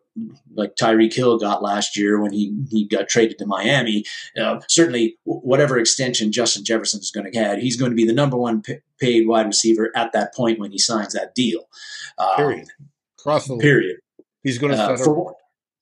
like 0.54 0.74
Tyreek 0.76 1.14
Hill 1.14 1.38
got 1.38 1.62
last 1.62 1.96
year 1.96 2.20
when 2.20 2.32
he 2.32 2.52
he 2.70 2.84
got 2.86 3.08
traded 3.08 3.38
to 3.38 3.46
Miami, 3.46 4.04
uh, 4.40 4.60
certainly 4.68 5.16
whatever 5.24 5.78
extension 5.78 6.32
Justin 6.32 6.64
Jefferson 6.64 7.00
is 7.00 7.10
going 7.10 7.24
to 7.24 7.30
get, 7.30 7.58
he's 7.60 7.76
going 7.76 7.90
to 7.92 7.96
be 7.96 8.06
the 8.06 8.12
number 8.12 8.36
one 8.36 8.60
p- 8.62 8.78
paid 9.00 9.26
wide 9.28 9.46
receiver 9.46 9.90
at 9.94 10.12
that 10.12 10.34
point 10.34 10.58
when 10.58 10.72
he 10.72 10.78
signs 10.78 11.12
that 11.12 11.34
deal. 11.34 11.68
Um, 12.18 12.28
Period. 12.36 12.68
Cross 13.18 13.46
the 13.46 13.52
line. 13.54 13.60
Period. 13.60 13.96
He's 14.42 14.58
going 14.58 14.72
to 14.72 14.78
Uh, 14.82 14.96
for 14.96 15.14
one, 15.14 15.34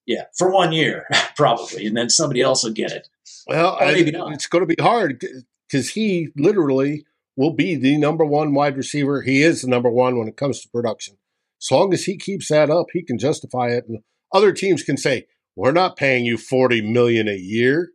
yeah, 0.06 0.24
for 0.36 0.50
one 0.52 0.72
year 0.72 1.06
probably, 1.36 1.86
and 1.86 1.96
then 1.96 2.10
somebody 2.10 2.42
else 2.42 2.62
will 2.62 2.72
get 2.72 2.92
it. 2.92 3.08
Well, 3.46 3.78
I- 3.80 4.02
not. 4.12 4.34
it's 4.34 4.46
going 4.46 4.66
to 4.66 4.74
be 4.74 4.80
hard 4.80 5.24
because 5.66 5.88
he 5.90 6.28
literally 6.36 7.06
will 7.40 7.54
be 7.54 7.74
the 7.74 7.96
number 7.96 8.24
one 8.24 8.52
wide 8.52 8.76
receiver. 8.76 9.22
He 9.22 9.42
is 9.42 9.62
the 9.62 9.68
number 9.68 9.88
one 9.90 10.18
when 10.18 10.28
it 10.28 10.36
comes 10.36 10.60
to 10.60 10.68
production. 10.68 11.16
As 11.62 11.70
long 11.70 11.94
as 11.94 12.04
he 12.04 12.18
keeps 12.18 12.48
that 12.48 12.68
up, 12.68 12.86
he 12.92 13.02
can 13.02 13.18
justify 13.18 13.68
it. 13.68 13.84
And 13.88 14.00
other 14.32 14.52
teams 14.52 14.82
can 14.82 14.98
say, 14.98 15.26
we're 15.56 15.72
not 15.72 15.96
paying 15.96 16.26
you 16.26 16.36
40 16.36 16.82
million 16.82 17.28
a 17.28 17.36
year. 17.36 17.92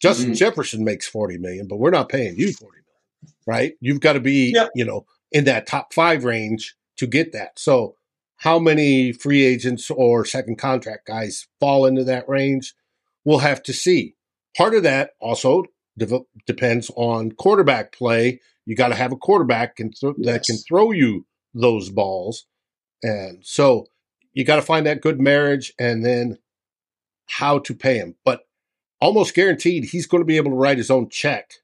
Justin 0.00 0.32
Mhm. 0.32 0.36
Jefferson 0.36 0.84
makes 0.84 1.06
40 1.08 1.38
million, 1.38 1.66
but 1.68 1.76
we're 1.78 1.90
not 1.90 2.08
paying 2.10 2.36
you 2.36 2.52
40 2.52 2.78
million, 2.86 3.34
right? 3.46 3.72
You've 3.80 4.00
got 4.00 4.12
to 4.12 4.20
be, 4.20 4.52
Yep. 4.52 4.70
you 4.74 4.84
know, 4.84 5.06
in 5.30 5.44
that 5.44 5.66
top 5.66 5.94
five 5.94 6.24
range 6.24 6.74
to 6.98 7.06
get 7.06 7.32
that. 7.32 7.58
So 7.58 7.96
how 8.36 8.58
many 8.58 9.12
free 9.12 9.42
agents 9.42 9.90
or 9.90 10.24
second 10.26 10.58
contract 10.58 11.06
guys 11.06 11.46
fall 11.60 11.86
into 11.86 12.04
that 12.04 12.28
range? 12.28 12.74
We'll 13.24 13.38
have 13.38 13.62
to 13.64 13.72
see. 13.72 14.16
Part 14.56 14.74
of 14.74 14.82
that 14.82 15.12
also 15.20 15.64
dev- 15.96 16.24
depends 16.46 16.90
on 16.96 17.32
quarterback 17.32 17.92
play. 17.92 18.40
You 18.64 18.76
got 18.76 18.88
to 18.88 18.94
have 18.94 19.12
a 19.12 19.16
quarterback 19.16 19.76
can 19.76 19.90
th- 19.90 20.14
that 20.18 20.44
can 20.44 20.56
throw 20.56 20.92
you 20.92 21.26
those 21.54 21.90
balls. 21.90 22.46
And 23.02 23.44
so 23.44 23.86
you 24.32 24.44
got 24.44 24.56
to 24.56 24.62
find 24.62 24.86
that 24.86 25.00
good 25.00 25.20
marriage 25.20 25.72
and 25.78 26.04
then 26.04 26.38
how 27.26 27.58
to 27.60 27.74
pay 27.74 27.96
him. 27.96 28.14
But 28.24 28.42
almost 29.00 29.34
guaranteed 29.34 29.84
he's 29.84 30.06
going 30.06 30.20
to 30.20 30.26
be 30.26 30.36
able 30.36 30.52
to 30.52 30.56
write 30.56 30.78
his 30.78 30.90
own 30.90 31.08
check 31.08 31.54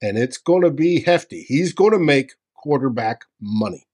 and 0.00 0.18
it's 0.18 0.36
going 0.36 0.62
to 0.62 0.70
be 0.70 1.00
hefty. 1.00 1.42
He's 1.42 1.72
going 1.72 1.92
to 1.92 1.98
make 1.98 2.32
quarterback 2.54 3.24
money. 3.40 3.86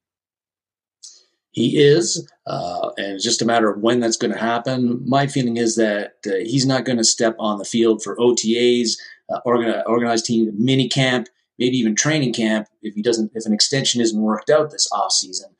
He 1.52 1.80
is, 1.80 2.30
uh, 2.46 2.90
and 2.96 3.14
it's 3.14 3.24
just 3.24 3.42
a 3.42 3.46
matter 3.46 3.70
of 3.70 3.80
when 3.80 3.98
that's 3.98 4.16
going 4.16 4.32
to 4.32 4.38
happen. 4.38 5.02
My 5.04 5.26
feeling 5.26 5.56
is 5.56 5.74
that 5.76 6.14
uh, 6.26 6.36
he's 6.44 6.64
not 6.64 6.84
going 6.84 6.98
to 6.98 7.04
step 7.04 7.34
on 7.40 7.58
the 7.58 7.64
field 7.64 8.02
for 8.02 8.16
OTAs, 8.16 8.92
uh, 9.32 9.40
organ- 9.44 9.82
organized 9.86 10.26
team 10.26 10.52
mini 10.56 10.88
camp, 10.88 11.28
maybe 11.60 11.76
even 11.76 11.94
training 11.94 12.32
camp 12.32 12.66
if 12.82 12.94
he 12.94 13.02
doesn't, 13.02 13.30
if 13.34 13.46
an 13.46 13.52
extension 13.52 14.00
isn't 14.00 14.20
worked 14.20 14.50
out 14.50 14.72
this 14.72 14.88
off 14.90 15.12
season. 15.12 15.50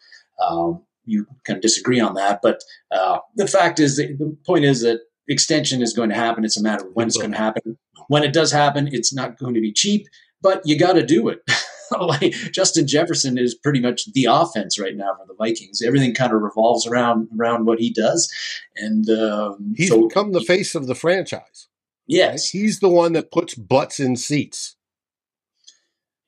Um, 0.45 0.83
you 1.05 1.27
kind 1.47 1.57
of 1.59 1.63
disagree 1.63 2.01
on 2.01 2.15
that, 2.15 2.41
but 2.43 2.61
uh, 2.91 3.19
the 3.37 3.47
fact 3.47 3.79
is, 3.79 3.97
that 3.97 4.17
the 4.19 4.37
point 4.47 4.65
is 4.65 4.81
that 4.83 5.01
extension 5.29 5.83
is 5.83 5.93
going 5.93 6.09
to 6.09 6.15
happen. 6.15 6.45
It's 6.45 6.57
a 6.59 6.63
matter 6.63 6.87
of 6.87 6.95
when 6.95 7.07
it's 7.07 7.17
going 7.17 7.33
to 7.33 7.39
happen. 7.39 7.79
When 8.09 8.23
it 8.25 8.33
does 8.33 8.51
happen, 8.53 8.89
it's 8.91 9.13
not 9.13 9.39
going 9.39 9.55
to 9.55 9.61
be 9.61 9.73
cheap, 9.73 10.07
but 10.43 10.63
you 10.65 10.79
got 10.79 10.95
to 10.95 11.05
do 11.05 11.29
it. 11.29 11.43
like 12.01 12.33
Justin 12.53 12.87
Jefferson 12.87 13.37
is 13.39 13.55
pretty 13.55 13.81
much 13.81 14.13
the 14.13 14.27
offense 14.31 14.79
right 14.79 14.97
now 14.97 15.15
for 15.19 15.27
the 15.27 15.35
Vikings. 15.35 15.83
Everything 15.83 16.15
kind 16.15 16.33
of 16.33 16.41
revolves 16.41 16.87
around 16.87 17.29
around 17.39 17.67
what 17.67 17.79
he 17.81 17.91
does, 17.93 18.33
and 18.77 19.09
um, 19.11 19.75
He's 19.77 19.89
so- 19.89 20.07
become 20.09 20.33
the 20.33 20.41
face 20.41 20.75
of 20.75 20.87
the 20.87 20.95
franchise. 20.95 21.41
right? 21.43 22.07
yes, 22.07 22.51
He's 22.51 22.81
the 22.81 22.89
one 22.89 23.13
that 23.15 23.31
puts 23.33 23.55
butts 23.55 23.99
in 24.01 24.17
seats. 24.17 24.77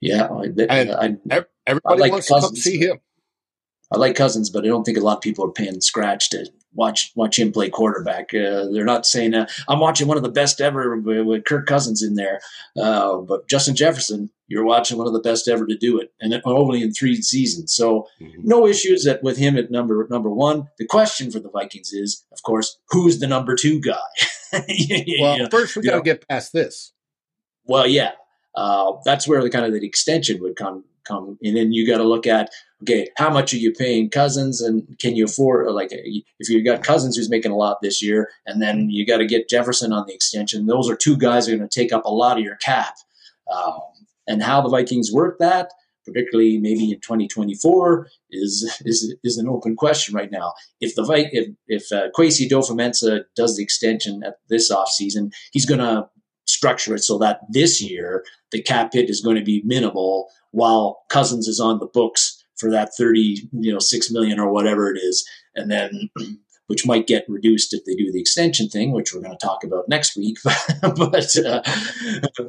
Yeah. 0.02 0.26
I, 0.26 0.44
And 0.68 0.90
I, 1.30 1.36
Ev- 1.36 1.46
Everybody 1.66 2.00
like 2.00 2.12
wants 2.12 2.26
to 2.26 2.34
come 2.40 2.56
see 2.56 2.78
him. 2.78 2.98
I 3.92 3.98
like 3.98 4.16
Cousins, 4.16 4.50
but 4.50 4.64
I 4.64 4.68
don't 4.68 4.84
think 4.84 4.98
a 4.98 5.02
lot 5.02 5.16
of 5.16 5.22
people 5.22 5.44
are 5.44 5.52
paying 5.52 5.80
scratch 5.80 6.30
to 6.30 6.50
watch 6.74 7.12
watch 7.14 7.38
him 7.38 7.52
play 7.52 7.68
quarterback. 7.68 8.34
Uh, 8.34 8.66
they're 8.72 8.84
not 8.84 9.06
saying 9.06 9.34
uh, 9.34 9.46
I'm 9.68 9.80
watching 9.80 10.08
one 10.08 10.16
of 10.16 10.22
the 10.22 10.30
best 10.30 10.60
ever 10.60 10.96
with, 10.96 11.44
Kirk 11.44 11.66
Cousins 11.66 12.02
in 12.02 12.14
there, 12.14 12.40
uh, 12.80 13.18
but 13.18 13.46
Justin 13.48 13.76
Jefferson, 13.76 14.30
you're 14.48 14.64
watching 14.64 14.96
one 14.98 15.06
of 15.06 15.12
the 15.12 15.20
best 15.20 15.46
ever 15.46 15.66
to 15.66 15.76
do 15.76 16.00
it, 16.00 16.12
and 16.20 16.40
only 16.44 16.82
in 16.82 16.92
three 16.92 17.20
seasons. 17.20 17.74
So 17.74 18.08
no 18.38 18.66
issues 18.66 19.04
that 19.04 19.22
with 19.22 19.36
him 19.36 19.56
at 19.56 19.70
number 19.70 20.06
number 20.10 20.30
one. 20.30 20.68
The 20.78 20.86
question 20.86 21.30
for 21.30 21.38
the 21.38 21.50
Vikings 21.50 21.92
is, 21.92 22.24
of 22.32 22.42
course, 22.42 22.78
who's 22.88 23.20
the 23.20 23.26
number 23.26 23.54
two 23.54 23.80
guy? 23.80 23.98
Well, 25.20 25.48
first 25.50 25.76
we 25.76 25.82
got 25.82 25.96
to 25.96 26.02
get 26.02 26.26
past 26.28 26.52
this. 26.52 26.92
Well, 27.64 27.86
yeah, 27.86 28.12
uh, 28.54 28.92
that's 29.04 29.26
where 29.26 29.42
the 29.42 29.50
kind 29.50 29.64
of 29.64 29.72
the 29.72 29.86
extension 29.86 30.40
would 30.40 30.56
come 30.56 30.84
come, 31.04 31.38
and 31.42 31.56
then 31.56 31.72
you 31.72 31.86
got 31.86 31.98
to 31.98 32.04
look 32.04 32.26
at 32.26 32.50
okay, 32.82 33.08
how 33.16 33.30
much 33.30 33.54
are 33.54 33.58
you 33.58 33.72
paying 33.72 34.10
Cousins, 34.10 34.60
and 34.60 34.98
can 34.98 35.14
you 35.14 35.24
afford 35.24 35.70
like 35.72 35.88
if 35.92 36.48
you've 36.48 36.64
got 36.64 36.82
Cousins 36.82 37.16
who's 37.16 37.30
making 37.30 37.52
a 37.52 37.56
lot 37.56 37.78
this 37.82 38.02
year, 38.02 38.30
and 38.46 38.60
then 38.60 38.90
you 38.90 39.06
got 39.06 39.18
to 39.18 39.26
get 39.26 39.48
Jefferson 39.48 39.92
on 39.92 40.06
the 40.06 40.14
extension. 40.14 40.66
Those 40.66 40.90
are 40.90 40.96
two 40.96 41.16
guys 41.16 41.46
that 41.46 41.54
are 41.54 41.56
going 41.56 41.68
to 41.68 41.80
take 41.80 41.92
up 41.92 42.04
a 42.04 42.10
lot 42.10 42.38
of 42.38 42.44
your 42.44 42.56
cap, 42.56 42.94
um, 43.52 43.80
and 44.26 44.42
how 44.42 44.60
the 44.60 44.68
Vikings 44.68 45.10
work 45.12 45.38
that. 45.38 45.70
Particularly, 46.04 46.58
maybe 46.58 46.90
in 46.90 46.98
2024 46.98 48.08
is 48.32 48.80
is 48.84 49.14
is 49.22 49.38
an 49.38 49.48
open 49.48 49.76
question 49.76 50.16
right 50.16 50.32
now. 50.32 50.52
If 50.80 50.96
the 50.96 51.04
if 51.32 51.50
if 51.68 51.92
uh, 51.92 52.08
Adofo-Mensah 52.18 53.24
does 53.36 53.56
the 53.56 53.62
extension 53.62 54.24
at 54.24 54.38
this 54.48 54.72
offseason, 54.72 55.32
he's 55.52 55.64
going 55.64 55.78
to 55.78 56.08
structure 56.62 56.94
it 56.94 57.00
so 57.02 57.18
that 57.18 57.40
this 57.50 57.82
year 57.82 58.24
the 58.52 58.62
cap 58.62 58.92
hit 58.92 59.10
is 59.10 59.20
going 59.20 59.34
to 59.36 59.42
be 59.42 59.62
minimal 59.64 60.28
while 60.52 61.02
Cousins 61.08 61.48
is 61.48 61.58
on 61.58 61.80
the 61.80 61.86
books 61.86 62.44
for 62.56 62.70
that 62.70 62.90
30, 62.96 63.48
you 63.52 63.72
know, 63.72 63.80
6 63.80 64.10
million 64.12 64.38
or 64.38 64.52
whatever 64.52 64.88
it 64.88 64.96
is. 64.96 65.28
And 65.56 65.68
then, 65.68 66.10
which 66.68 66.86
might 66.86 67.08
get 67.08 67.24
reduced 67.28 67.74
if 67.74 67.84
they 67.84 67.94
do 67.96 68.12
the 68.12 68.20
extension 68.20 68.68
thing, 68.68 68.92
which 68.92 69.12
we're 69.12 69.22
going 69.22 69.36
to 69.36 69.44
talk 69.46 69.64
about 69.64 69.88
next 69.88 70.16
week. 70.16 70.38
but, 70.82 71.36
uh, 71.44 71.62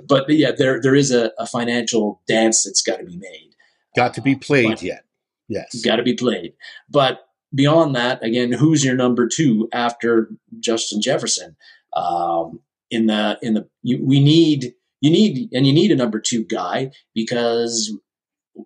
but 0.08 0.30
yeah, 0.30 0.52
there, 0.56 0.80
there 0.80 0.96
is 0.96 1.12
a, 1.12 1.32
a 1.40 1.48
financial 1.48 2.22
dance 2.28 2.64
that's 2.64 2.84
got 2.84 3.00
to 3.00 3.06
be 3.06 3.18
made. 3.18 3.56
Got 3.96 4.14
to 4.14 4.22
be 4.22 4.36
played 4.36 4.70
But- 4.70 4.84
yet. 4.84 5.06
Yes. 5.50 5.82
got 5.84 5.98
to 5.98 6.04
be 6.04 6.14
played. 6.14 6.54
But 6.90 7.28
beyond 7.54 7.96
that, 7.96 8.24
again, 8.24 8.52
who's 8.52 8.86
your 8.86 8.96
number 8.96 9.28
two 9.28 9.68
after 9.74 10.30
Justin 10.60 11.02
Jefferson? 11.02 11.58
Um, 11.96 12.60
in 12.94 13.08
the 13.08 13.38
in 13.42 13.56
the 13.56 13.68
you, 13.82 14.00
we 14.04 14.20
need 14.20 14.74
you 15.02 15.10
need 15.10 15.50
and 15.54 15.66
you 15.68 15.74
need 15.74 15.92
a 15.92 15.96
number 15.96 16.20
two 16.20 16.44
guy 16.46 16.92
because 17.14 17.92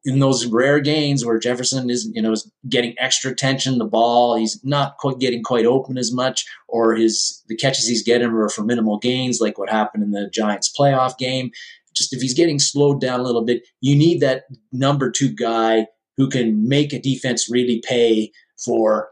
in 0.03 0.19
those 0.19 0.45
rare 0.45 0.81
gains 0.81 1.25
where 1.25 1.39
Jefferson 1.39 1.89
is 1.89 2.09
you 2.13 2.21
know 2.21 2.33
is 2.33 2.51
getting 2.69 2.93
extra 2.99 3.31
attention, 3.31 3.77
the 3.77 3.85
ball 3.85 4.35
he's 4.35 4.59
not 4.63 4.97
quite 4.97 5.19
getting 5.19 5.43
quite 5.43 5.65
open 5.65 5.97
as 5.97 6.11
much, 6.13 6.45
or 6.67 6.95
his 6.95 7.43
the 7.47 7.55
catches 7.55 7.87
he's 7.87 8.03
getting 8.03 8.27
are 8.27 8.49
for 8.49 8.63
minimal 8.63 8.99
gains, 8.99 9.39
like 9.39 9.57
what 9.57 9.69
happened 9.69 10.03
in 10.03 10.11
the 10.11 10.29
Giants 10.29 10.71
playoff 10.77 11.17
game. 11.17 11.51
Just 11.95 12.13
if 12.13 12.21
he's 12.21 12.35
getting 12.35 12.59
slowed 12.59 13.01
down 13.01 13.19
a 13.19 13.23
little 13.23 13.43
bit, 13.43 13.63
you 13.81 13.95
need 13.95 14.19
that 14.19 14.43
number 14.71 15.09
two 15.09 15.29
guy 15.29 15.87
who 16.17 16.29
can 16.29 16.67
make 16.67 16.93
a 16.93 17.01
defense 17.01 17.49
really 17.49 17.81
pay 17.87 18.31
for 18.63 19.09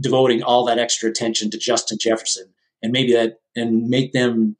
devoting 0.00 0.42
all 0.42 0.64
that 0.64 0.78
extra 0.78 1.08
attention 1.08 1.50
to 1.50 1.58
Justin 1.58 1.98
Jefferson 2.00 2.53
and 2.84 2.92
maybe 2.92 3.14
that 3.14 3.38
and 3.56 3.88
make 3.88 4.12
them 4.12 4.54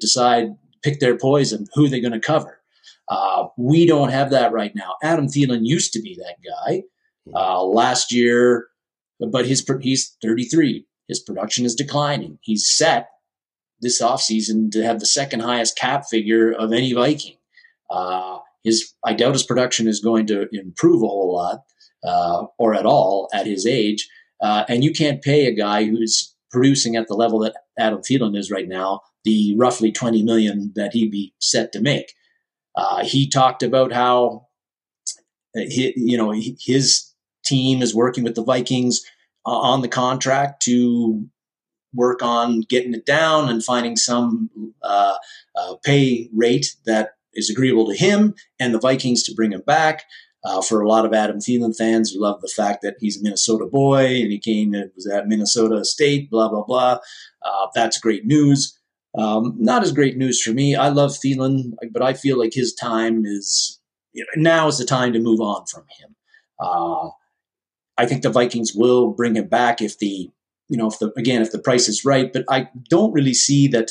decide 0.00 0.48
pick 0.82 0.98
their 0.98 1.16
poison 1.16 1.66
who 1.74 1.88
they're 1.88 2.00
going 2.00 2.12
to 2.12 2.20
cover. 2.20 2.60
Uh, 3.08 3.46
we 3.58 3.86
don't 3.86 4.08
have 4.08 4.30
that 4.30 4.50
right 4.50 4.74
now. 4.74 4.94
Adam 5.02 5.26
Thielen 5.26 5.60
used 5.62 5.92
to 5.92 6.00
be 6.00 6.16
that 6.16 6.36
guy 6.42 6.82
uh, 7.34 7.62
last 7.62 8.10
year, 8.10 8.68
but 9.20 9.46
his 9.46 9.64
he's 9.82 10.16
33. 10.22 10.86
His 11.06 11.20
production 11.20 11.64
is 11.64 11.74
declining. 11.74 12.38
He's 12.40 12.68
set 12.68 13.08
this 13.80 14.00
offseason 14.00 14.72
to 14.72 14.82
have 14.82 15.00
the 15.00 15.06
second 15.06 15.40
highest 15.40 15.78
cap 15.78 16.06
figure 16.10 16.50
of 16.50 16.72
any 16.72 16.94
Viking. 16.94 17.36
Uh, 17.90 18.38
his 18.64 18.94
I 19.04 19.12
doubt 19.12 19.34
his 19.34 19.44
production 19.44 19.86
is 19.86 20.00
going 20.00 20.26
to 20.28 20.48
improve 20.50 21.02
a 21.02 21.06
whole 21.06 21.32
lot 21.32 21.60
uh, 22.02 22.46
or 22.58 22.74
at 22.74 22.86
all 22.86 23.28
at 23.34 23.46
his 23.46 23.66
age. 23.66 24.08
Uh, 24.40 24.64
and 24.68 24.82
you 24.82 24.92
can't 24.92 25.22
pay 25.22 25.46
a 25.46 25.54
guy 25.54 25.84
who's 25.84 26.34
producing 26.50 26.96
at 26.96 27.08
the 27.08 27.14
level 27.14 27.38
that 27.40 27.54
Adam 27.78 28.00
Thielen 28.00 28.36
is 28.36 28.50
right 28.50 28.68
now 28.68 29.00
the 29.24 29.56
roughly 29.58 29.90
20 29.90 30.22
million 30.22 30.72
that 30.76 30.92
he'd 30.92 31.10
be 31.10 31.34
set 31.40 31.72
to 31.72 31.80
make. 31.80 32.14
Uh, 32.76 33.04
he 33.04 33.28
talked 33.28 33.62
about 33.62 33.92
how 33.92 34.46
he, 35.54 35.92
you 35.96 36.16
know 36.16 36.32
his 36.32 37.12
team 37.44 37.82
is 37.82 37.94
working 37.94 38.24
with 38.24 38.34
the 38.34 38.44
Vikings 38.44 39.02
uh, 39.46 39.50
on 39.50 39.80
the 39.80 39.88
contract 39.88 40.62
to 40.62 41.26
work 41.94 42.22
on 42.22 42.60
getting 42.60 42.94
it 42.94 43.06
down 43.06 43.48
and 43.48 43.64
finding 43.64 43.96
some 43.96 44.50
uh, 44.82 45.16
uh, 45.56 45.74
pay 45.82 46.28
rate 46.34 46.74
that 46.84 47.10
is 47.34 47.50
agreeable 47.50 47.86
to 47.86 47.94
him 47.94 48.34
and 48.60 48.74
the 48.74 48.78
Vikings 48.78 49.22
to 49.24 49.34
bring 49.34 49.52
him 49.52 49.62
back. 49.66 50.04
Uh, 50.46 50.62
for 50.62 50.80
a 50.80 50.88
lot 50.88 51.04
of 51.04 51.12
Adam 51.12 51.38
Thielen 51.38 51.76
fans 51.76 52.12
who 52.12 52.20
love 52.20 52.40
the 52.40 52.52
fact 52.54 52.80
that 52.82 52.94
he's 53.00 53.18
a 53.18 53.22
Minnesota 53.22 53.66
boy 53.66 54.04
and 54.04 54.30
he 54.30 54.38
came 54.38 54.74
and 54.74 54.92
was 54.94 55.04
at 55.04 55.26
Minnesota 55.26 55.84
State, 55.84 56.30
blah 56.30 56.48
blah 56.48 56.62
blah. 56.62 57.00
Uh, 57.44 57.66
that's 57.74 57.98
great 57.98 58.24
news. 58.24 58.78
Um, 59.18 59.56
not 59.58 59.82
as 59.82 59.90
great 59.90 60.16
news 60.16 60.40
for 60.40 60.52
me. 60.52 60.76
I 60.76 60.88
love 60.88 61.10
Thielen, 61.10 61.72
but 61.90 62.02
I 62.02 62.12
feel 62.12 62.38
like 62.38 62.54
his 62.54 62.72
time 62.72 63.24
is 63.24 63.80
you 64.12 64.24
know, 64.24 64.40
now 64.40 64.68
is 64.68 64.78
the 64.78 64.84
time 64.84 65.12
to 65.14 65.18
move 65.18 65.40
on 65.40 65.66
from 65.66 65.82
him. 65.98 66.14
Uh, 66.60 67.08
I 67.98 68.06
think 68.06 68.22
the 68.22 68.30
Vikings 68.30 68.72
will 68.72 69.12
bring 69.12 69.34
him 69.34 69.48
back 69.48 69.82
if 69.82 69.98
the 69.98 70.30
you 70.68 70.76
know 70.76 70.86
if 70.86 71.00
the 71.00 71.12
again 71.16 71.42
if 71.42 71.50
the 71.50 71.58
price 71.58 71.88
is 71.88 72.04
right, 72.04 72.32
but 72.32 72.44
I 72.48 72.68
don't 72.88 73.12
really 73.12 73.34
see 73.34 73.66
that 73.68 73.90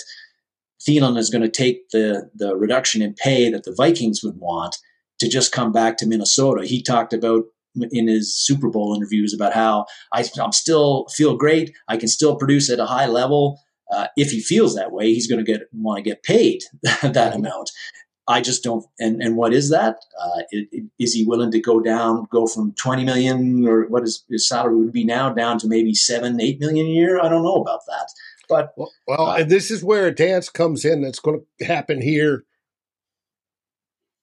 Thielen 0.88 1.18
is 1.18 1.30
going 1.30 1.42
to 1.42 1.50
take 1.50 1.90
the 1.90 2.30
the 2.34 2.56
reduction 2.56 3.02
in 3.02 3.14
pay 3.14 3.52
that 3.52 3.66
the 3.66 3.76
Vikings 3.76 4.24
would 4.24 4.38
want 4.38 4.78
to 5.20 5.30
just 5.30 5.52
come 5.52 5.72
back 5.72 5.98
to 5.98 6.08
Minnesota. 6.08 6.66
He 6.66 6.82
talked 6.82 7.14
about 7.14 7.44
in 7.92 8.08
his 8.08 8.36
Super 8.36 8.70
Bowl 8.70 8.96
interviews 8.96 9.34
about 9.34 9.54
how 9.54 9.86
I, 10.14 10.24
I'm 10.40 10.52
still 10.52 11.08
feel 11.10 11.36
great. 11.36 11.76
I 11.88 11.98
can 11.98 12.08
still 12.08 12.36
produce 12.36 12.70
at 12.70 12.80
a 12.80 12.86
high 12.86 13.08
level. 13.08 13.60
Uh, 13.92 14.08
if 14.18 14.32
he 14.32 14.40
feels 14.40 14.76
that 14.76 14.92
way, 14.92 15.14
he's 15.14 15.28
going 15.28 15.44
to 15.44 15.52
get 15.52 15.68
want 15.74 15.98
to 15.98 16.04
get 16.04 16.24
paid 16.24 16.64
that 16.84 17.36
amount. 17.36 17.72
I 18.28 18.42
just 18.42 18.64
don't. 18.64 18.84
And, 19.00 19.22
and 19.22 19.38
what 19.38 19.54
is 19.54 19.70
that? 19.70 19.98
Uh, 20.20 20.42
it, 20.50 20.68
it, 20.72 20.86
is 20.98 21.14
he 21.14 21.26
willing 21.26 21.52
to 21.52 21.60
go 21.60 21.80
down, 21.80 22.26
go 22.32 22.48
from 22.48 22.74
20 22.74 23.04
million 23.04 23.68
or 23.68 23.86
what 23.88 24.04
is 24.04 24.24
his 24.30 24.48
salary 24.48 24.78
would 24.78 24.92
be 24.92 25.04
now 25.04 25.32
down 25.32 25.60
to 25.60 25.68
maybe 25.68 25.94
seven, 25.94 26.42
eight 26.42 26.60
million 26.60 26.88
a 26.88 26.90
year? 26.90 27.20
I 27.22 27.30
don't 27.30 27.44
know 27.44 27.62
about 27.62 27.82
that. 27.88 28.08
But 28.50 28.74
well, 28.76 28.92
well 29.08 29.28
uh, 29.28 29.38
and 29.38 29.52
this 29.52 29.70
is 29.70 29.84
where 29.84 30.08
a 30.08 30.16
dance 30.16 30.50
comes 30.50 30.86
in 30.86 31.02
that's 31.02 31.20
going 31.20 31.46
to 31.60 31.66
happen 31.66 32.02
here 32.02 32.46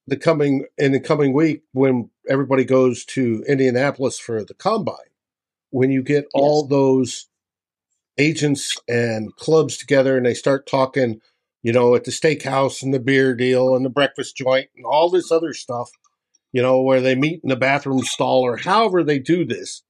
the 0.07 0.17
coming 0.17 0.67
in 0.79 0.93
the 0.93 1.01
coming 1.01 1.33
week 1.33 1.63
when 1.73 2.11
everybody 2.29 2.65
goes 2.65 3.05
to 3.05 3.45
Indianapolis 3.49 4.19
for 4.19 4.45
the 4.45 4.55
combine. 4.55 4.97
When 5.71 5.91
you 5.91 6.03
get 6.03 6.25
yes. 6.25 6.31
all 6.35 6.67
those 6.67 7.29
agents 8.19 8.77
and 8.89 9.35
clubs 9.37 9.77
together 9.77 10.17
and 10.17 10.27
they 10.27 10.35
start 10.35 10.67
talking, 10.67 11.21
you 11.63 11.73
know, 11.73 11.95
at 11.95 12.05
the 12.05 12.11
steakhouse 12.11 12.83
and 12.83 12.93
the 12.93 13.01
beer 13.01 13.35
deal 13.35 13.75
and 13.75 13.85
the 13.85 13.91
breakfast 13.91 14.37
joint 14.37 14.69
and 14.77 14.85
all 14.85 15.09
this 15.09 15.33
other 15.33 15.55
stuff, 15.55 15.91
you 16.53 16.61
know, 16.61 16.83
where 16.83 17.01
they 17.01 17.15
meet 17.15 17.41
in 17.43 17.49
the 17.49 17.57
bathroom 17.57 18.03
stall 18.03 18.43
or 18.43 18.57
however 18.59 19.03
they 19.03 19.19
do 19.19 19.45
this, 19.45 19.83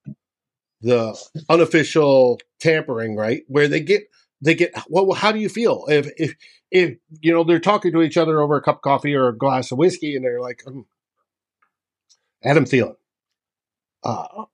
the 0.80 1.18
unofficial 1.48 2.40
tampering, 2.60 3.16
right? 3.16 3.42
Where 3.48 3.68
they 3.68 3.80
get 3.80 4.04
they 4.42 4.54
get 4.54 4.74
well 4.88 5.12
how 5.12 5.32
do 5.32 5.38
you 5.38 5.48
feel? 5.48 5.86
If 5.88 6.10
if 6.18 6.34
if 6.72 6.96
you 7.20 7.32
know 7.32 7.44
they're 7.44 7.60
talking 7.60 7.92
to 7.92 8.02
each 8.02 8.16
other 8.16 8.40
over 8.40 8.56
a 8.56 8.62
cup 8.62 8.76
of 8.76 8.82
coffee 8.82 9.14
or 9.14 9.28
a 9.28 9.36
glass 9.36 9.70
of 9.70 9.78
whiskey 9.78 10.16
and 10.16 10.24
they're 10.24 10.40
like 10.40 10.62
um, 10.66 10.86
adam 12.42 12.64
thielen 12.64 12.96
uh, 14.02 14.44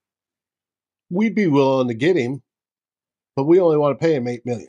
we'd 1.10 1.34
be 1.34 1.46
willing 1.46 1.88
to 1.88 1.94
get 1.94 2.16
him 2.16 2.42
but 3.34 3.44
we 3.44 3.60
only 3.60 3.76
want 3.78 3.98
to 3.98 4.04
pay 4.04 4.14
him 4.14 4.26
eight 4.26 4.44
million. 4.44 4.68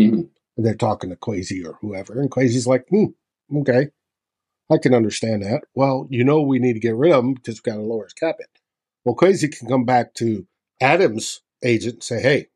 Mm-hmm. 0.00 0.20
and 0.56 0.66
they're 0.66 0.74
talking 0.74 1.10
to 1.10 1.16
Kwesi 1.16 1.64
or 1.64 1.78
whoever 1.80 2.20
and 2.20 2.30
Kwesi's 2.30 2.66
like 2.66 2.86
hmm 2.88 3.06
okay. 3.58 3.88
I 4.70 4.76
can 4.76 4.92
understand 4.94 5.42
that. 5.42 5.62
Well 5.74 6.08
you 6.10 6.24
know 6.24 6.40
we 6.40 6.58
need 6.58 6.74
to 6.74 6.80
get 6.80 6.96
rid 6.96 7.12
of 7.12 7.24
him 7.24 7.34
because 7.34 7.56
we've 7.56 7.62
got 7.62 7.76
to 7.76 7.82
lower 7.82 8.04
his 8.04 8.14
cap 8.14 8.36
it 8.38 8.48
well 9.04 9.14
Kwesi 9.14 9.54
can 9.56 9.68
come 9.68 9.84
back 9.84 10.14
to 10.14 10.46
adam's 10.80 11.42
agent 11.62 11.94
and 11.94 12.02
say 12.02 12.22
hey 12.22 12.46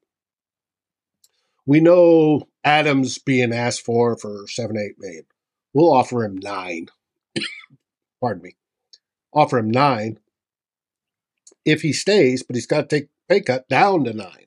we 1.67 1.81
know 1.81 2.49
Adams 2.65 3.19
being 3.19 3.53
asked 3.53 3.83
for 3.83 4.17
for 4.17 4.45
seven, 4.49 4.77
eight 4.77 4.99
million. 4.99 5.25
We'll 5.73 5.93
offer 5.93 6.25
him 6.25 6.37
nine. 6.37 6.89
Pardon 8.21 8.43
me. 8.43 8.57
Offer 9.33 9.59
him 9.59 9.71
nine 9.71 10.19
if 11.65 11.83
he 11.83 11.93
stays, 11.93 12.43
but 12.43 12.57
he's 12.57 12.67
got 12.67 12.89
to 12.89 12.97
take 12.97 13.09
pay 13.29 13.41
cut 13.41 13.69
down 13.69 14.05
to 14.05 14.13
nine. 14.13 14.47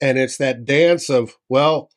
And 0.00 0.18
it's 0.18 0.36
that 0.38 0.64
dance 0.64 1.08
of, 1.08 1.36
well, 1.48 1.90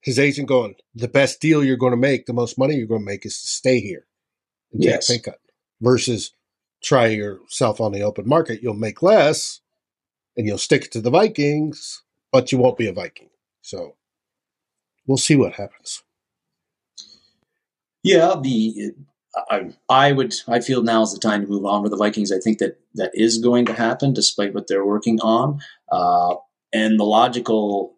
his 0.00 0.18
agent 0.18 0.48
going, 0.48 0.74
the 0.94 1.08
best 1.08 1.40
deal 1.40 1.64
you're 1.64 1.76
going 1.76 1.92
to 1.92 1.96
make, 1.96 2.26
the 2.26 2.32
most 2.32 2.58
money 2.58 2.74
you're 2.74 2.86
going 2.86 3.00
to 3.00 3.06
make 3.06 3.24
is 3.24 3.40
to 3.40 3.46
stay 3.46 3.80
here 3.80 4.06
and 4.72 4.84
yes. 4.84 5.06
take 5.06 5.24
pay 5.24 5.30
cut 5.30 5.40
versus 5.80 6.32
try 6.82 7.06
yourself 7.06 7.80
on 7.80 7.92
the 7.92 8.02
open 8.02 8.28
market. 8.28 8.62
You'll 8.62 8.74
make 8.74 9.02
less 9.02 9.60
and 10.36 10.46
you'll 10.46 10.58
stick 10.58 10.90
to 10.90 11.00
the 11.00 11.10
Vikings, 11.10 12.02
but 12.30 12.52
you 12.52 12.58
won't 12.58 12.76
be 12.76 12.88
a 12.88 12.92
Viking. 12.92 13.30
So 13.66 13.96
we'll 15.08 15.16
see 15.16 15.34
what 15.34 15.54
happens. 15.54 16.04
Yeah, 18.04 18.36
the 18.40 18.92
I, 19.50 19.72
I 19.88 20.12
would 20.12 20.36
I 20.46 20.60
feel 20.60 20.84
now 20.84 21.02
is 21.02 21.12
the 21.12 21.18
time 21.18 21.40
to 21.40 21.48
move 21.48 21.64
on 21.64 21.82
with 21.82 21.90
the 21.90 21.96
Vikings. 21.96 22.30
I 22.30 22.38
think 22.38 22.58
that 22.58 22.78
that 22.94 23.10
is 23.12 23.38
going 23.38 23.66
to 23.66 23.72
happen, 23.72 24.12
despite 24.14 24.54
what 24.54 24.68
they're 24.68 24.86
working 24.86 25.18
on. 25.20 25.60
Uh, 25.90 26.36
and 26.72 27.00
the 27.00 27.04
logical 27.04 27.96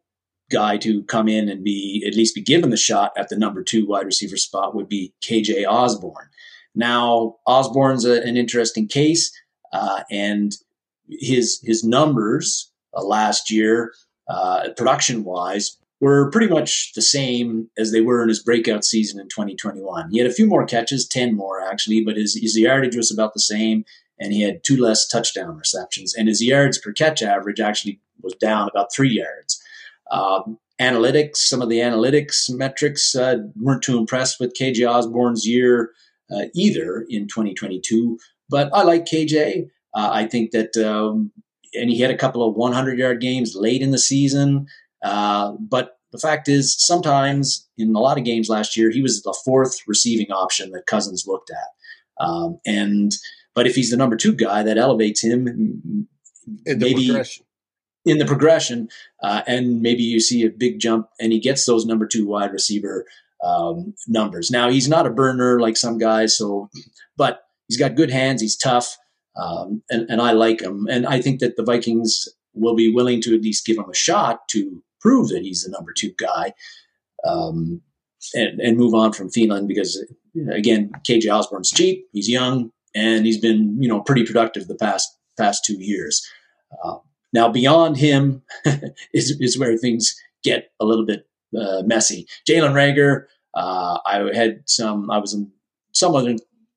guy 0.51 0.79
to 0.79 1.03
come 1.03 1.29
in 1.29 1.51
and 1.51 1.63
be 1.63 2.03
at 2.07 2.15
least 2.15 2.35
be 2.35 2.41
given 2.41 2.71
the 2.71 2.79
shot 2.79 3.13
at 3.19 3.29
the 3.29 3.37
number 3.37 3.63
two 3.63 3.87
wide 3.87 4.07
receiver 4.07 4.39
spot 4.39 4.75
would 4.75 4.89
be 4.89 5.13
KJ 5.23 5.67
Osborn. 5.69 6.31
Now 6.75 7.37
Osborn's 7.47 8.07
a, 8.07 8.23
an 8.23 8.39
interesting 8.39 8.89
case, 8.89 9.31
uh, 9.75 10.03
and 10.11 10.57
his 11.11 11.61
his 11.63 11.85
numbers 11.85 12.73
uh, 12.97 13.05
last 13.05 13.51
year 13.51 13.93
uh, 14.29 14.69
production 14.77 15.25
wise 15.25 15.77
were 16.01 16.31
pretty 16.31 16.47
much 16.53 16.93
the 16.95 17.03
same 17.03 17.69
as 17.77 17.91
they 17.91 18.01
were 18.01 18.23
in 18.23 18.29
his 18.29 18.43
breakout 18.43 18.85
season 18.85 19.21
in 19.21 19.29
2021. 19.29 20.11
He 20.11 20.19
had 20.19 20.29
a 20.29 20.33
few 20.33 20.47
more 20.47 20.65
catches, 20.65 21.09
10 21.09 21.35
more 21.35 21.61
actually, 21.61 22.05
but 22.05 22.17
his, 22.17 22.39
his 22.41 22.57
yardage 22.57 22.97
was 22.97 23.11
about 23.11 23.35
the 23.35 23.41
same, 23.41 23.85
and 24.21 24.33
he 24.33 24.43
had 24.43 24.63
two 24.63 24.77
less 24.77 25.07
touchdown 25.07 25.57
receptions. 25.57 26.15
And 26.15 26.29
his 26.29 26.43
yards 26.43 26.79
per 26.79 26.93
catch 26.93 27.23
average 27.23 27.61
actually 27.61 28.01
was 28.23 28.35
down 28.35 28.69
about 28.69 28.93
three 28.93 29.11
yards. 29.11 29.61
Um, 30.11 30.59
analytics, 30.81 31.37
some 31.37 31.63
of 31.63 31.69
the 31.69 31.79
analytics 31.79 32.49
metrics 32.51 33.15
uh, 33.15 33.39
weren't 33.57 33.83
too 33.83 33.99
impressed 33.99 34.39
with 34.39 34.55
KJ 34.59 34.89
Osborn's 34.89 35.47
year 35.47 35.93
uh, 36.31 36.45
either 36.55 37.07
in 37.09 37.27
2022. 37.27 38.19
But 38.49 38.71
I 38.73 38.83
like 38.83 39.05
KJ. 39.05 39.69
Uh, 39.95 40.11
I 40.13 40.27
think 40.27 40.53
that 40.53 40.77
um, 40.77 41.33
and 41.75 41.91
he 41.91 42.01
had 42.01 42.11
a 42.11 42.17
couple 42.17 42.47
of 42.47 42.55
100 42.55 42.99
yard 42.99 43.21
games 43.21 43.55
late 43.55 43.83
in 43.83 43.91
the 43.91 43.99
season. 43.99 44.67
Uh, 45.03 45.53
but 45.59 45.99
the 46.13 46.19
fact 46.19 46.49
is, 46.49 46.75
sometimes 46.79 47.69
in 47.77 47.95
a 47.95 48.01
lot 48.01 48.19
of 48.19 48.25
games 48.25 48.49
last 48.49 48.77
year, 48.77 48.91
he 48.91 49.03
was 49.03 49.23
the 49.23 49.37
fourth 49.45 49.77
receiving 49.87 50.33
option 50.33 50.71
that 50.71 50.87
Cousins 50.87 51.25
looked 51.27 51.51
at. 51.51 52.25
Um, 52.25 52.59
and 52.67 53.13
but 53.55 53.67
if 53.67 53.75
he's 53.75 53.91
the 53.91 53.97
number 53.97 54.17
two 54.17 54.35
guy, 54.35 54.63
that 54.63 54.79
elevates 54.79 55.23
him. 55.23 55.47
In 55.47 56.79
maybe 56.79 57.11
in 58.05 58.19
the 58.19 58.25
progression, 58.25 58.89
uh, 59.23 59.43
and 59.47 59.83
maybe 59.83 60.03
you 60.03 60.21
see 60.21 60.45
a 60.45 60.51
big 60.51 60.79
jump, 60.79 61.09
and 61.21 61.33
he 61.33 61.41
gets 61.41 61.67
those 61.67 61.85
number 61.85 62.07
two 62.07 62.27
wide 62.27 62.53
receiver 62.53 63.05
um, 63.45 63.95
numbers. 64.07 64.51
Now 64.51 64.71
he's 64.71 64.89
not 64.89 65.07
a 65.07 65.11
burner 65.11 65.61
like 65.61 65.77
some 65.77 65.99
guys, 65.99 66.37
so 66.37 66.71
but 67.17 67.43
he's 67.69 67.79
got 67.79 67.97
good 67.97 68.11
hands. 68.11 68.41
He's 68.41 68.57
tough. 68.57 68.97
Um, 69.37 69.83
and, 69.91 70.09
and 70.11 70.21
I 70.21 70.33
like 70.33 70.61
him. 70.61 70.87
And 70.91 71.07
I 71.07 71.21
think 71.21 71.41
that 71.41 71.57
the 71.57 71.63
Vikings 71.63 72.29
will 72.55 72.75
be 72.75 72.93
willing 72.93 73.21
to 73.23 73.35
at 73.35 73.43
least 73.43 73.67
give 73.67 73.77
him 73.77 73.89
a 73.91 73.95
shot 73.95 74.49
to 74.49 74.83
prove 75.01 75.29
that 75.29 75.43
he's 75.43 75.63
the 75.63 75.71
number 75.71 75.93
two 75.93 76.13
guy 76.19 76.53
um, 77.27 77.81
and, 78.35 78.61
and 78.61 78.77
move 78.77 78.95
on 78.95 79.13
from 79.13 79.29
Thielen 79.29 79.69
because, 79.69 80.05
again, 80.51 80.91
KJ 81.09 81.33
Osborn's 81.33 81.71
cheap, 81.71 82.07
he's 82.13 82.29
young, 82.29 82.73
and 82.95 83.25
he's 83.25 83.39
been, 83.39 83.81
you 83.81 83.89
know, 83.89 84.01
pretty 84.01 84.25
productive 84.25 84.67
the 84.67 84.75
past 84.75 85.09
past 85.37 85.65
two 85.65 85.77
years. 85.79 86.27
Uh, 86.85 86.97
now, 87.33 87.49
beyond 87.49 87.97
him 87.97 88.43
is, 89.15 89.37
is 89.41 89.59
where 89.59 89.77
things 89.77 90.17
get 90.43 90.71
a 90.81 90.85
little 90.85 91.07
bit 91.07 91.27
uh, 91.59 91.83
messy. 91.85 92.27
Jalen 92.49 92.73
Reagor, 92.73 93.25
uh, 93.55 93.99
I 94.05 94.35
had 94.35 94.63
some, 94.67 95.11
I 95.11 95.19
was 95.19 95.35
in 95.35 95.51
somewhat 95.93 96.27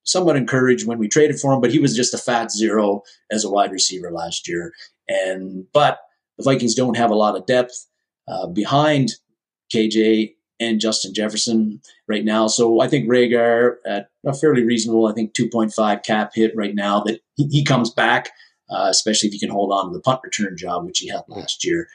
somewhat 0.04 0.36
encouraged 0.36 0.88
when 0.88 0.98
we 0.98 1.08
traded 1.08 1.40
for 1.40 1.54
him, 1.54 1.62
but 1.62 1.72
he 1.72 1.80
was 1.80 1.96
just 1.96 2.14
a 2.14 2.18
fat 2.18 2.52
zero 2.52 3.04
as 3.32 3.44
a 3.44 3.50
wide 3.50 3.72
receiver 3.72 4.12
last 4.12 4.48
year. 4.48 4.74
And 5.08 5.66
but 5.74 6.00
the 6.38 6.44
Vikings 6.44 6.76
don't 6.76 6.98
have 6.98 7.12
a 7.12 7.16
lot 7.16 7.36
of 7.36 7.46
depth 7.46 7.88
uh, 8.28 8.48
behind 8.48 9.12
KJ 9.74 10.36
and 10.60 10.80
Justin 10.80 11.14
Jefferson 11.14 11.82
right 12.08 12.24
now. 12.24 12.48
So 12.48 12.82
I 12.82 12.88
think 12.88 13.10
Reagor 13.10 13.78
at 13.86 14.10
a 14.26 14.34
fairly 14.34 14.64
reasonable, 14.64 15.08
I 15.08 15.14
think 15.14 15.34
2.5 15.34 16.04
cap 16.04 16.32
hit 16.36 16.56
right 16.56 16.76
now 16.76 17.02
that 17.02 17.20
he, 17.36 17.48
he 17.48 17.64
comes 17.64 17.90
back, 17.90 18.30
uh, 18.70 18.88
especially 18.90 19.28
if 19.28 19.34
he 19.34 19.40
can 19.40 19.50
hold 19.50 19.72
on 19.72 19.88
to 19.88 19.94
the 19.94 20.02
punt 20.02 20.22
return 20.24 20.56
job, 20.56 20.86
which 20.86 21.00
he 21.00 21.08
had 21.08 21.24
last 21.28 21.66
year. 21.66 21.88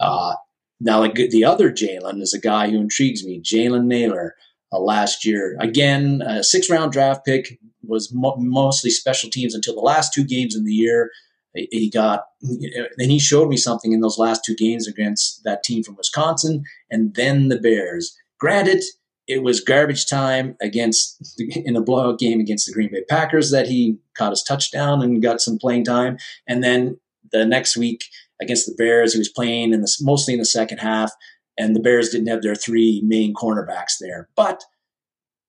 Uh, 0.00 0.34
now, 0.80 1.00
like 1.00 1.14
the 1.14 1.44
other 1.44 1.70
Jalen 1.70 2.20
is 2.20 2.34
a 2.34 2.40
guy 2.40 2.70
who 2.70 2.78
intrigues 2.78 3.24
me, 3.24 3.40
Jalen 3.40 3.84
Nailor 3.84 4.34
uh, 4.72 4.78
last 4.78 5.24
year. 5.24 5.56
Again, 5.60 6.22
a 6.26 6.42
six 6.42 6.70
round 6.70 6.92
draft 6.92 7.24
pick 7.24 7.58
was 7.86 8.12
mo- 8.12 8.36
mostly 8.38 8.90
special 8.90 9.30
teams 9.30 9.54
until 9.54 9.74
the 9.74 9.80
last 9.80 10.12
two 10.12 10.24
games 10.24 10.56
in 10.56 10.64
the 10.64 10.72
year. 10.72 11.10
He 11.54 11.88
got, 11.88 12.24
and 12.42 13.10
he 13.10 13.20
showed 13.20 13.48
me 13.48 13.56
something 13.56 13.92
in 13.92 14.00
those 14.00 14.18
last 14.18 14.44
two 14.44 14.56
games 14.56 14.88
against 14.88 15.44
that 15.44 15.62
team 15.62 15.84
from 15.84 15.94
Wisconsin 15.94 16.64
and 16.90 17.14
then 17.14 17.48
the 17.48 17.60
Bears. 17.60 18.16
Granted, 18.40 18.82
it 19.26 19.42
was 19.42 19.60
garbage 19.60 20.06
time 20.06 20.56
against 20.60 21.40
in 21.64 21.76
a 21.76 21.80
blowout 21.80 22.18
game 22.18 22.40
against 22.40 22.66
the 22.66 22.72
Green 22.72 22.90
Bay 22.90 23.04
Packers 23.08 23.50
that 23.52 23.68
he 23.68 23.98
caught 24.16 24.32
his 24.32 24.42
touchdown 24.42 25.00
and 25.00 25.22
got 25.22 25.40
some 25.40 25.58
playing 25.58 25.84
time. 25.84 26.18
And 26.46 26.62
then 26.62 26.98
the 27.32 27.46
next 27.46 27.76
week 27.76 28.04
against 28.40 28.66
the 28.66 28.74
Bears, 28.76 29.12
he 29.12 29.18
was 29.18 29.28
playing 29.28 29.72
in 29.72 29.80
the 29.80 29.96
mostly 30.02 30.34
in 30.34 30.40
the 30.40 30.44
second 30.44 30.78
half 30.78 31.12
and 31.56 31.74
the 31.74 31.80
Bears 31.80 32.10
didn't 32.10 32.28
have 32.28 32.42
their 32.42 32.54
three 32.54 33.02
main 33.04 33.34
cornerbacks 33.34 33.98
there. 34.00 34.28
But 34.36 34.64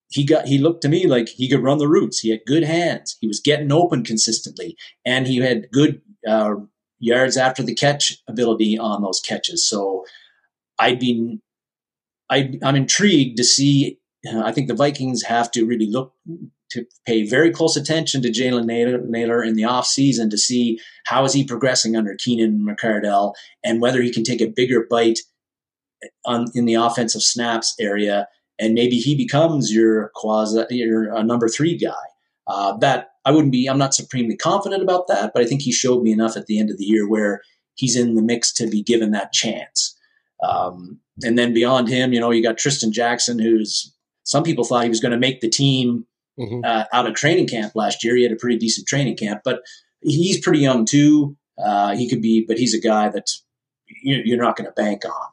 he 0.09 0.23
got 0.25 0.47
he 0.47 0.57
looked 0.57 0.81
to 0.83 0.89
me 0.89 1.07
like 1.07 1.29
he 1.29 1.49
could 1.49 1.63
run 1.63 1.77
the 1.77 1.87
routes. 1.87 2.19
He 2.19 2.29
had 2.29 2.41
good 2.45 2.63
hands. 2.63 3.17
He 3.19 3.27
was 3.27 3.39
getting 3.39 3.71
open 3.71 4.03
consistently, 4.03 4.77
and 5.05 5.27
he 5.27 5.37
had 5.37 5.71
good 5.71 6.01
uh, 6.27 6.55
yards 6.99 7.37
after 7.37 7.63
the 7.63 7.75
catch 7.75 8.17
ability 8.27 8.77
on 8.77 9.01
those 9.01 9.19
catches. 9.19 9.67
So 9.67 10.05
I'd 10.77 10.99
be 10.99 11.39
I, 12.29 12.53
I'm 12.63 12.75
intrigued 12.75 13.37
to 13.37 13.43
see. 13.43 13.99
Uh, 14.27 14.41
I 14.43 14.51
think 14.51 14.67
the 14.67 14.75
Vikings 14.75 15.23
have 15.23 15.51
to 15.51 15.65
really 15.65 15.89
look 15.89 16.13
to 16.71 16.85
pay 17.05 17.27
very 17.27 17.51
close 17.51 17.75
attention 17.75 18.21
to 18.23 18.31
Jalen 18.31 18.65
Naylor, 18.65 18.99
Nailor 19.05 19.43
in 19.43 19.55
the 19.55 19.63
offseason 19.63 20.29
to 20.31 20.37
see 20.37 20.79
how 21.05 21.23
is 21.23 21.33
he 21.33 21.43
progressing 21.43 21.95
under 21.95 22.15
Keenan 22.17 22.65
McCardell 22.67 23.33
and 23.63 23.81
whether 23.81 24.01
he 24.01 24.11
can 24.11 24.23
take 24.23 24.41
a 24.41 24.47
bigger 24.47 24.85
bite 24.89 25.19
on 26.25 26.47
in 26.53 26.65
the 26.65 26.75
offensive 26.75 27.21
snaps 27.21 27.73
area 27.79 28.27
and 28.59 28.73
maybe 28.73 28.97
he 28.97 29.15
becomes 29.15 29.73
your 29.73 30.11
quasi 30.15 30.65
your 30.69 31.15
uh, 31.15 31.23
number 31.23 31.47
three 31.47 31.77
guy. 31.77 31.93
Uh, 32.47 32.77
that 32.77 33.09
I 33.25 33.31
wouldn't 33.31 33.51
be. 33.51 33.67
I'm 33.67 33.79
not 33.79 33.95
supremely 33.95 34.37
confident 34.37 34.83
about 34.83 35.07
that, 35.07 35.31
but 35.33 35.41
I 35.41 35.47
think 35.47 35.61
he 35.61 35.71
showed 35.71 36.03
me 36.03 36.11
enough 36.11 36.37
at 36.37 36.45
the 36.45 36.59
end 36.59 36.69
of 36.69 36.77
the 36.77 36.83
year 36.83 37.09
where 37.09 37.41
he's 37.73 37.95
in 37.95 38.15
the 38.15 38.21
mix 38.21 38.53
to 38.53 38.67
be 38.67 38.83
given 38.83 39.11
that 39.11 39.33
chance. 39.33 39.97
Um, 40.43 40.99
and 41.23 41.39
then 41.39 41.53
beyond 41.53 41.87
him, 41.87 42.13
you 42.13 42.19
know, 42.19 42.29
you 42.29 42.43
got 42.43 42.57
Trishton 42.57 42.91
Jackson, 42.91 43.39
who's 43.39 43.91
some 44.23 44.43
people 44.43 44.63
thought 44.63 44.83
he 44.83 44.89
was 44.89 44.99
going 44.99 45.11
to 45.11 45.17
make 45.17 45.41
the 45.41 45.49
team 45.49 46.05
mm-hmm. 46.39 46.61
uh, 46.63 46.85
out 46.93 47.07
of 47.07 47.15
training 47.15 47.47
camp 47.47 47.73
last 47.75 48.03
year. 48.03 48.15
He 48.15 48.23
had 48.23 48.31
a 48.31 48.37
pretty 48.37 48.57
decent 48.57 48.87
training 48.87 49.17
camp, 49.17 49.41
but 49.43 49.61
he's 50.01 50.39
pretty 50.39 50.59
young 50.59 50.85
too. 50.85 51.35
Uh, 51.57 51.95
he 51.95 52.07
could 52.07 52.21
be, 52.21 52.45
but 52.47 52.59
he's 52.59 52.75
a 52.75 52.81
guy 52.81 53.09
that 53.09 53.29
you're 54.03 54.37
not 54.37 54.55
going 54.55 54.67
to 54.67 54.73
bank 54.73 55.03
on. 55.03 55.27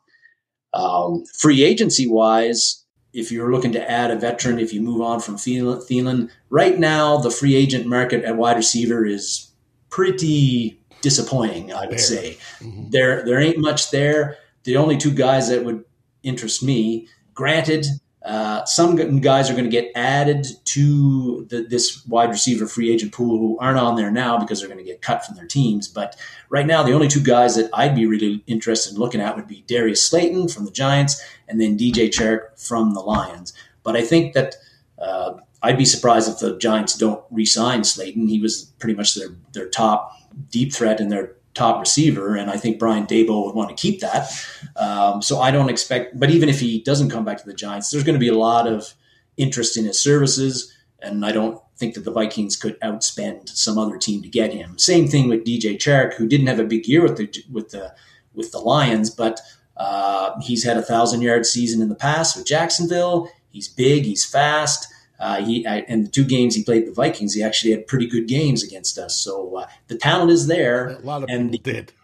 Um, 0.75 1.25
free 1.27 1.63
agency 1.63 2.07
wise, 2.07 2.85
if 3.13 3.31
you're 3.31 3.53
looking 3.53 3.73
to 3.73 3.91
add 3.91 4.11
a 4.11 4.17
veteran, 4.17 4.59
if 4.59 4.73
you 4.73 4.81
move 4.81 5.03
on 5.03 5.21
from 5.21 5.37
Thielen, 5.37 6.31
right 6.51 6.79
now 6.79 7.19
the 7.19 7.31
free 7.31 7.55
agent 7.55 7.87
market 7.87 8.25
at 8.25 8.37
wide 8.37 8.57
receiver 8.57 9.05
is 9.05 9.51
pretty 9.91 10.81
disappointing. 11.03 11.73
I 11.73 11.87
would 11.87 12.01
say 12.01 12.39
mm-hmm. 12.61 12.89
there 12.91 13.25
there 13.25 13.41
ain't 13.41 13.59
much 13.59 13.91
there. 13.91 14.39
The 14.65 14.77
only 14.77 14.97
two 14.97 15.11
guys 15.11 15.49
that 15.49 15.65
would 15.65 15.85
interest 16.23 16.63
me, 16.63 17.09
granted, 17.35 17.87
uh, 18.25 18.65
some 18.67 19.21
guys 19.21 19.51
are 19.51 19.55
going 19.55 19.65
to 19.65 19.71
get 19.71 19.91
added 19.97 20.47
to 20.65 21.45
the, 21.51 21.63
this 21.63 22.07
wide 22.07 22.31
receiver 22.31 22.67
free 22.67 22.93
agent 22.93 23.13
pool 23.13 23.39
who 23.39 23.59
aren't 23.59 23.79
on 23.79 23.97
there 23.97 24.13
now 24.13 24.39
because 24.39 24.61
they're 24.61 24.69
going 24.69 24.79
to 24.79 24.85
get 24.85 25.03
cut 25.03 25.25
from 25.25 25.35
their 25.35 25.47
teams. 25.47 25.89
But 25.89 26.17
right 26.49 26.67
now, 26.67 26.85
the 26.85 26.93
only 26.93 27.09
two 27.09 27.23
guys 27.23 27.57
that 27.57 27.69
I'd 27.75 27.97
be 27.97 28.07
really 28.07 28.45
interested 28.47 28.95
in 28.95 29.01
looking 29.01 29.21
at 29.21 29.35
would 29.35 29.49
be 29.49 29.65
Darius 29.67 30.09
Slayton 30.09 30.49
from 30.49 30.65
the 30.65 30.71
Giants 30.71 31.21
and 31.49 31.61
then 31.61 31.77
DJ 31.77 32.09
Chark 32.09 32.65
from 32.65 32.95
the 32.95 33.01
Lions. 33.01 33.53
But 33.83 33.97
I 33.97 34.03
think 34.03 34.35
that 34.35 34.55
uh, 34.99 35.35
I'd 35.63 35.79
be 35.79 35.85
surprised 35.85 36.29
if 36.29 36.39
the 36.39 36.57
Giants 36.59 36.97
don't 36.97 37.25
re-sign 37.31 37.83
Slayton. 37.83 38.29
He 38.29 38.41
was 38.41 38.73
pretty 38.79 38.95
much 38.95 39.15
their 39.15 39.31
their 39.53 39.69
top 39.69 40.17
deep 40.51 40.73
threat 40.73 41.01
in 41.01 41.09
their 41.09 41.35
top 41.55 41.81
receiver, 41.81 42.35
and 42.37 42.51
I 42.51 42.57
think 42.57 42.79
Brian 42.79 43.07
Daboll 43.07 43.47
would 43.47 43.55
want 43.55 43.69
to 43.69 43.81
keep 43.81 44.01
that. 44.01 44.31
Um, 44.77 45.21
so 45.21 45.41
I 45.41 45.51
don't 45.51 45.69
expect, 45.69 46.19
but 46.19 46.31
even 46.31 46.49
if 46.49 46.61
he 46.61 46.81
doesn't 46.81 47.11
come 47.11 47.25
back 47.25 47.39
to 47.39 47.47
the 47.47 47.55
Giants, 47.55 47.91
there's 47.91 48.05
going 48.05 48.15
to 48.15 48.21
be 48.21 48.29
a 48.29 48.39
lot 48.39 48.67
of 48.67 48.95
interest 49.37 49.77
in 49.77 49.85
his 49.85 50.01
services, 50.01 50.75
and 51.01 51.25
I 51.25 51.33
don't 51.33 51.61
think 51.77 51.95
that 51.95 52.05
the 52.05 52.13
Vikings 52.13 52.57
could 52.57 52.81
outspend 52.81 53.49
some 53.49 53.77
other 53.77 53.99
team 53.99 54.23
to 54.23 54.29
get 54.29 54.53
him. 54.53 54.79
Same 54.79 55.09
thing 55.09 55.29
with 55.29 55.45
DJ 55.45 55.77
Chark, 55.77 56.15
who 56.15 56.27
didn't 56.27 56.47
have 56.47 56.61
a 56.61 56.65
big 56.65 56.87
year 56.87 57.03
with 57.03 57.17
the 57.17 57.45
with 57.51 57.71
the 57.71 57.95
with 58.35 58.53
the 58.53 58.59
Lions, 58.59 59.11
but 59.11 59.41
uh, 59.77 60.39
he's 60.41 60.65
had 60.65 60.77
a 60.77 60.83
thousand 60.83 61.23
yard 61.23 61.45
season 61.45 61.83
in 61.83 61.89
the 61.89 61.95
past 61.95 62.37
with 62.37 62.47
Jacksonville. 62.47 63.29
He's 63.51 63.69
big, 63.69 64.05
he's 64.05 64.25
fast. 64.25 64.92
Uh, 65.23 65.41
he 65.41 65.65
and 65.65 66.07
the 66.07 66.11
two 66.11 66.25
games 66.25 66.57
he 66.57 66.65
played 66.65 66.85
the 66.85 66.93
Vikings, 66.93 67.35
he 67.35 67.45
actually 67.45 67.71
had 67.71 67.87
pretty 67.87 68.09
good 68.09 68.27
games 68.27 68.65
against 68.65 68.99
us. 68.99 69.17
So 69.17 69.57
uh, 69.57 69.67
the 69.87 69.97
talent 69.97 70.33
is 70.33 70.49
there. 70.49 70.89
A 70.89 70.99
lot 70.99 71.23
of 71.23 71.31
and 71.31 71.53
people 71.53 71.73
did. 71.73 71.93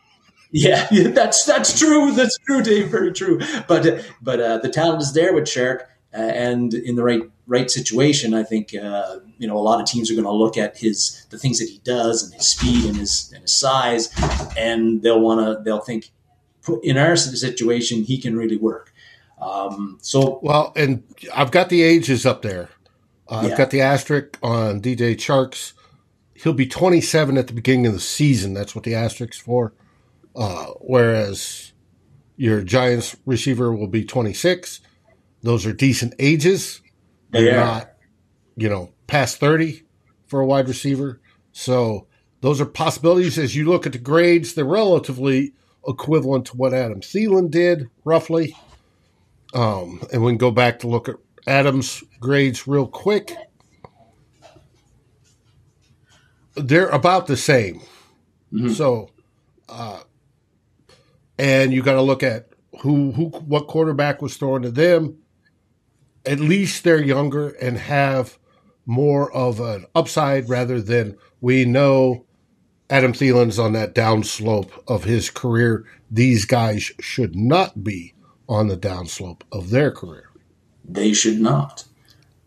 Yeah, 0.50 0.86
that's 0.90 1.44
that's 1.44 1.78
true. 1.78 2.12
That's 2.12 2.38
true, 2.38 2.62
Dave. 2.62 2.88
Very 2.90 3.12
true. 3.12 3.38
But 3.66 4.06
but 4.22 4.40
uh, 4.40 4.56
the 4.58 4.70
talent 4.70 5.02
is 5.02 5.12
there 5.12 5.34
with 5.34 5.44
Chark, 5.44 5.80
uh, 6.14 6.16
and 6.16 6.72
in 6.72 6.96
the 6.96 7.02
right 7.02 7.20
right 7.46 7.70
situation, 7.70 8.32
I 8.32 8.44
think 8.44 8.74
uh, 8.74 9.18
you 9.36 9.46
know 9.46 9.58
a 9.58 9.60
lot 9.60 9.78
of 9.78 9.86
teams 9.86 10.10
are 10.10 10.14
going 10.14 10.24
to 10.24 10.32
look 10.32 10.56
at 10.56 10.78
his 10.78 11.26
the 11.28 11.38
things 11.38 11.58
that 11.58 11.68
he 11.68 11.82
does 11.84 12.22
and 12.22 12.32
his 12.32 12.46
speed 12.46 12.86
and 12.86 12.96
his 12.96 13.30
and 13.34 13.42
his 13.42 13.52
size, 13.52 14.08
and 14.56 15.02
they'll 15.02 15.20
want 15.20 15.40
to 15.40 15.62
they'll 15.62 15.80
think 15.80 16.12
in 16.82 16.96
our 16.96 17.14
situation 17.14 18.04
he 18.04 18.16
can 18.16 18.34
really 18.34 18.56
work. 18.56 18.94
Um, 19.40 19.98
so 20.00 20.40
well, 20.42 20.72
and 20.74 21.02
I've 21.34 21.50
got 21.50 21.68
the 21.68 21.82
ages 21.82 22.24
up 22.24 22.40
there. 22.40 22.70
Uh, 23.28 23.42
yeah. 23.44 23.50
I've 23.50 23.58
got 23.58 23.70
the 23.70 23.80
asterisk 23.80 24.38
on 24.42 24.80
DJ 24.80 25.14
Chark's. 25.16 25.74
He'll 26.34 26.52
be 26.52 26.66
27 26.66 27.36
at 27.36 27.48
the 27.48 27.52
beginning 27.52 27.86
of 27.86 27.92
the 27.92 28.00
season. 28.00 28.54
That's 28.54 28.74
what 28.74 28.84
the 28.84 28.94
asterisk's 28.94 29.38
for. 29.38 29.74
Uh, 30.36 30.66
whereas 30.80 31.72
your 32.36 32.62
Giants 32.62 33.16
receiver 33.26 33.74
will 33.74 33.88
be 33.88 34.04
26. 34.04 34.80
Those 35.42 35.66
are 35.66 35.72
decent 35.72 36.14
ages. 36.18 36.80
They're 37.30 37.46
yeah. 37.46 37.56
not, 37.56 37.90
you 38.56 38.68
know, 38.68 38.92
past 39.06 39.38
30 39.38 39.82
for 40.26 40.40
a 40.40 40.46
wide 40.46 40.68
receiver. 40.68 41.20
So 41.52 42.06
those 42.40 42.60
are 42.60 42.66
possibilities. 42.66 43.38
As 43.38 43.56
you 43.56 43.68
look 43.68 43.86
at 43.86 43.92
the 43.92 43.98
grades, 43.98 44.54
they're 44.54 44.64
relatively 44.64 45.52
equivalent 45.86 46.46
to 46.46 46.56
what 46.56 46.72
Adam 46.72 47.00
Thielen 47.00 47.50
did, 47.50 47.88
roughly. 48.04 48.56
Um, 49.54 50.06
and 50.12 50.22
we 50.22 50.32
can 50.32 50.38
go 50.38 50.50
back 50.50 50.78
to 50.80 50.86
look 50.86 51.08
at 51.08 51.16
Adams 51.46 52.02
grades 52.20 52.66
real 52.66 52.86
quick. 52.86 53.36
They're 56.54 56.88
about 56.88 57.26
the 57.26 57.36
same. 57.36 57.80
Mm-hmm. 58.52 58.70
So, 58.70 59.10
uh, 59.68 60.00
and 61.38 61.72
you 61.72 61.82
got 61.82 61.94
to 61.94 62.02
look 62.02 62.22
at 62.22 62.48
who 62.80 63.12
who 63.12 63.26
what 63.26 63.68
quarterback 63.68 64.20
was 64.22 64.36
throwing 64.36 64.62
to 64.62 64.70
them. 64.70 65.18
At 66.26 66.40
least 66.40 66.84
they're 66.84 67.02
younger 67.02 67.50
and 67.50 67.78
have 67.78 68.38
more 68.86 69.32
of 69.32 69.60
an 69.60 69.86
upside 69.94 70.48
rather 70.48 70.80
than 70.80 71.16
we 71.40 71.64
know 71.64 72.26
Adam 72.90 73.12
Thielen's 73.12 73.58
on 73.58 73.72
that 73.72 73.94
downslope 73.94 74.70
of 74.88 75.04
his 75.04 75.30
career. 75.30 75.84
These 76.10 76.44
guys 76.44 76.90
should 77.00 77.36
not 77.36 77.84
be 77.84 78.14
on 78.48 78.68
the 78.68 78.76
downslope 78.76 79.42
of 79.52 79.70
their 79.70 79.90
career 79.90 80.27
they 80.88 81.12
should 81.12 81.40
not. 81.40 81.84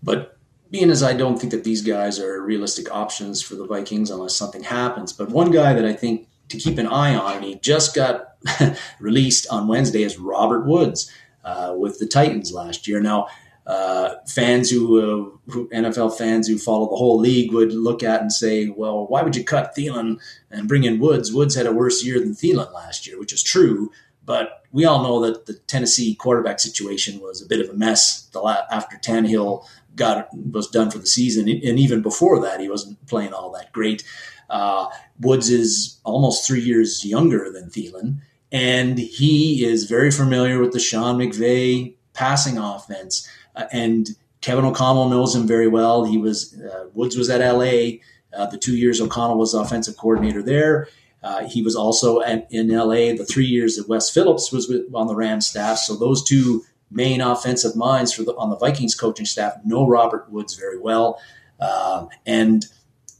But 0.03 0.37
being 0.71 0.89
as 0.89 1.03
I 1.03 1.13
don't 1.13 1.37
think 1.37 1.51
that 1.51 1.63
these 1.63 1.81
guys 1.81 2.19
are 2.19 2.41
realistic 2.41 2.91
options 2.91 3.41
for 3.41 3.55
the 3.55 3.65
Vikings 3.65 4.09
unless 4.09 4.35
something 4.35 4.63
happens. 4.63 5.13
But 5.13 5.29
one 5.29 5.51
guy 5.51 5.73
that 5.73 5.85
I 5.85 5.93
think 5.93 6.27
to 6.49 6.57
keep 6.57 6.77
an 6.77 6.87
eye 6.87 7.15
on, 7.15 7.37
and 7.37 7.45
he 7.45 7.55
just 7.55 7.93
got 7.93 8.35
released 8.99 9.47
on 9.49 9.67
Wednesday, 9.67 10.03
is 10.03 10.17
Robert 10.17 10.65
Woods 10.65 11.11
uh, 11.43 11.75
with 11.77 11.99
the 11.99 12.07
Titans 12.07 12.53
last 12.53 12.87
year. 12.87 13.01
Now, 13.01 13.27
uh, 13.67 14.15
fans 14.27 14.69
who, 14.69 14.99
uh, 14.99 15.51
who, 15.51 15.69
NFL 15.69 16.17
fans 16.17 16.47
who 16.47 16.57
follow 16.57 16.89
the 16.89 16.95
whole 16.95 17.19
league 17.19 17.53
would 17.53 17.73
look 17.73 18.01
at 18.01 18.21
and 18.21 18.31
say, 18.31 18.69
well, 18.69 19.05
why 19.07 19.21
would 19.21 19.35
you 19.35 19.43
cut 19.43 19.75
Thielen 19.75 20.19
and 20.49 20.67
bring 20.67 20.83
in 20.83 20.99
Woods? 20.99 21.31
Woods 21.31 21.55
had 21.55 21.67
a 21.67 21.71
worse 21.71 22.03
year 22.03 22.19
than 22.19 22.33
Thielen 22.33 22.73
last 22.73 23.05
year, 23.05 23.19
which 23.19 23.33
is 23.33 23.43
true. 23.43 23.91
But 24.26 24.63
we 24.72 24.86
all 24.86 25.03
know 25.03 25.19
that 25.22 25.45
the 25.45 25.53
Tennessee 25.67 26.15
quarterback 26.15 26.59
situation 26.59 27.19
was 27.19 27.41
a 27.41 27.47
bit 27.47 27.59
of 27.59 27.69
a 27.69 27.78
mess 27.78 28.30
after 28.72 28.97
Tannehill 28.97 29.65
got 29.95 30.30
was 30.34 30.67
done 30.67 30.89
for 30.89 30.99
the 30.99 31.07
season, 31.07 31.49
and 31.49 31.80
even 31.80 32.01
before 32.01 32.41
that, 32.41 32.59
he 32.59 32.69
wasn't 32.69 33.05
playing 33.07 33.34
all 33.34 33.51
that 33.51 33.72
great. 33.72 34.03
Uh, 34.49 34.88
Woods 35.19 35.49
is 35.49 35.99
almost 36.03 36.45
three 36.45 36.61
years 36.61 37.05
younger 37.05 37.51
than 37.51 37.69
Thielen, 37.69 38.17
and 38.51 38.97
he 38.97 39.65
is 39.65 39.86
very 39.86 40.11
familiar 40.11 40.59
with 40.59 40.72
the 40.72 40.80
Sean 40.80 41.17
McVay 41.17 41.95
passing 42.13 42.57
offense. 42.57 43.28
Uh, 43.55 43.65
and 43.72 44.09
Kevin 44.41 44.65
O'Connell 44.65 45.09
knows 45.09 45.36
him 45.36 45.47
very 45.47 45.67
well. 45.67 46.05
He 46.05 46.17
was 46.17 46.59
uh, 46.59 46.88
Woods 46.93 47.15
was 47.15 47.30
at 47.30 47.39
LA. 47.39 47.99
Uh, 48.34 48.45
the 48.45 48.57
two 48.57 48.78
years 48.78 49.01
O'Connell 49.01 49.38
was 49.38 49.53
offensive 49.53 49.97
coordinator 49.97 50.41
there. 50.41 50.88
Uh, 51.24 51.47
he 51.47 51.61
was 51.61 51.76
also 51.76 52.22
at, 52.22 52.47
in 52.51 52.69
LA 52.69 53.13
the 53.13 53.26
three 53.30 53.45
years 53.45 53.76
that 53.76 53.88
Wes 53.88 54.09
Phillips 54.09 54.51
was 54.51 54.67
with, 54.67 54.84
on 54.93 55.07
the 55.07 55.15
Rams 55.15 55.47
staff. 55.47 55.78
So 55.78 55.95
those 55.95 56.24
two 56.24 56.63
main 56.89 57.22
offensive 57.22 57.76
minds 57.76 58.13
for 58.13 58.24
the, 58.24 58.36
on 58.36 58.49
the 58.49 58.57
Vikings 58.57 58.95
coaching 58.95 59.26
staff 59.26 59.53
know 59.63 59.88
Robert 59.88 60.30
Woods 60.32 60.55
very 60.55 60.80
well. 60.80 61.19
Um, 61.59 62.09
and 62.26 62.65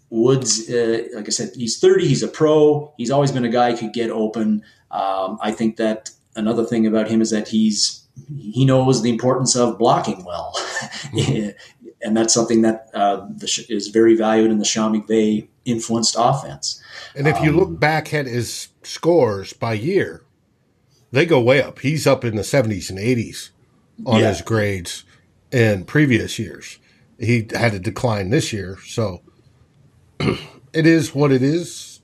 Woods, 0.10 0.70
uh, 0.70 1.04
like 1.16 1.28
I 1.28 1.30
said, 1.30 1.52
he's 1.56 1.80
30. 1.80 2.08
He's 2.08 2.24
a 2.24 2.28
pro. 2.28 2.94
He's 2.98 3.12
always 3.12 3.32
been 3.32 3.46
a 3.46 3.50
guy 3.50 3.72
who 3.72 3.78
could 3.78 3.94
get 3.94 4.10
open. 4.10 4.64
Um, 4.92 5.40
I 5.42 5.52
think 5.52 5.78
that 5.78 6.12
another 6.36 6.66
thing 6.66 6.86
about 6.86 7.10
him 7.10 7.22
is 7.22 7.30
that 7.32 7.48
he's 7.48 8.06
he 8.28 8.66
knows 8.66 9.02
the 9.02 9.10
importance 9.10 9.56
of 9.56 9.78
blocking 9.78 10.26
well, 10.26 10.52
mm-hmm. 11.14 11.50
and 12.02 12.18
that's 12.18 12.34
something 12.34 12.62
that 12.62 12.90
uh, 12.94 13.26
is 13.70 13.88
very 13.88 14.18
valued 14.18 14.52
in 14.52 14.58
the 14.58 14.66
Sean 14.66 14.94
McVay 14.94 15.48
influenced 15.66 16.16
offense. 16.18 16.82
And 17.16 17.28
if 17.28 17.40
you 17.42 17.52
look 17.52 17.70
um, 17.70 17.76
back 17.76 18.14
at 18.14 18.26
his 18.26 18.70
scores 18.84 19.54
by 19.54 19.74
year, 19.74 20.24
they 21.12 21.26
go 21.26 21.42
way 21.42 21.62
up. 21.62 21.80
He's 21.80 22.08
up 22.08 22.24
in 22.24 22.36
the 22.36 22.42
70s 22.42 22.90
and 22.90 22.98
80s 22.98 23.50
on 24.06 24.22
yeah. 24.22 24.30
his 24.30 24.42
grades 24.42 25.04
in 25.52 25.84
previous 25.86 26.40
years. 26.40 26.80
He 27.20 27.48
had 27.52 27.74
a 27.74 27.80
decline 27.80 28.30
this 28.30 28.52
year, 28.52 28.80
so 28.86 29.22
it 30.20 30.88
is 30.88 31.14
what 31.14 31.32
it 31.32 31.44
is. 31.44 32.02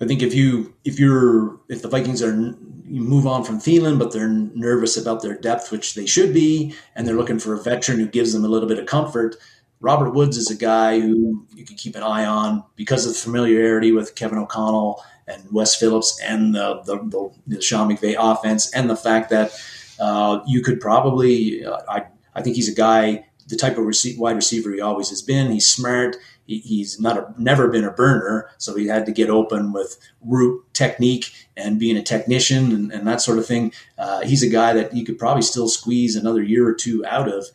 I 0.00 0.06
think 0.06 0.22
if 0.22 0.32
you 0.32 0.74
if 0.84 1.00
you're 1.00 1.58
if 1.68 1.82
the 1.82 1.88
Vikings 1.88 2.22
are 2.22 2.54
you 2.90 3.02
move 3.02 3.26
on 3.26 3.44
from 3.44 3.58
Thielen, 3.58 3.98
but 3.98 4.12
they're 4.12 4.28
nervous 4.28 4.96
about 4.96 5.22
their 5.22 5.34
depth, 5.34 5.70
which 5.70 5.94
they 5.94 6.06
should 6.06 6.32
be, 6.32 6.74
and 6.94 7.06
they're 7.06 7.16
looking 7.16 7.38
for 7.38 7.52
a 7.52 7.62
veteran 7.62 7.98
who 7.98 8.06
gives 8.06 8.32
them 8.32 8.44
a 8.44 8.48
little 8.48 8.68
bit 8.68 8.78
of 8.78 8.86
comfort. 8.86 9.36
Robert 9.80 10.10
Woods 10.10 10.36
is 10.36 10.50
a 10.50 10.56
guy 10.56 10.98
who 11.00 11.46
you 11.54 11.64
can 11.64 11.76
keep 11.76 11.94
an 11.94 12.02
eye 12.02 12.24
on 12.24 12.64
because 12.74 13.06
of 13.06 13.12
the 13.12 13.18
familiarity 13.18 13.92
with 13.92 14.14
Kevin 14.14 14.38
O'Connell 14.38 15.04
and 15.26 15.42
Wes 15.52 15.76
Phillips 15.76 16.20
and 16.22 16.54
the, 16.54 16.82
the, 16.84 16.96
the, 16.96 17.56
the 17.56 17.62
Sean 17.62 17.88
McVay 17.88 18.16
offense, 18.18 18.72
and 18.72 18.88
the 18.90 18.96
fact 18.96 19.30
that 19.30 19.52
uh, 20.00 20.40
you 20.46 20.62
could 20.62 20.80
probably, 20.80 21.64
uh, 21.64 21.78
I, 21.88 22.06
I 22.34 22.42
think 22.42 22.56
he's 22.56 22.70
a 22.70 22.74
guy, 22.74 23.26
the 23.46 23.56
type 23.56 23.78
of 23.78 23.84
rece- 23.84 24.18
wide 24.18 24.36
receiver 24.36 24.72
he 24.72 24.80
always 24.80 25.10
has 25.10 25.22
been. 25.22 25.50
He's 25.50 25.68
smart. 25.68 26.16
He, 26.46 26.58
he's 26.58 26.98
not 26.98 27.18
a, 27.18 27.34
never 27.36 27.68
been 27.68 27.84
a 27.84 27.90
burner, 27.90 28.50
so 28.58 28.74
he 28.74 28.86
had 28.86 29.06
to 29.06 29.12
get 29.12 29.30
open 29.30 29.72
with 29.72 29.98
route 30.22 30.64
technique 30.72 31.32
and 31.56 31.78
being 31.78 31.96
a 31.96 32.02
technician 32.02 32.72
and, 32.72 32.92
and 32.92 33.06
that 33.06 33.20
sort 33.20 33.38
of 33.38 33.46
thing. 33.46 33.72
Uh, 33.98 34.20
he's 34.22 34.42
a 34.42 34.48
guy 34.48 34.72
that 34.72 34.94
you 34.94 35.04
could 35.04 35.18
probably 35.18 35.42
still 35.42 35.68
squeeze 35.68 36.16
another 36.16 36.42
year 36.42 36.66
or 36.66 36.74
two 36.74 37.04
out 37.06 37.28
of 37.28 37.46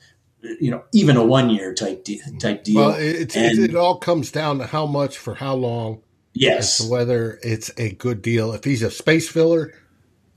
you 0.59 0.71
know, 0.71 0.83
even 0.91 1.17
a 1.17 1.23
one 1.23 1.49
year 1.49 1.73
type 1.73 2.03
de- 2.03 2.19
mm-hmm. 2.19 2.37
type 2.37 2.63
deal. 2.63 2.75
Well, 2.75 2.95
it's, 2.97 3.35
And- 3.35 3.59
it, 3.59 3.71
it 3.71 3.75
all 3.75 3.97
comes 3.97 4.31
down 4.31 4.59
to 4.59 4.65
how 4.65 4.85
much 4.85 5.17
for 5.17 5.35
how 5.35 5.55
long, 5.55 6.01
yes, 6.33 6.79
as 6.79 6.85
to 6.85 6.91
whether 6.91 7.39
it's 7.41 7.71
a 7.77 7.91
good 7.93 8.21
deal. 8.21 8.53
If 8.53 8.63
he's 8.63 8.83
a 8.83 8.91
space 8.91 9.29
filler 9.29 9.73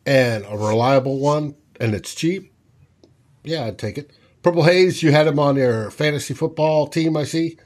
and 0.04 0.44
a 0.46 0.57
reliable 0.57 1.18
one, 1.18 1.57
and 1.80 1.94
it's 1.94 2.14
cheap, 2.14 2.52
yeah, 3.44 3.66
I'd 3.66 3.78
take 3.78 3.98
it. 3.98 4.11
Purple 4.42 4.62
Haze, 4.62 5.02
you 5.02 5.11
had 5.11 5.26
him 5.26 5.38
on 5.38 5.57
your 5.57 5.90
fantasy 5.90 6.34
football 6.34 6.86
team, 6.86 7.16
I 7.16 7.24
see, 7.24 7.59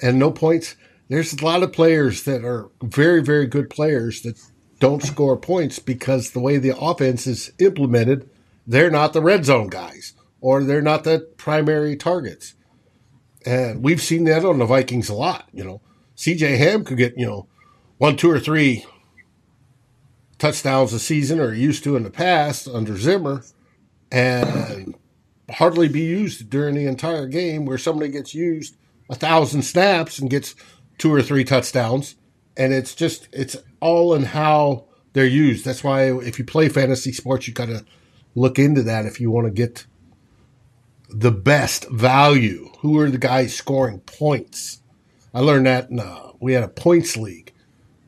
and 0.00 0.18
no 0.18 0.30
points. 0.30 0.76
There's 1.08 1.34
a 1.34 1.44
lot 1.44 1.62
of 1.62 1.72
players 1.72 2.22
that 2.24 2.44
are 2.44 2.70
very, 2.82 3.22
very 3.22 3.46
good 3.46 3.68
players 3.68 4.22
that 4.22 4.40
don't 4.80 5.02
score 5.02 5.36
points 5.36 5.78
because 5.78 6.30
the 6.30 6.40
way 6.40 6.56
the 6.56 6.76
offense 6.76 7.26
is 7.26 7.52
implemented, 7.58 8.28
they're 8.66 8.90
not 8.90 9.12
the 9.12 9.20
red 9.20 9.44
zone 9.44 9.68
guys 9.68 10.14
or 10.44 10.62
they're 10.62 10.82
not 10.82 11.04
the 11.04 11.26
primary 11.38 11.96
targets. 11.96 12.52
And 13.46 13.82
we've 13.82 14.02
seen 14.02 14.24
that 14.24 14.44
on 14.44 14.58
the 14.58 14.66
Vikings 14.66 15.08
a 15.08 15.14
lot. 15.14 15.48
You 15.54 15.64
know, 15.64 15.80
CJ 16.18 16.58
Ham 16.58 16.84
could 16.84 16.98
get, 16.98 17.16
you 17.16 17.24
know, 17.24 17.48
one, 17.96 18.18
two, 18.18 18.30
or 18.30 18.38
three 18.38 18.84
touchdowns 20.38 20.92
a 20.92 20.98
season 20.98 21.40
or 21.40 21.54
used 21.54 21.82
to 21.84 21.96
in 21.96 22.02
the 22.02 22.10
past 22.10 22.68
under 22.68 22.94
Zimmer 22.94 23.42
and 24.12 24.94
hardly 25.48 25.88
be 25.88 26.02
used 26.02 26.50
during 26.50 26.74
the 26.74 26.86
entire 26.86 27.26
game 27.26 27.64
where 27.64 27.78
somebody 27.78 28.12
gets 28.12 28.34
used 28.34 28.76
a 29.08 29.14
thousand 29.14 29.62
snaps 29.62 30.18
and 30.18 30.28
gets 30.28 30.54
two 30.98 31.10
or 31.10 31.22
three 31.22 31.44
touchdowns. 31.44 32.16
And 32.54 32.74
it's 32.74 32.94
just, 32.94 33.28
it's 33.32 33.56
all 33.80 34.12
in 34.12 34.24
how 34.24 34.84
they're 35.14 35.24
used. 35.24 35.64
That's 35.64 35.82
why 35.82 36.12
if 36.12 36.38
you 36.38 36.44
play 36.44 36.68
fantasy 36.68 37.12
sports, 37.12 37.48
you 37.48 37.54
got 37.54 37.68
to 37.68 37.86
look 38.34 38.58
into 38.58 38.82
that 38.82 39.06
if 39.06 39.22
you 39.22 39.30
want 39.30 39.46
to 39.46 39.50
get 39.50 39.86
the 41.14 41.30
best 41.30 41.88
value. 41.90 42.70
Who 42.80 42.98
are 42.98 43.10
the 43.10 43.18
guys 43.18 43.54
scoring 43.54 44.00
points? 44.00 44.82
I 45.32 45.40
learned 45.40 45.66
that 45.66 45.90
in, 45.90 46.00
uh, 46.00 46.32
we 46.40 46.52
had 46.52 46.64
a 46.64 46.68
points 46.68 47.16
league. 47.16 47.52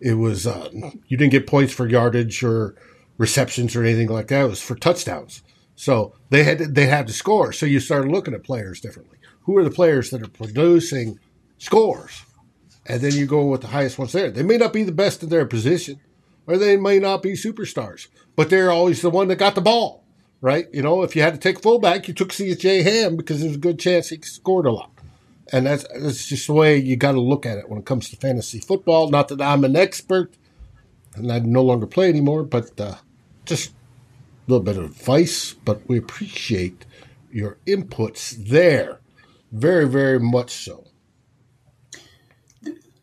It 0.01 0.15
was 0.15 0.47
uh, 0.47 0.69
you 1.07 1.17
didn't 1.17 1.33
get 1.33 1.47
points 1.47 1.73
for 1.73 1.89
yardage 1.89 2.43
or 2.43 2.75
receptions 3.17 3.75
or 3.75 3.83
anything 3.83 4.09
like 4.09 4.29
that. 4.29 4.45
It 4.45 4.49
was 4.49 4.61
for 4.61 4.75
touchdowns. 4.75 5.43
So 5.77 6.15
they 6.31 6.43
had 6.43 6.59
to, 6.59 6.67
they 6.67 6.87
had 6.87 7.07
to 7.07 7.13
score. 7.13 7.53
So 7.53 7.65
you 7.65 7.81
started 7.81 8.11
looking 8.11 8.35
at 8.35 8.43
players 8.43 8.81
differently. 8.81 9.19
Who 9.43 9.57
are 9.57 9.65
the 9.65 9.71
players 9.71 10.11
that 10.11 10.23
are 10.23 10.29
producing 10.29 11.19
scores? 11.59 12.25
And 12.87 13.01
then 13.01 13.15
you 13.15 13.27
go 13.27 13.47
with 13.47 13.63
the 13.63 13.69
highest 13.69 13.99
ones 13.99 14.13
there. 14.13 14.31
They 14.31 14.43
may 14.43 14.57
not 14.57 14.73
be 14.73 14.83
the 14.83 14.93
best 14.93 15.23
in 15.23 15.29
their 15.29 15.47
position, 15.47 16.01
or 16.47 16.57
they 16.57 16.77
may 16.77 16.99
not 16.99 17.23
be 17.23 17.33
superstars, 17.33 18.09
but 18.37 18.51
they're 18.51 18.71
always 18.71 19.03
the 19.03 19.11
one 19.11 19.29
that 19.29 19.37
got 19.37 19.55
the 19.55 19.61
ball, 19.61 20.05
right? 20.47 20.69
You 20.73 20.81
know, 20.81 21.03
if 21.03 21.17
you 21.17 21.23
had 21.23 21.35
to 21.35 21.41
take 21.41 21.61
fullback, 21.61 22.07
you 22.07 22.15
took 22.15 22.29
CJ 22.29 22.85
Ham 22.85 23.17
because 23.17 23.41
there's 23.41 23.57
a 23.57 23.59
good 23.59 23.81
chance 23.81 24.11
he 24.11 24.21
scored 24.21 24.65
a 24.67 24.71
lot. 24.71 24.93
And 25.53 25.67
that's 25.67 25.85
that's 25.89 26.25
just 26.25 26.47
the 26.47 26.53
way 26.53 26.77
you 26.77 26.95
got 26.95 27.13
to 27.13 27.21
look 27.21 27.45
at 27.45 27.59
it 27.59 27.69
when 27.69 27.81
it 27.81 27.85
comes 27.85 28.11
to 28.11 28.17
fantasy 28.17 28.61
football. 28.61 29.11
Not 29.11 29.27
that 29.29 29.41
I'm 29.41 29.65
an 29.65 29.75
expert, 29.75 30.35
and 31.17 31.33
I 31.33 31.41
no 31.41 31.63
longer 31.63 31.87
play 31.89 32.09
anymore, 32.09 32.45
but 32.45 32.81
uh, 32.81 32.95
just 33.45 33.71
a 33.71 33.75
little 34.47 34.65
bit 34.65 34.77
of 34.77 34.85
advice. 34.85 35.53
But 35.53 35.81
we 35.89 35.99
appreciate 35.99 36.85
your 37.33 37.59
inputs 37.67 38.37
there, 38.49 39.01
very 39.51 39.89
very 39.89 40.21
much 40.21 40.53
so. 40.53 40.86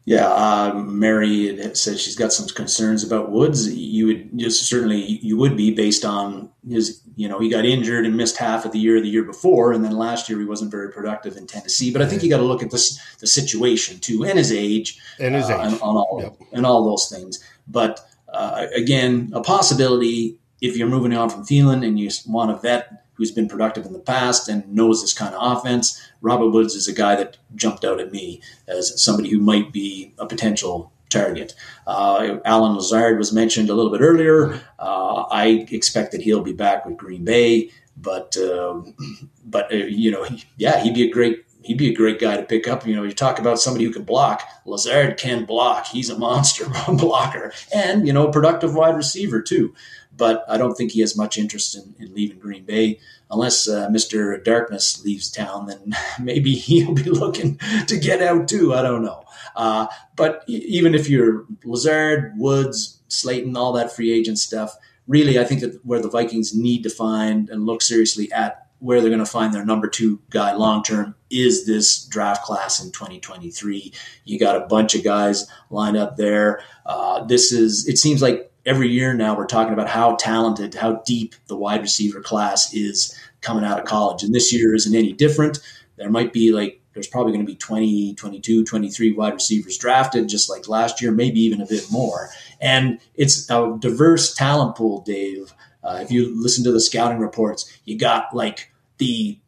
Yeah, 0.05 0.27
uh, 0.27 0.73
Mary 0.85 1.55
had 1.57 1.77
said 1.77 1.97
she's 1.97 2.17
got 2.17 2.33
some 2.33 2.45
concerns 2.49 3.05
about 3.05 3.31
Woods. 3.31 3.73
You 3.73 4.07
would 4.07 4.37
just 4.37 4.65
certainly 4.67 5.01
you 5.01 5.37
would 5.37 5.55
be 5.55 5.73
based 5.73 6.03
on 6.03 6.49
his. 6.67 6.99
You 7.15 7.29
know, 7.29 7.39
he 7.39 7.47
got 7.47 7.63
injured 7.63 8.05
and 8.05 8.17
missed 8.17 8.35
half 8.37 8.65
of 8.65 8.71
the 8.73 8.79
year 8.79 8.99
the 8.99 9.07
year 9.07 9.23
before, 9.23 9.71
and 9.71 9.81
then 9.85 9.95
last 9.95 10.27
year 10.27 10.39
he 10.39 10.45
wasn't 10.45 10.71
very 10.71 10.91
productive 10.91 11.37
in 11.37 11.47
Tennessee. 11.47 11.89
But 11.93 12.01
I 12.01 12.07
think 12.07 12.21
you 12.23 12.29
got 12.29 12.37
to 12.37 12.43
look 12.43 12.61
at 12.63 12.71
this 12.71 12.99
the 13.19 13.27
situation 13.27 13.99
too, 13.99 14.25
and 14.25 14.37
his 14.37 14.51
age, 14.51 14.99
And 15.19 15.35
his 15.35 15.49
uh, 15.49 15.53
age. 15.59 15.71
and, 15.73 15.81
on 15.81 15.95
all, 15.95 16.19
Yep. 16.21 16.37
and 16.51 16.65
all 16.65 16.83
those 16.83 17.07
things. 17.09 17.39
But 17.67 18.01
uh, 18.27 18.65
again, 18.75 19.31
a 19.33 19.41
possibility 19.41 20.37
if 20.59 20.75
you're 20.75 20.87
moving 20.89 21.13
on 21.13 21.29
from 21.29 21.43
Thielen 21.45 21.85
and 21.85 21.97
you 21.99 22.09
want 22.27 22.51
a 22.51 22.55
vet 22.55 23.02
who's 23.23 23.31
been 23.31 23.47
productive 23.47 23.85
in 23.85 23.93
the 23.93 23.99
past 23.99 24.49
and 24.49 24.67
knows 24.67 25.01
this 25.01 25.13
kind 25.13 25.33
of 25.33 25.57
offense, 25.57 26.01
Robert 26.19 26.49
Woods 26.49 26.75
is 26.75 26.89
a 26.89 26.93
guy 26.93 27.15
that 27.15 27.37
jumped 27.55 27.85
out 27.85 28.01
at 28.01 28.11
me 28.11 28.41
as 28.67 29.01
somebody 29.01 29.29
who 29.29 29.39
might 29.39 29.71
be 29.71 30.13
a 30.19 30.25
potential 30.25 30.91
target. 31.09 31.55
Uh, 31.87 32.39
Allen 32.43 32.75
Lazard 32.75 33.17
was 33.17 33.31
mentioned 33.31 33.69
a 33.69 33.73
little 33.73 33.91
bit 33.91 34.01
earlier. 34.01 34.59
Uh, 34.77 35.23
I 35.31 35.65
expect 35.71 36.11
that 36.11 36.21
he'll 36.21 36.41
be 36.41 36.51
back 36.51 36.85
with 36.85 36.97
Green 36.97 37.23
Bay, 37.23 37.71
but 37.95 38.35
um, 38.35 38.93
but 39.45 39.71
uh, 39.71 39.77
you 39.77 40.11
know, 40.11 40.27
yeah, 40.57 40.83
he'd 40.83 40.95
be 40.95 41.07
a 41.07 41.11
great 41.11 41.45
he'd 41.61 41.77
be 41.77 41.89
a 41.89 41.95
great 41.95 42.19
guy 42.19 42.35
to 42.35 42.43
pick 42.43 42.67
up. 42.67 42.85
You 42.85 42.93
know, 42.93 43.03
you 43.03 43.13
talk 43.13 43.39
about 43.39 43.57
somebody 43.57 43.85
who 43.85 43.93
can 43.93 44.03
block. 44.03 44.41
Lazard 44.65 45.17
can 45.17 45.45
block. 45.45 45.87
He's 45.87 46.09
a 46.09 46.17
monster 46.17 46.65
blocker, 46.89 47.53
and 47.73 48.05
you 48.05 48.11
know, 48.11 48.27
a 48.27 48.31
productive 48.33 48.75
wide 48.75 48.97
receiver 48.97 49.41
too. 49.41 49.73
But 50.15 50.43
I 50.47 50.57
don't 50.57 50.75
think 50.75 50.91
he 50.91 51.01
has 51.01 51.17
much 51.17 51.37
interest 51.37 51.75
in, 51.75 51.95
in 51.99 52.13
leaving 52.13 52.39
Green 52.39 52.65
Bay 52.65 52.99
unless 53.31 53.67
uh, 53.67 53.89
Mr. 53.89 54.43
Darkness 54.43 55.03
leaves 55.03 55.31
town. 55.31 55.67
Then 55.67 55.95
maybe 56.21 56.53
he'll 56.53 56.93
be 56.93 57.09
looking 57.09 57.59
to 57.87 57.97
get 57.97 58.21
out 58.21 58.47
too. 58.47 58.73
I 58.73 58.81
don't 58.81 59.03
know. 59.03 59.23
Uh, 59.55 59.87
but 60.15 60.43
even 60.47 60.95
if 60.95 61.09
you're 61.09 61.45
Lazard, 61.63 62.33
Woods, 62.37 63.01
Slayton, 63.07 63.57
all 63.57 63.73
that 63.73 63.95
free 63.95 64.11
agent 64.11 64.39
stuff, 64.39 64.77
really, 65.07 65.39
I 65.39 65.43
think 65.43 65.61
that 65.61 65.83
where 65.85 66.01
the 66.01 66.09
Vikings 66.09 66.55
need 66.55 66.83
to 66.83 66.89
find 66.89 67.49
and 67.49 67.65
look 67.65 67.81
seriously 67.81 68.31
at 68.31 68.67
where 68.79 68.99
they're 68.99 69.09
going 69.09 69.19
to 69.19 69.25
find 69.25 69.53
their 69.53 69.65
number 69.65 69.87
two 69.87 70.19
guy 70.29 70.53
long 70.53 70.83
term 70.83 71.15
is 71.29 71.65
this 71.65 72.05
draft 72.05 72.43
class 72.43 72.83
in 72.83 72.91
2023. 72.91 73.93
You 74.25 74.39
got 74.39 74.57
a 74.57 74.67
bunch 74.67 74.93
of 74.93 75.05
guys 75.05 75.47
lined 75.69 75.95
up 75.95 76.17
there. 76.17 76.61
Uh, 76.85 77.23
this 77.23 77.53
is, 77.53 77.87
it 77.87 77.97
seems 77.97 78.21
like 78.21 78.51
every 78.65 78.89
year 78.89 79.13
now 79.13 79.35
we're 79.35 79.45
talking 79.45 79.73
about 79.73 79.89
how 79.89 80.15
talented, 80.15 80.75
how 80.75 81.01
deep 81.05 81.35
the 81.47 81.55
wide 81.55 81.81
receiver 81.81 82.21
class 82.21 82.73
is 82.73 83.17
coming 83.41 83.63
out 83.63 83.79
of 83.79 83.85
college. 83.85 84.23
And 84.23 84.33
this 84.33 84.53
year 84.53 84.73
isn't 84.73 84.95
any 84.95 85.13
different. 85.13 85.59
There 85.97 86.09
might 86.09 86.33
be 86.33 86.51
like, 86.51 86.79
there's 86.93 87.07
probably 87.07 87.33
going 87.33 87.45
to 87.45 87.51
be 87.51 87.57
20, 87.57 88.13
22, 88.15 88.65
23 88.65 89.11
wide 89.13 89.33
receivers 89.33 89.77
drafted, 89.77 90.29
just 90.29 90.49
like 90.49 90.67
last 90.67 91.01
year, 91.01 91.11
maybe 91.11 91.39
even 91.41 91.61
a 91.61 91.65
bit 91.65 91.85
more. 91.91 92.29
And 92.61 92.99
it's 93.15 93.49
a 93.49 93.75
diverse 93.79 94.33
talent 94.33 94.75
pool, 94.75 95.01
Dave. 95.01 95.53
Uh, 95.83 95.99
if 96.01 96.11
you 96.11 96.39
listen 96.41 96.63
to 96.63 96.71
the 96.71 96.79
scouting 96.79 97.19
reports, 97.19 97.79
you 97.85 97.97
got 97.97 98.33
like 98.33 98.71
the 98.99 99.39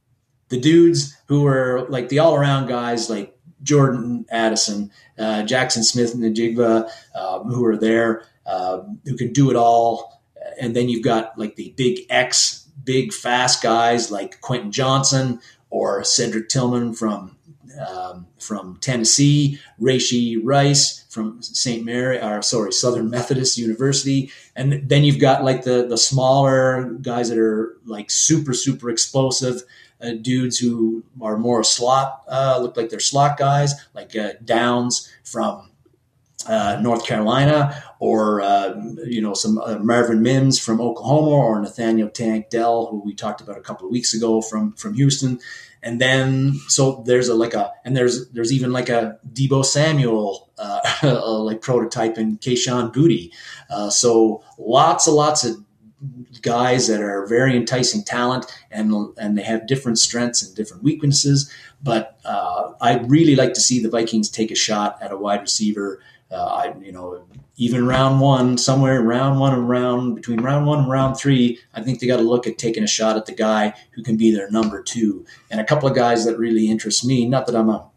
the 0.50 0.60
dudes 0.60 1.16
who 1.28 1.46
are 1.48 1.88
like 1.90 2.10
the 2.10 2.20
all 2.20 2.36
around 2.36 2.68
guys, 2.68 3.10
like 3.10 3.38
Jordan 3.64 4.26
Addison, 4.30 4.92
uh, 5.18 5.44
Jaxon 5.44 5.84
Smith-Njigba, 5.84 6.90
uh, 7.16 7.40
who 7.40 7.66
are 7.66 7.78
there, 7.78 8.24
uh, 8.46 8.82
who 9.06 9.16
can 9.16 9.34
do 9.34 9.50
it 9.50 9.56
all. 9.56 10.22
And 10.60 10.76
then 10.76 10.90
you've 10.90 11.04
got 11.04 11.38
like 11.38 11.56
the 11.56 11.74
big 11.76 12.02
X, 12.10 12.68
big 12.84 13.14
fast 13.14 13.62
guys 13.62 14.12
like 14.12 14.42
Quentin 14.42 14.72
Johnston 14.72 15.40
or 15.70 16.04
Cedric 16.04 16.50
Tillman 16.50 16.94
from 16.94 17.36
um, 17.88 18.28
from 18.40 18.78
Tennessee, 18.80 19.60
Rashee 19.82 20.40
Rice 20.42 21.06
from 21.10 21.42
St. 21.42 21.84
Mary, 21.84 22.22
or 22.22 22.42
sorry, 22.42 22.72
Southern 22.72 23.10
Methodist 23.10 23.58
University, 23.58 24.32
and 24.56 24.88
then 24.88 25.04
you've 25.04 25.20
got 25.20 25.44
like 25.44 25.64
the 25.64 25.86
the 25.88 25.98
smaller 25.98 26.92
guys 27.02 27.30
that 27.30 27.38
are 27.38 27.78
like 27.86 28.10
super 28.10 28.54
super 28.54 28.90
explosive 28.90 29.64
uh, 30.02 30.12
dudes 30.22 30.58
who 30.58 31.04
are 31.22 31.38
more 31.38 31.64
slot, 31.64 32.24
uh, 32.28 32.60
look 32.62 32.78
like 32.78 32.90
they're 32.90 33.00
slot 33.00 33.38
guys, 33.38 33.74
like 33.94 34.16
uh, 34.16 34.34
Downs 34.44 35.12
from 35.24 35.72
uh, 36.48 36.80
North 36.82 37.06
Carolina, 37.06 37.84
or 38.00 38.42
uh, 38.42 38.76
you 39.06 39.22
know 39.22 39.34
some 39.34 39.58
uh, 39.58 39.78
Marvin 39.80 40.22
Mims 40.22 40.60
from 40.60 40.80
Oklahoma, 40.82 41.30
or 41.30 41.62
Nathaniel 41.62 42.10
Tank 42.10 42.50
Dell, 42.50 42.88
who 42.88 43.02
we 43.04 43.14
talked 43.14 43.42
about 43.42 43.58
a 43.58 43.62
couple 43.62 43.86
of 43.86 43.92
weeks 43.92 44.14
ago 44.14 44.42
from 44.42 44.74
from 44.74 44.94
Houston, 44.94 45.40
and 45.82 46.00
then 46.00 46.54
so 46.68 47.04
there's 47.06 47.30
a 47.30 47.36
like 47.36 47.54
a 47.54 47.72
and 47.84 47.96
there's 47.96 48.30
there's 48.30 48.54
even 48.54 48.72
like 48.72 48.90
a 48.90 49.20
Deebo 49.34 49.66
Samuel 49.66 50.50
uh, 50.58 50.82
like 51.44 51.62
prototype 51.62 52.18
in 52.18 52.38
Kayshon 52.38 52.94
Boutte, 52.94 53.32
uh, 53.70 53.90
so 53.90 54.44
lots 54.58 55.08
and 55.08 55.16
lots 55.16 55.44
of 55.44 55.58
guys 56.42 56.88
that 56.88 57.02
are 57.02 57.26
very 57.26 57.56
enticing 57.56 58.04
talent 58.04 58.46
and 58.70 58.94
and 59.18 59.38
they 59.38 59.44
have 59.44 59.66
different 59.66 59.98
strengths 59.98 60.44
and 60.44 60.56
different 60.56 60.84
weaknesses. 60.84 61.52
But 61.82 62.20
I'd 62.82 63.10
really 63.10 63.36
like 63.36 63.54
to 63.54 63.62
see 63.62 63.82
the 63.82 63.90
Vikings 63.90 64.30
take 64.30 64.52
a 64.52 64.56
shot 64.56 64.98
at 65.02 65.12
a 65.12 65.18
wide 65.18 65.42
receiver. 65.42 66.02
Uh, 66.32 66.44
I, 66.44 66.74
you 66.80 66.92
know, 66.92 67.26
even 67.58 67.88
round 67.88 68.20
one, 68.20 68.58
somewhere 68.58 69.02
round 69.02 69.40
one 69.40 69.54
and 69.54 69.70
round 69.70 70.16
between 70.16 70.42
round 70.42 70.66
one 70.66 70.80
and 70.80 70.90
round 70.90 71.18
three, 71.18 71.60
I 71.74 71.82
think 71.82 72.00
they 72.00 72.08
got 72.08 72.18
to 72.18 72.24
look 72.24 72.48
at 72.48 72.58
taking 72.58 72.84
a 72.84 72.88
shot 72.88 73.16
at 73.16 73.26
the 73.26 73.32
guy 73.34 73.74
who 73.92 74.04
can 74.04 74.18
be 74.18 74.32
their 74.32 74.50
number 74.50 74.82
two. 74.82 75.26
And 75.50 75.62
a 75.62 75.66
couple 75.66 75.88
of 75.88 75.96
guys 75.96 76.26
that 76.26 76.38
really 76.38 76.70
interest 76.70 77.06
me. 77.06 77.28
Not 77.28 77.46
that 77.48 77.56
I'm 77.56 77.70
a 77.70 77.88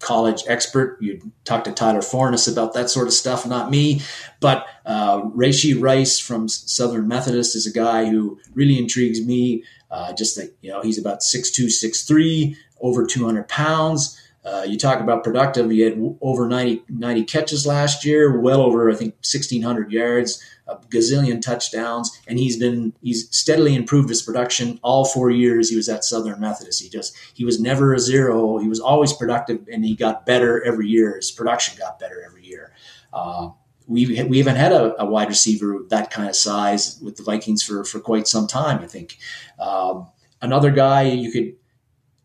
college 0.00 0.42
expert. 0.46 0.98
You 1.00 1.32
talk 1.44 1.64
to 1.64 1.72
Tyler 1.72 2.02
Forness 2.02 2.46
about 2.46 2.72
that 2.74 2.90
sort 2.90 3.08
of 3.08 3.12
stuff, 3.12 3.46
not 3.46 3.70
me. 3.70 4.00
But 4.40 4.66
uh, 4.86 5.22
Rashee 5.22 5.80
Rice 5.80 6.18
from 6.18 6.48
Southern 6.48 7.08
Methodist 7.08 7.56
is 7.56 7.66
a 7.66 7.72
guy 7.72 8.06
who 8.06 8.38
really 8.54 8.78
intrigues 8.78 9.24
me. 9.24 9.64
Uh, 9.90 10.12
just 10.12 10.36
that 10.36 10.54
you 10.60 10.70
know 10.70 10.82
he's 10.82 10.98
about 10.98 11.22
six 11.22 11.50
two, 11.50 11.70
six 11.70 12.04
three, 12.04 12.56
over 12.80 13.06
200 13.06 13.48
pounds. 13.48 14.20
Uh, 14.48 14.62
you 14.62 14.78
talk 14.78 15.00
about 15.00 15.22
productive. 15.22 15.70
He 15.70 15.80
had 15.80 15.98
over 16.22 16.48
90, 16.48 16.84
90 16.88 17.24
catches 17.24 17.66
last 17.66 18.04
year, 18.04 18.40
well 18.40 18.62
over 18.62 18.90
I 18.90 18.94
think 18.94 19.14
1,600 19.16 19.92
yards, 19.92 20.42
a 20.66 20.76
gazillion 20.76 21.42
touchdowns, 21.42 22.18
and 22.26 22.38
he's 22.38 22.56
been 22.56 22.94
he's 23.02 23.28
steadily 23.36 23.74
improved 23.74 24.08
his 24.08 24.22
production 24.22 24.80
all 24.82 25.04
four 25.04 25.30
years 25.30 25.68
he 25.68 25.76
was 25.76 25.88
at 25.88 26.02
Southern 26.02 26.40
Methodist. 26.40 26.82
He 26.82 26.88
just 26.88 27.14
he 27.34 27.44
was 27.44 27.60
never 27.60 27.92
a 27.92 27.98
zero. 27.98 28.58
He 28.58 28.68
was 28.68 28.80
always 28.80 29.12
productive, 29.12 29.68
and 29.70 29.84
he 29.84 29.94
got 29.94 30.24
better 30.24 30.64
every 30.64 30.88
year. 30.88 31.16
His 31.16 31.30
production 31.30 31.78
got 31.78 31.98
better 31.98 32.22
every 32.24 32.44
year. 32.46 32.72
Uh, 33.12 33.50
we 33.86 34.22
we 34.24 34.38
haven't 34.38 34.56
had 34.56 34.72
a, 34.72 35.00
a, 35.02 35.04
wide 35.04 35.28
receiver 35.28 35.80
that 35.88 36.10
kind 36.10 36.28
of 36.28 36.36
size 36.36 36.98
with 37.02 37.16
the 37.16 37.22
Vikings 37.22 37.62
for 37.62 37.84
for 37.84 38.00
quite 38.00 38.28
some 38.28 38.46
time. 38.46 38.78
I 38.80 38.86
think 38.86 39.18
um, 39.58 40.08
another 40.40 40.70
guy 40.70 41.02
you 41.02 41.32
could 41.32 41.54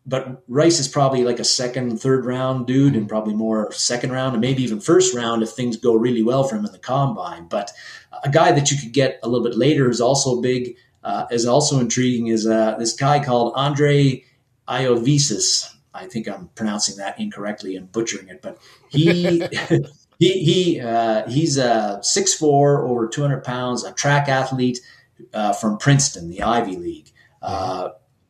but 0.06 0.43
Rice 0.47 0.80
is 0.80 0.88
probably 0.88 1.24
like 1.24 1.39
a 1.39 1.45
second, 1.45 1.99
third 1.99 2.26
round 2.26 2.68
dude, 2.68 2.95
and 2.95 3.08
probably 3.08 3.34
more 3.34 3.72
second 3.72 4.12
round, 4.12 4.34
and 4.34 4.41
maybe 4.41 4.64
even 4.64 4.82
first 4.82 5.16
round 5.16 5.43
if 5.43 5.49
things 5.51 5.78
go 5.78 5.93
really 5.93 6.24
well 6.24 6.43
for 6.43 6.56
him 6.56 6.66
in 6.66 6.72
the 6.72 6.80
combine. 6.80 7.47
But 7.47 7.72
a 8.24 8.30
guy 8.30 8.51
that 8.51 8.70
you 8.70 8.78
could 8.78 8.91
get 8.91 9.20
a 9.24 9.30
little 9.30 9.47
bit 9.47 9.58
later 9.58 9.89
is 9.89 10.01
also 10.01 10.41
big, 10.41 10.76
uh, 11.04 11.26
is 11.32 11.45
also 11.45 11.80
intriguing. 11.80 12.28
Is 12.28 12.45
uh, 12.45 12.76
this 12.78 12.93
guy 12.93 13.24
called 13.24 13.54
Andrei 13.56 14.26
Iosivas? 14.68 15.70
I 15.93 16.08
think 16.08 16.28
I'm 16.28 16.49
pronouncing 16.56 16.97
that 16.97 17.20
incorrectly 17.20 17.76
and 17.76 17.91
butchering 17.91 18.30
it, 18.30 18.41
but 18.41 18.58
he. 18.89 19.47
he 20.20 20.43
he 20.43 20.80
uh, 20.80 21.28
he's 21.30 21.58
a 21.58 21.99
six 22.01 22.34
four, 22.34 22.88
over 22.88 23.08
200 23.08 23.43
pounds, 23.43 23.84
a 23.84 23.91
track 23.93 24.28
athlete 24.28 24.80
uh, 25.34 25.54
from 25.54 25.78
Princeton, 25.78 26.30
the 26.30 26.41
Ivy 26.41 26.76
League. 26.76 27.12
Uh, 27.41 27.89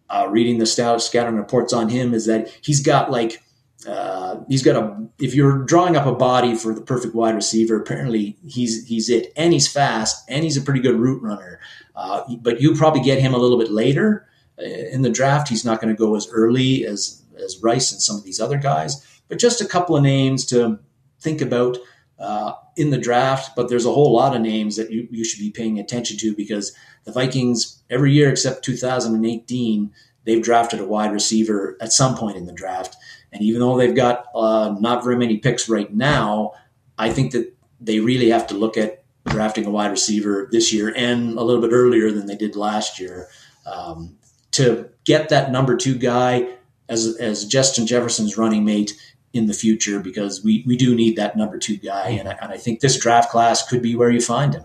uh, 0.09 0.27
reading 0.29 0.59
the 0.59 0.65
scouting 0.65 1.35
reports 1.35 1.73
on 1.73 1.89
him 1.89 2.13
is 2.13 2.25
that 2.25 2.47
he's 2.61 2.81
got 2.81 3.11
like 3.11 3.41
uh, 3.87 4.39
he's 4.47 4.63
got 4.63 4.75
a 4.75 5.07
if 5.19 5.33
you're 5.35 5.63
drawing 5.63 5.95
up 5.95 6.05
a 6.05 6.13
body 6.13 6.55
for 6.55 6.73
the 6.73 6.81
perfect 6.81 7.13
wide 7.13 7.35
receiver 7.35 7.79
apparently 7.79 8.37
he's 8.47 8.87
he's 8.87 9.09
it. 9.09 9.33
And 9.35 9.53
he's 9.53 9.67
fast 9.67 10.23
and 10.29 10.43
he's 10.43 10.57
a 10.57 10.61
pretty 10.61 10.79
good 10.79 10.99
route 10.99 11.21
runner. 11.21 11.59
Uh, 11.95 12.23
but 12.41 12.61
you 12.61 12.75
probably 12.75 13.01
get 13.01 13.19
him 13.19 13.33
a 13.33 13.37
little 13.37 13.57
bit 13.57 13.71
later 13.71 14.27
uh, 14.59 14.63
in 14.63 15.01
the 15.01 15.09
draft. 15.09 15.49
He's 15.49 15.65
not 15.65 15.81
going 15.81 15.93
to 15.93 15.97
go 15.97 16.15
as 16.15 16.27
early 16.31 16.85
as 16.85 17.21
as 17.43 17.61
rice 17.61 17.91
and 17.91 18.01
some 18.01 18.15
of 18.15 18.23
these 18.23 18.39
other 18.39 18.57
guys. 18.57 19.05
But 19.27 19.39
just 19.39 19.61
a 19.61 19.65
couple 19.65 19.95
of 19.95 20.03
names 20.03 20.45
to 20.47 20.79
think 21.19 21.41
about 21.41 21.77
uh, 22.23 22.53
in 22.77 22.89
the 22.89 22.97
draft 22.97 23.55
but 23.55 23.69
there's 23.69 23.85
a 23.85 23.91
whole 23.91 24.13
lot 24.13 24.35
of 24.35 24.41
names 24.41 24.77
that 24.77 24.91
you, 24.91 25.07
you 25.11 25.23
should 25.23 25.39
be 25.39 25.51
paying 25.51 25.77
attention 25.77 26.17
to 26.17 26.35
because 26.35 26.73
the 27.03 27.11
Vikings, 27.11 27.83
every 27.89 28.13
year 28.13 28.29
except 28.29 28.63
2018, 28.63 29.91
they've 30.25 30.43
drafted 30.43 30.79
a 30.79 30.85
wide 30.85 31.11
receiver 31.11 31.77
at 31.81 31.91
some 31.91 32.15
point 32.15 32.37
in 32.37 32.45
the 32.45 32.53
draft. 32.53 32.95
And 33.31 33.41
even 33.41 33.59
though 33.59 33.77
they've 33.77 33.95
got 33.95 34.27
uh, 34.35 34.75
not 34.79 35.03
very 35.03 35.17
many 35.17 35.37
picks 35.37 35.67
right 35.67 35.93
now, 35.93 36.53
I 36.97 37.09
think 37.11 37.31
that 37.31 37.53
they 37.81 37.99
really 37.99 38.29
have 38.29 38.47
to 38.47 38.55
look 38.55 38.77
at 38.77 39.03
drafting 39.25 39.65
a 39.65 39.69
wide 39.69 39.91
receiver 39.91 40.47
this 40.51 40.71
year 40.71 40.93
and 40.95 41.37
a 41.37 41.43
little 41.43 41.61
bit 41.61 41.71
earlier 41.71 42.11
than 42.11 42.27
they 42.27 42.35
did 42.35 42.55
last 42.55 42.99
year 42.99 43.27
um, 43.65 44.17
to 44.51 44.89
get 45.05 45.29
that 45.29 45.51
number 45.51 45.75
two 45.75 45.97
guy 45.97 46.47
as, 46.87 47.17
as 47.19 47.45
Justin 47.45 47.87
Jefferson's 47.87 48.37
running 48.37 48.63
mate 48.63 48.93
in 49.33 49.47
the 49.47 49.53
future 49.53 49.99
because 49.99 50.43
we, 50.43 50.63
we 50.65 50.77
do 50.77 50.95
need 50.95 51.15
that 51.17 51.35
number 51.35 51.57
two 51.57 51.77
guy. 51.77 52.09
And 52.09 52.29
I, 52.29 52.37
and 52.41 52.51
I 52.51 52.57
think 52.57 52.79
this 52.79 52.97
draft 52.99 53.31
class 53.31 53.67
could 53.67 53.81
be 53.81 53.95
where 53.95 54.11
you 54.11 54.21
find 54.21 54.53
him. 54.53 54.63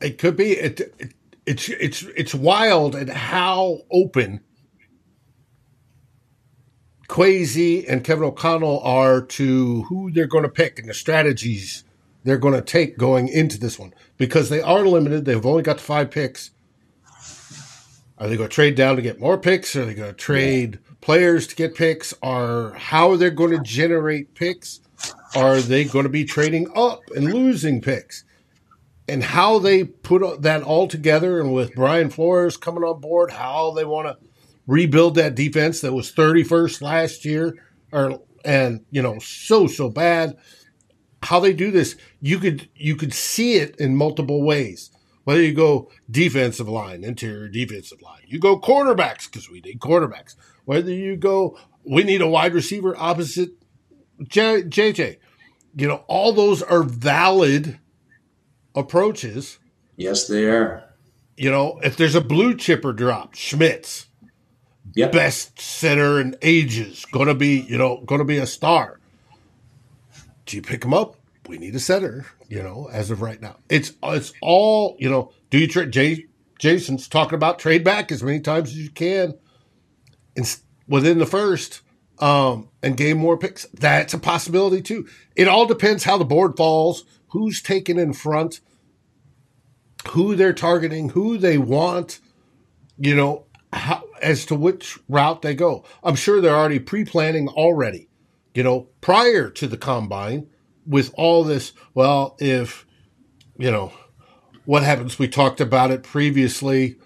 It 0.00 0.18
could 0.18 0.36
be. 0.36 0.52
It, 0.52 0.80
it 0.98 1.14
it's 1.44 1.68
it's 1.68 2.02
it's 2.16 2.34
wild 2.34 2.94
at 2.94 3.08
how 3.08 3.80
open 3.90 4.40
Kwesi 7.08 7.84
and 7.88 8.04
Kevin 8.04 8.24
O'Connell 8.24 8.80
are 8.80 9.20
to 9.20 9.82
who 9.82 10.10
they're 10.10 10.26
going 10.26 10.44
to 10.44 10.48
pick 10.48 10.78
and 10.78 10.88
the 10.88 10.94
strategies 10.94 11.84
they're 12.24 12.38
going 12.38 12.54
to 12.54 12.62
take 12.62 12.96
going 12.96 13.28
into 13.28 13.58
this 13.58 13.78
one 13.78 13.92
because 14.16 14.48
they 14.48 14.60
are 14.60 14.86
limited. 14.86 15.24
They've 15.24 15.44
only 15.44 15.62
got 15.62 15.78
the 15.78 15.82
five 15.82 16.10
picks. 16.10 16.52
Are 18.18 18.28
they 18.28 18.36
going 18.36 18.48
to 18.48 18.54
trade 18.54 18.76
down 18.76 18.96
to 18.96 19.02
get 19.02 19.18
more 19.18 19.36
picks? 19.36 19.74
Are 19.74 19.84
they 19.84 19.94
going 19.94 20.10
to 20.10 20.16
trade 20.16 20.78
players 21.02 21.46
to 21.48 21.56
get 21.56 21.74
picks? 21.74 22.14
Are 22.22 22.72
how 22.72 23.16
they're 23.16 23.30
going 23.30 23.50
to 23.50 23.62
generate 23.62 24.34
picks? 24.34 24.80
Are 25.36 25.60
they 25.60 25.84
going 25.84 26.04
to 26.04 26.08
be 26.10 26.24
trading 26.24 26.68
up 26.74 27.00
and 27.14 27.32
losing 27.32 27.82
picks? 27.82 28.24
and 29.08 29.22
how 29.22 29.58
they 29.58 29.84
put 29.84 30.42
that 30.42 30.62
all 30.62 30.88
together, 30.88 31.40
and 31.40 31.52
with 31.52 31.74
Brian 31.74 32.10
Flores 32.10 32.56
coming 32.56 32.84
on 32.84 33.00
board, 33.00 33.32
how 33.32 33.72
they 33.72 33.84
want 33.84 34.06
to 34.06 34.16
rebuild 34.66 35.16
that 35.16 35.34
defense 35.34 35.80
that 35.80 35.92
was 35.92 36.12
31st 36.12 36.80
last 36.82 37.24
year, 37.24 37.54
or 37.92 38.20
and 38.44 38.84
you 38.90 39.02
know 39.02 39.18
so 39.18 39.66
so 39.66 39.88
bad. 39.88 40.36
How 41.22 41.40
they 41.40 41.52
do 41.52 41.70
this, 41.70 41.96
you 42.20 42.38
could 42.38 42.68
you 42.74 42.96
could 42.96 43.12
see 43.12 43.56
it 43.56 43.76
in 43.76 43.96
multiple 43.96 44.42
ways. 44.42 44.90
Whether 45.24 45.42
you 45.42 45.54
go 45.54 45.90
defensive 46.10 46.68
line, 46.68 47.04
interior 47.04 47.48
defensive 47.48 48.02
line, 48.02 48.22
you 48.26 48.40
go 48.40 48.58
quarterbacks 48.58 49.30
because 49.30 49.48
we 49.48 49.60
need 49.60 49.78
quarterbacks. 49.78 50.34
Whether 50.64 50.92
you 50.92 51.16
go, 51.16 51.58
we 51.84 52.04
need 52.04 52.20
a 52.20 52.28
wide 52.28 52.54
receiver 52.54 52.94
opposite 52.96 53.50
J, 54.28 54.62
JJ. 54.62 55.18
You 55.74 55.88
know, 55.88 56.04
all 56.06 56.32
those 56.32 56.62
are 56.62 56.82
valid 56.82 57.78
approaches. 58.74 59.58
Yes, 59.96 60.26
they 60.26 60.44
are. 60.44 60.84
You 61.36 61.50
know, 61.50 61.80
if 61.82 61.96
there's 61.96 62.14
a 62.14 62.20
blue 62.20 62.54
chipper 62.56 62.92
drop, 62.92 63.34
Schmitz, 63.34 64.06
yep. 64.94 65.12
best 65.12 65.60
center 65.60 66.20
in 66.20 66.36
ages, 66.42 67.04
going 67.06 67.28
to 67.28 67.34
be, 67.34 67.60
you 67.60 67.78
know, 67.78 68.02
going 68.04 68.18
to 68.18 68.24
be 68.24 68.38
a 68.38 68.46
star. 68.46 69.00
Do 70.46 70.56
you 70.56 70.62
pick 70.62 70.84
him 70.84 70.92
up? 70.92 71.16
We 71.48 71.58
need 71.58 71.74
a 71.74 71.80
center, 71.80 72.26
you 72.48 72.62
know, 72.62 72.88
as 72.92 73.10
of 73.10 73.22
right 73.22 73.40
now. 73.40 73.56
It's 73.68 73.92
it's 74.02 74.32
all, 74.40 74.96
you 75.00 75.10
know, 75.10 75.32
do 75.50 75.58
you 75.58 75.66
trade 75.66 76.28
Jason's 76.58 77.08
talking 77.08 77.34
about 77.34 77.58
trade 77.58 77.82
back 77.82 78.12
as 78.12 78.22
many 78.22 78.40
times 78.40 78.70
as 78.70 78.78
you 78.78 78.90
can 78.90 79.34
within 80.88 81.18
the 81.18 81.26
first 81.26 81.82
um, 82.18 82.68
and 82.82 82.96
gain 82.96 83.18
more 83.18 83.36
picks. 83.36 83.66
That's 83.74 84.14
a 84.14 84.18
possibility 84.18 84.82
too. 84.82 85.06
It 85.36 85.48
all 85.48 85.66
depends 85.66 86.04
how 86.04 86.18
the 86.18 86.24
board 86.24 86.56
falls, 86.56 87.04
who's 87.28 87.62
taken 87.62 87.98
in 87.98 88.12
front, 88.12 88.60
who 90.10 90.34
they're 90.34 90.52
targeting, 90.52 91.10
who 91.10 91.38
they 91.38 91.58
want, 91.58 92.20
you 92.98 93.14
know, 93.14 93.46
how, 93.72 94.04
as 94.20 94.44
to 94.46 94.54
which 94.54 94.98
route 95.08 95.42
they 95.42 95.54
go. 95.54 95.84
I'm 96.02 96.14
sure 96.14 96.40
they're 96.40 96.54
already 96.54 96.78
pre 96.78 97.04
planning 97.04 97.48
already, 97.48 98.08
you 98.54 98.62
know, 98.62 98.88
prior 99.00 99.48
to 99.50 99.66
the 99.66 99.78
combine 99.78 100.48
with 100.86 101.12
all 101.16 101.44
this. 101.44 101.72
Well, 101.94 102.36
if, 102.38 102.86
you 103.58 103.70
know, 103.70 103.92
what 104.64 104.82
happens? 104.82 105.18
We 105.18 105.28
talked 105.28 105.60
about 105.60 105.90
it 105.90 106.02
previously. 106.02 106.96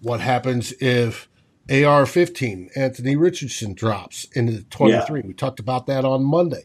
What 0.00 0.20
happens 0.20 0.72
if 0.80 1.27
AR 1.70 2.06
15, 2.06 2.70
Anthony 2.74 3.16
Richardson 3.16 3.74
drops 3.74 4.24
into 4.32 4.52
the 4.52 4.62
23? 4.62 5.20
Yeah. 5.20 5.26
We 5.26 5.34
talked 5.34 5.60
about 5.60 5.86
that 5.86 6.04
on 6.04 6.24
Monday 6.24 6.64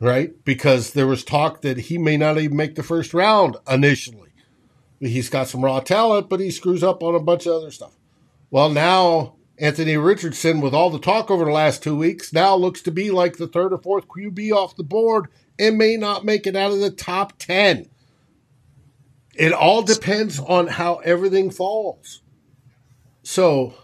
right? 0.00 0.44
Because 0.44 0.92
there 0.92 1.06
was 1.06 1.24
talk 1.24 1.62
that 1.62 1.78
he 1.78 1.98
may 1.98 2.16
not 2.16 2.38
even 2.38 2.56
make 2.56 2.74
the 2.74 2.82
first 2.82 3.14
round 3.14 3.56
initially. 3.70 4.30
He's 5.00 5.28
got 5.28 5.48
some 5.48 5.64
raw 5.64 5.80
talent, 5.80 6.28
but 6.28 6.40
he 6.40 6.50
screws 6.50 6.82
up 6.82 7.02
on 7.02 7.14
a 7.14 7.20
bunch 7.20 7.46
of 7.46 7.54
other 7.54 7.70
stuff. 7.70 7.96
Well, 8.50 8.70
now 8.70 9.36
Anthony 9.58 9.96
Richardson, 9.96 10.60
with 10.60 10.74
all 10.74 10.90
the 10.90 10.98
talk 10.98 11.30
over 11.30 11.44
the 11.44 11.50
last 11.50 11.82
two 11.82 11.96
weeks, 11.96 12.32
now 12.32 12.54
looks 12.54 12.80
to 12.82 12.90
be 12.90 13.10
like 13.10 13.36
the 13.36 13.46
third 13.48 13.72
or 13.72 13.78
fourth 13.78 14.08
QB 14.08 14.52
off 14.52 14.76
the 14.76 14.82
board 14.82 15.26
and 15.58 15.78
may 15.78 15.96
not 15.96 16.24
make 16.24 16.46
it 16.46 16.56
out 16.56 16.72
of 16.72 16.80
the 16.80 16.90
top 16.90 17.34
10. 17.38 17.88
It 19.34 19.52
all 19.52 19.82
depends 19.82 20.38
on 20.38 20.66
how 20.66 20.96
everything 20.96 21.50
falls. 21.50 22.22
So 23.22 23.74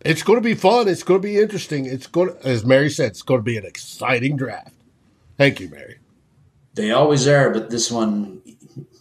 it's 0.00 0.22
going 0.22 0.38
to 0.38 0.42
be 0.42 0.54
fun. 0.54 0.88
It's 0.88 1.02
going 1.02 1.20
to 1.20 1.26
be 1.26 1.38
interesting. 1.38 1.86
It's 1.86 2.06
going 2.06 2.34
as 2.42 2.64
Mary 2.64 2.90
said, 2.90 3.10
it's 3.12 3.22
going 3.22 3.40
to 3.40 3.44
be 3.44 3.56
an 3.56 3.66
exciting 3.66 4.36
draft. 4.36 4.74
Thank 5.36 5.60
you, 5.60 5.68
Mary. 5.68 5.98
They 6.74 6.92
always 6.92 7.26
are, 7.26 7.50
but 7.50 7.70
this 7.70 7.90
one, 7.90 8.42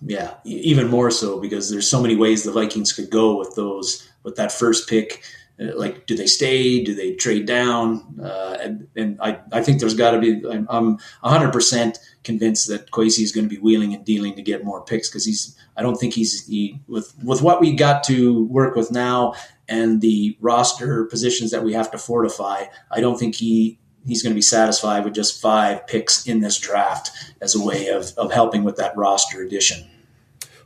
yeah, 0.02 0.36
even 0.44 0.88
more 0.88 1.12
so 1.12 1.40
because 1.40 1.70
there's 1.70 1.90
so 1.90 2.02
many 2.02 2.16
ways 2.16 2.44
the 2.44 2.52
Vikings 2.52 2.94
could 2.94 3.10
go 3.10 3.38
with 3.38 3.56
those 3.56 4.10
with 4.24 4.36
that 4.36 4.52
first 4.52 4.90
pick. 4.90 5.24
uh, 5.60 5.78
like, 5.78 6.06
do 6.06 6.16
they 6.16 6.26
stay? 6.26 6.84
Do 6.84 6.96
they 6.96 7.14
trade 7.14 7.46
down? 7.46 8.04
Uh, 8.22 8.58
and, 8.62 8.88
and 8.96 9.20
I, 9.22 9.40
I 9.52 9.62
think 9.62 9.80
there's 9.80 9.94
got 9.94 10.12
to 10.12 10.20
be. 10.20 10.42
I'm, 10.50 10.68
I'm 10.70 10.98
100% 11.24 11.98
convinced 12.24 12.68
that 12.70 12.92
Kwesi 12.92 13.24
is 13.24 13.32
going 13.32 13.48
to 13.48 13.56
be 13.56 13.62
wheeling 13.62 13.94
and 13.94 14.04
dealing 14.04 14.36
to 14.36 14.42
get 14.42 14.66
more 14.66 14.84
picks 14.84 15.10
because 15.10 15.26
he's. 15.26 15.56
I 15.78 15.82
don't 15.82 15.96
think 15.96 16.14
he's 16.14 16.46
he 16.46 16.80
with 16.88 17.14
with 17.24 17.42
what 17.42 17.62
we 17.62 17.74
got 17.74 18.04
to 18.06 18.46
work 18.46 18.76
with 18.76 18.92
now 18.92 19.34
and 19.70 20.02
the 20.02 20.36
roster 20.42 21.06
positions 21.06 21.52
that 21.52 21.64
we 21.64 21.74
have 21.74 21.92
to 21.92 21.98
fortify. 21.98 22.66
I 22.92 23.00
don't 23.00 23.18
think 23.18 23.36
he 23.36 23.80
he's 24.06 24.24
going 24.24 24.32
to 24.32 24.36
be 24.36 24.42
satisfied 24.42 25.06
with 25.06 25.14
just 25.14 25.42
five 25.42 25.86
picks 25.88 26.26
in 26.26 26.40
this 26.40 26.58
draft 26.58 27.12
as 27.42 27.56
a 27.56 27.64
way 27.64 27.88
of, 27.88 28.12
of 28.18 28.32
helping 28.32 28.64
with 28.64 28.76
that 28.78 28.96
roster 28.98 29.42
addition. 29.42 29.88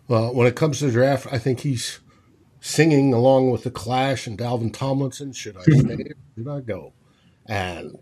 Well, 0.08 0.34
when 0.34 0.48
it 0.48 0.56
comes 0.56 0.80
to 0.80 0.86
the 0.86 0.92
draft, 0.92 1.28
I 1.32 1.40
think 1.40 1.62
he's 1.62 2.00
singing 2.62 3.14
along 3.14 3.52
with 3.52 3.64
the 3.64 3.72
Clash 3.72 4.28
and 4.28 4.38
Dalvin 4.38 4.74
Tomlinson. 4.74 5.34
Should 5.34 5.58
I 5.58 5.64
stay? 5.64 6.14
should 6.36 6.48
I 6.48 6.62
go? 6.62 6.94
And 7.46 7.98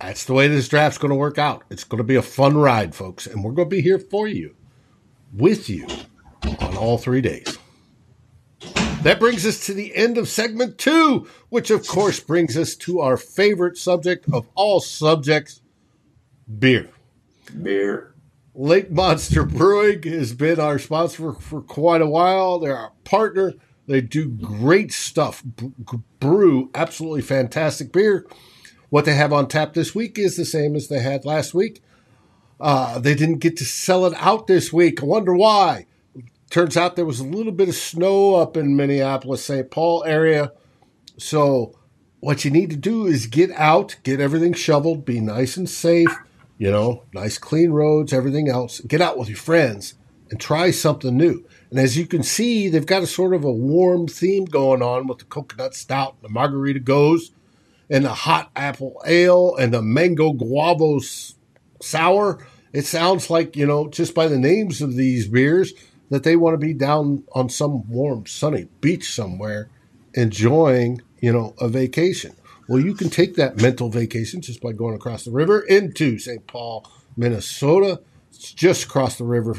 that's 0.00 0.24
the 0.24 0.32
way 0.32 0.48
this 0.48 0.68
draft's 0.68 0.98
going 0.98 1.10
to 1.10 1.16
work 1.16 1.38
out. 1.38 1.62
It's 1.70 1.84
going 1.84 1.98
to 1.98 2.04
be 2.04 2.16
a 2.16 2.22
fun 2.22 2.56
ride, 2.56 2.94
folks, 2.94 3.26
and 3.26 3.44
we're 3.44 3.52
going 3.52 3.68
to 3.68 3.76
be 3.76 3.82
here 3.82 3.98
for 3.98 4.26
you, 4.26 4.56
with 5.32 5.68
you, 5.68 5.86
on 6.60 6.76
all 6.76 6.98
three 6.98 7.20
days. 7.20 7.58
That 9.02 9.18
brings 9.18 9.46
us 9.46 9.64
to 9.64 9.72
the 9.72 9.96
end 9.96 10.18
of 10.18 10.28
segment 10.28 10.76
two, 10.76 11.26
which 11.48 11.70
of 11.70 11.88
course 11.88 12.20
brings 12.20 12.54
us 12.54 12.74
to 12.76 13.00
our 13.00 13.16
favorite 13.16 13.78
subject 13.78 14.26
of 14.30 14.46
all 14.54 14.80
subjects 14.80 15.62
beer. 16.58 16.90
Beer. 17.62 18.14
Lake 18.54 18.90
Monster 18.90 19.44
Brewing 19.44 20.02
has 20.02 20.34
been 20.34 20.60
our 20.60 20.78
sponsor 20.78 21.32
for, 21.32 21.62
quite 21.62 22.02
a 22.02 22.06
while. 22.06 22.58
They're 22.58 22.76
our 22.76 22.92
partner. 23.04 23.54
They 23.86 24.02
do 24.02 24.28
great 24.28 24.92
stuff, 24.92 25.42
brew 26.20 26.70
absolutely 26.74 27.22
fantastic 27.22 27.92
beer. 27.92 28.26
What 28.90 29.06
they 29.06 29.14
have 29.14 29.32
on 29.32 29.48
tap 29.48 29.72
this 29.72 29.94
week 29.94 30.18
is 30.18 30.36
the 30.36 30.44
same 30.44 30.76
as 30.76 30.88
they 30.88 31.00
had 31.00 31.24
last 31.24 31.54
week. 31.54 31.82
Uh, 32.60 32.98
they 32.98 33.14
didn't 33.14 33.38
get 33.38 33.56
to 33.56 33.64
sell 33.64 34.04
it 34.04 34.12
out 34.18 34.46
this 34.46 34.74
week. 34.74 35.02
I 35.02 35.06
wonder 35.06 35.34
why. 35.34 35.86
Turns 36.50 36.76
out 36.76 36.96
there 36.96 37.06
was 37.06 37.20
a 37.20 37.24
little 37.24 37.52
bit 37.52 37.68
of 37.68 37.76
snow 37.76 38.34
up 38.34 38.56
in 38.56 38.74
Minneapolis, 38.74 39.44
St. 39.44 39.70
Paul 39.70 40.02
area. 40.04 40.52
So, 41.16 41.78
what 42.18 42.44
you 42.44 42.50
need 42.50 42.70
to 42.70 42.76
do 42.76 43.06
is 43.06 43.26
get 43.26 43.52
out, 43.52 43.96
get 44.02 44.20
everything 44.20 44.52
shoveled, 44.52 45.04
be 45.04 45.20
nice 45.20 45.56
and 45.56 45.70
safe, 45.70 46.12
you 46.58 46.68
know, 46.68 47.04
nice 47.14 47.38
clean 47.38 47.70
roads, 47.70 48.12
everything 48.12 48.48
else. 48.48 48.80
Get 48.80 49.00
out 49.00 49.16
with 49.16 49.28
your 49.28 49.38
friends 49.38 49.94
and 50.28 50.40
try 50.40 50.72
something 50.72 51.16
new. 51.16 51.46
And 51.70 51.78
as 51.78 51.96
you 51.96 52.04
can 52.04 52.24
see, 52.24 52.68
they've 52.68 52.84
got 52.84 53.04
a 53.04 53.06
sort 53.06 53.32
of 53.32 53.44
a 53.44 53.52
warm 53.52 54.08
theme 54.08 54.44
going 54.44 54.82
on 54.82 55.06
with 55.06 55.18
the 55.18 55.24
coconut 55.26 55.74
stout, 55.74 56.20
the 56.20 56.28
margarita 56.28 56.80
gose, 56.80 57.30
and 57.88 58.04
the 58.04 58.12
hot 58.12 58.50
apple 58.56 59.00
ale, 59.06 59.54
and 59.54 59.72
the 59.72 59.82
mango 59.82 60.32
guavo 60.32 61.00
sour. 61.80 62.44
It 62.72 62.86
sounds 62.86 63.30
like, 63.30 63.56
you 63.56 63.66
know, 63.66 63.88
just 63.88 64.14
by 64.14 64.26
the 64.26 64.38
names 64.38 64.82
of 64.82 64.96
these 64.96 65.28
beers, 65.28 65.72
that 66.10 66.24
they 66.24 66.36
want 66.36 66.54
to 66.54 66.66
be 66.66 66.74
down 66.74 67.24
on 67.32 67.48
some 67.48 67.88
warm, 67.88 68.26
sunny 68.26 68.68
beach 68.80 69.12
somewhere 69.12 69.70
enjoying, 70.14 71.00
you 71.20 71.32
know, 71.32 71.54
a 71.60 71.68
vacation. 71.68 72.34
Well, 72.68 72.80
you 72.80 72.94
can 72.94 73.10
take 73.10 73.36
that 73.36 73.60
mental 73.60 73.90
vacation 73.90 74.40
just 74.40 74.60
by 74.60 74.72
going 74.72 74.94
across 74.94 75.24
the 75.24 75.30
river 75.30 75.60
into 75.60 76.18
St. 76.18 76.46
Paul, 76.46 76.88
Minnesota. 77.16 78.00
It's 78.30 78.52
just 78.52 78.84
across 78.84 79.16
the 79.16 79.24
river 79.24 79.56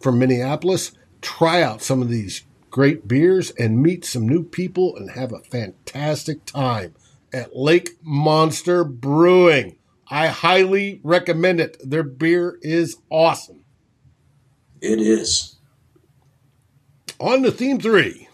from 0.00 0.18
Minneapolis. 0.18 0.92
Try 1.20 1.62
out 1.62 1.82
some 1.82 2.02
of 2.02 2.08
these 2.08 2.42
great 2.70 3.06
beers 3.06 3.50
and 3.52 3.82
meet 3.82 4.04
some 4.04 4.28
new 4.28 4.42
people 4.42 4.96
and 4.96 5.10
have 5.12 5.32
a 5.32 5.40
fantastic 5.40 6.44
time 6.44 6.94
at 7.32 7.56
Lake 7.56 7.90
Monster 8.02 8.84
Brewing. 8.84 9.76
I 10.08 10.26
highly 10.26 11.00
recommend 11.02 11.60
it. 11.60 11.78
Their 11.82 12.02
beer 12.02 12.58
is 12.60 12.96
awesome. 13.10 13.60
It 14.80 15.00
is. 15.00 15.51
On 17.22 17.40
to 17.44 17.52
theme 17.52 17.78
three. 17.78 18.28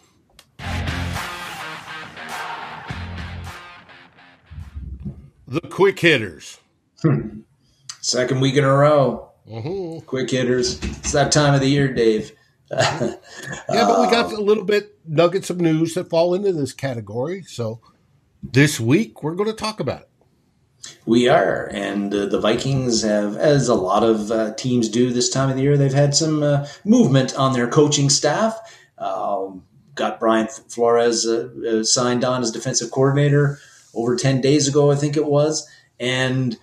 The 5.47 5.61
quick 5.69 6.01
hitters. 6.01 6.59
Second 8.01 8.41
week 8.41 8.57
in 8.57 8.65
a 8.65 8.73
row. 8.73 9.31
Mm-hmm. 9.47 10.07
Quick 10.07 10.31
hitters. 10.31 10.83
It's 10.83 11.13
that 11.13 11.31
time 11.33 11.53
of 11.53 11.61
the 11.61 11.69
year, 11.69 11.93
Dave. 11.93 12.33
yeah, 12.71 13.17
but 13.69 14.01
we 14.01 14.11
got 14.11 14.33
a 14.33 14.41
little 14.41 14.65
bit 14.65 14.99
nuggets 15.07 15.51
of 15.51 15.61
news 15.61 15.93
that 15.93 16.09
fall 16.09 16.33
into 16.33 16.55
this 16.55 16.73
category. 16.73 17.43
So 17.43 17.81
this 18.43 18.81
week 18.81 19.23
we're 19.23 19.35
going 19.35 19.51
to 19.51 19.55
talk 19.55 19.81
about 19.81 20.01
it. 20.01 20.09
We 21.07 21.29
are, 21.29 21.69
and 21.73 22.15
uh, 22.15 22.27
the 22.27 22.41
Vikings 22.41 23.03
have, 23.03 23.37
as 23.37 23.69
a 23.69 23.75
lot 23.75 24.05
of 24.05 24.31
uh, 24.31 24.55
teams 24.55 24.89
do 24.89 25.11
this 25.11 25.31
time 25.31 25.51
of 25.51 25.57
the 25.57 25.63
year, 25.63 25.77
they've 25.77 25.93
had 25.93 26.15
some 26.15 26.43
uh, 26.43 26.67
movement 26.85 27.35
on 27.37 27.53
their 27.53 27.69
coaching 27.69 28.11
staff. 28.11 28.59
Um, 28.99 29.65
got 29.95 30.21
Brian 30.21 30.47
Flores 30.47 31.27
uh, 31.27 31.49
uh, 31.69 31.83
signed 31.85 32.25
on 32.25 32.43
as 32.43 32.51
defensive 32.51 32.91
coordinator 32.91 33.59
over 33.95 34.17
10 34.17 34.41
days 34.41 34.69
ago, 34.69 34.91
I 34.91 34.95
think 34.95 35.17
it 35.17 35.27
was. 35.27 35.69
And 35.99 36.57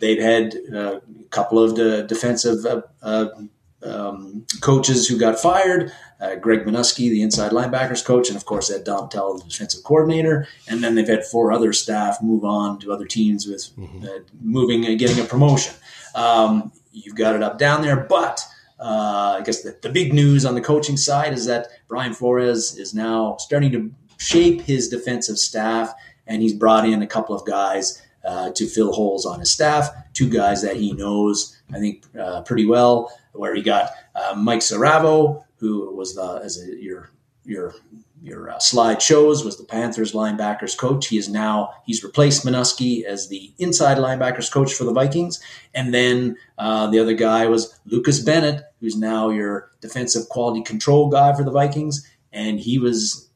they've 0.00 0.22
had 0.22 0.54
uh, 0.72 1.00
a 1.00 1.28
couple 1.30 1.62
of 1.62 2.08
defensive 2.08 2.64
um, 3.02 4.46
coaches 4.60 5.08
who 5.08 5.18
got 5.18 5.38
fired. 5.38 5.92
Uh, 6.20 6.34
Greg 6.34 6.64
Manusky, 6.64 7.08
the 7.08 7.22
inside 7.22 7.52
linebackers 7.52 8.04
coach, 8.04 8.28
and 8.28 8.36
of 8.36 8.44
course 8.44 8.70
Ed 8.70 8.84
Donatell, 8.84 9.38
the 9.38 9.48
defensive 9.48 9.82
coordinator. 9.84 10.46
And 10.68 10.84
then 10.84 10.94
they've 10.94 11.08
had 11.08 11.24
four 11.24 11.50
other 11.50 11.72
staff 11.72 12.22
move 12.22 12.44
on 12.44 12.78
to 12.80 12.92
other 12.92 13.06
teams 13.06 13.46
with 13.46 13.70
mm-hmm. 13.78 14.04
uh, 14.04 14.18
moving 14.42 14.84
and 14.84 14.98
getting 14.98 15.18
a 15.18 15.26
promotion. 15.26 15.74
Um, 16.14 16.72
you've 16.92 17.16
got 17.16 17.36
it 17.36 17.42
up 17.42 17.58
down 17.58 17.82
there, 17.82 17.96
but 17.96 18.44
uh, 18.78 19.36
I 19.38 19.42
guess 19.42 19.62
the, 19.62 19.78
the 19.80 19.88
big 19.88 20.12
news 20.12 20.44
on 20.44 20.54
the 20.54 20.60
coaching 20.60 20.96
side 20.96 21.32
is 21.32 21.46
that 21.46 21.68
Brian 21.88 22.14
Flores 22.14 22.76
is 22.76 22.94
now 22.94 23.36
starting 23.38 23.72
to 23.72 23.92
shape 24.18 24.60
his 24.62 24.88
defensive 24.88 25.38
staff, 25.38 25.94
and 26.26 26.42
he's 26.42 26.52
brought 26.52 26.86
in 26.86 27.02
a 27.02 27.06
couple 27.06 27.34
of 27.34 27.46
guys 27.46 28.02
uh, 28.24 28.50
to 28.52 28.66
fill 28.66 28.92
holes 28.92 29.26
on 29.26 29.40
his 29.40 29.50
staff. 29.50 29.90
Two 30.12 30.28
guys 30.28 30.62
that 30.62 30.76
he 30.76 30.92
knows, 30.92 31.60
I 31.72 31.78
think, 31.78 32.04
uh, 32.18 32.42
pretty 32.42 32.66
well. 32.66 33.12
Where 33.32 33.54
he 33.54 33.62
got 33.62 33.90
uh, 34.14 34.34
Mike 34.36 34.60
Siravo, 34.60 35.44
who 35.56 35.94
was 35.94 36.14
the 36.14 36.40
as 36.44 36.60
a, 36.60 36.82
your 36.82 37.10
your 37.44 37.74
your 38.22 38.50
uh, 38.50 38.58
slide 38.58 39.00
shows 39.00 39.44
was 39.44 39.56
the 39.56 39.64
Panthers 39.64 40.12
linebackers 40.12 40.76
coach. 40.76 41.06
He 41.06 41.16
is 41.16 41.28
now 41.28 41.70
he's 41.86 42.04
replaced 42.04 42.44
Manusky 42.44 43.04
as 43.04 43.28
the 43.28 43.52
inside 43.58 43.96
linebackers 43.96 44.50
coach 44.52 44.74
for 44.74 44.84
the 44.84 44.92
Vikings, 44.92 45.40
and 45.74 45.94
then 45.94 46.36
uh, 46.58 46.88
the 46.88 46.98
other 46.98 47.14
guy 47.14 47.46
was 47.46 47.78
Lucas 47.86 48.20
Bennett, 48.20 48.62
who's 48.80 48.96
now 48.96 49.30
your 49.30 49.70
defensive 49.80 50.28
quality 50.28 50.62
control 50.62 51.08
guy 51.08 51.34
for 51.34 51.44
the 51.44 51.50
Vikings, 51.50 52.06
and 52.32 52.60
he 52.60 52.78
was 52.78 53.30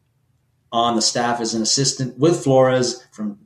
on 0.70 0.96
the 0.96 1.02
staff 1.02 1.40
as 1.40 1.54
an 1.54 1.62
assistant 1.62 2.18
with 2.18 2.42
Flores 2.42 3.06
from 3.12 3.38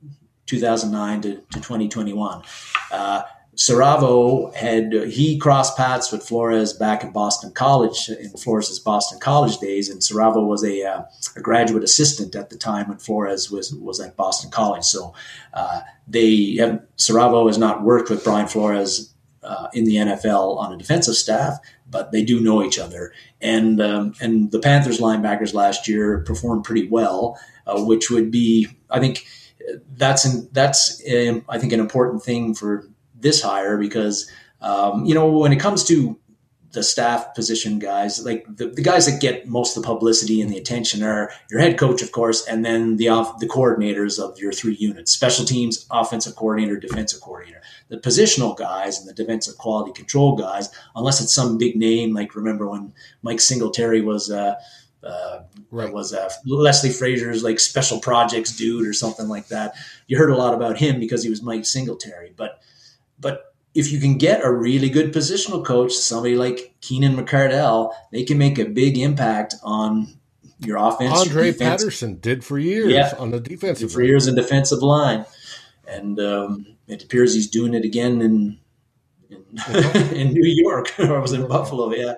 2009 0.49 1.21
to, 1.23 1.35
to 1.37 1.61
2021. 1.61 2.43
Uh, 2.91 3.23
Siravo 3.59 4.55
had 4.55 4.93
he 4.93 5.37
crossed 5.37 5.77
paths 5.77 6.13
with 6.13 6.23
Flores 6.23 6.73
back 6.73 7.03
in 7.03 7.11
Boston 7.11 7.51
College 7.51 8.09
in 8.09 8.31
Flores's 8.31 8.79
Boston 8.79 9.19
College 9.19 9.59
days, 9.59 9.89
and 9.89 10.01
Siravo 10.01 10.47
was 10.47 10.65
a, 10.65 10.85
uh, 10.85 11.03
a 11.35 11.41
graduate 11.41 11.83
assistant 11.83 12.37
at 12.37 12.51
the 12.51 12.57
time 12.57 12.89
when 12.89 12.99
Flores 12.99 13.51
was 13.51 13.75
was 13.75 13.99
at 13.99 14.17
Boston 14.17 14.53
College. 14.53 14.85
So 14.85 15.13
uh, 15.55 15.81
they 16.07 16.55
have 16.61 16.85
Siravo 16.99 17.49
has 17.49 17.59
not 17.59 17.83
worked 17.83 18.11
with 18.11 18.23
Brian 18.23 18.47
Flores 18.47 19.13
uh, 19.43 19.67
in 19.73 19.85
the 19.85 19.97
NFL 19.97 20.57
on 20.59 20.73
a 20.73 20.77
defensive 20.77 21.17
staff, 21.17 21.59
but 21.91 22.13
they 22.13 22.23
do 22.23 22.41
know 22.41 22.63
each 22.63 22.79
other. 22.79 23.13
And 23.41 23.83
um, 23.83 24.15
and 24.21 24.53
the 24.53 24.61
Panthers 24.61 25.01
linebackers 25.01 25.53
last 25.53 25.89
year 25.89 26.21
performed 26.21 26.63
pretty 26.63 26.87
well, 26.87 27.37
uh, 27.67 27.83
which 27.83 28.09
would 28.09 28.31
be 28.31 28.69
I 28.89 29.01
think 29.01 29.27
that's 29.97 30.25
an, 30.25 30.49
that's 30.53 31.03
um, 31.11 31.45
I 31.49 31.59
think 31.59 31.73
an 31.73 31.81
important 31.81 32.23
thing 32.23 32.55
for 32.55 32.89
this 33.15 33.43
hire 33.43 33.79
because 33.79 34.31
um, 34.61 35.05
you 35.05 35.15
know 35.15 35.31
when 35.31 35.53
it 35.53 35.61
comes 35.61 35.85
to 35.85 36.19
the 36.73 36.83
staff 36.83 37.35
position 37.35 37.79
guys, 37.79 38.25
like 38.25 38.45
the, 38.57 38.69
the 38.69 38.83
guys 38.83 39.07
that 39.07 39.21
get 39.21 39.49
most 39.49 39.77
of 39.77 39.83
the 39.83 39.87
publicity 39.87 40.43
and 40.43 40.51
the 40.51 40.59
attention 40.59 41.03
are 41.03 41.31
your 41.51 41.61
head 41.61 41.79
coach, 41.79 42.03
of 42.03 42.13
course, 42.13 42.47
and 42.47 42.65
then 42.65 42.97
the 42.97 43.09
off, 43.09 43.39
the 43.39 43.49
coordinators 43.49 44.19
of 44.23 44.39
your 44.39 44.53
three 44.53 44.75
units: 44.75 45.11
special 45.11 45.45
teams, 45.45 45.87
offensive 45.91 46.37
coordinator, 46.37 46.79
defensive 46.79 47.21
coordinator. 47.21 47.63
The 47.89 47.97
positional 47.97 48.57
guys 48.57 48.99
and 48.99 49.09
the 49.09 49.15
defensive 49.15 49.57
quality 49.57 49.93
control 49.93 50.37
guys, 50.37 50.69
unless 50.95 51.23
it's 51.23 51.33
some 51.33 51.57
big 51.57 51.75
name, 51.75 52.13
like 52.13 52.37
remember 52.37 52.69
when 52.69 52.93
Mike 53.23 53.41
Singletary 53.41 54.03
was. 54.03 54.31
Uh, 54.31 54.57
uh, 55.03 55.41
right. 55.71 55.93
was 55.93 56.13
uh, 56.13 56.29
Leslie 56.45 56.91
Frazier's 56.91 57.43
like 57.43 57.61
special 57.61 58.01
projects 58.01 58.57
dude 58.57 58.87
or 58.87 58.93
something 58.93 59.29
like 59.29 59.49
that. 59.49 59.75
You 60.07 60.19
heard 60.19 60.31
a 60.31 60.37
lot 60.37 60.55
about 60.55 60.79
him 60.79 60.99
because 60.99 61.23
he 61.23 61.31
was 61.31 61.43
Mike 61.43 61.65
Singletary, 61.65 62.33
but 62.37 62.61
but 63.19 63.55
if 63.75 63.93
you 63.93 64.01
can 64.01 64.19
get 64.19 64.45
a 64.45 64.53
really 64.53 64.91
good 64.91 65.13
positional 65.13 65.65
coach, 65.65 65.93
somebody 65.93 66.37
like 66.37 66.75
Keenan 66.81 67.17
McCardell, 67.17 67.93
they 68.11 68.25
can 68.25 68.39
make 68.39 68.59
a 68.59 68.65
big 68.65 68.99
impact 68.99 69.55
on 69.63 70.19
your 70.61 70.79
offense. 70.79 71.17
Andre 71.17 71.53
defense. 71.53 71.83
Patterson 71.83 72.19
did 72.19 72.45
for 72.45 72.59
years 72.59 72.93
Yeah. 72.93 73.13
on 73.19 73.31
the 73.31 73.41
defensive 73.41 73.93
for 73.93 74.03
years 74.03 74.27
in 74.27 74.35
defensive 74.35 74.83
line, 74.83 75.25
and 75.87 76.19
um, 76.19 76.67
it 76.89 77.05
appears 77.05 77.35
he's 77.35 77.49
doing 77.49 77.75
it 77.75 77.85
again 77.85 78.21
in 78.21 78.59
in, 79.31 79.45
in 80.13 80.33
New 80.33 80.45
York 80.45 80.93
or 80.99 81.21
was 81.21 81.33
in 81.33 81.47
Buffalo? 81.47 81.93
Yeah. 81.95 82.15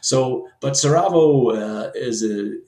So, 0.00 0.48
but 0.60 0.74
Siravo 0.74 1.56
uh, 1.56 1.90
is 1.94 2.22
a 2.22 2.58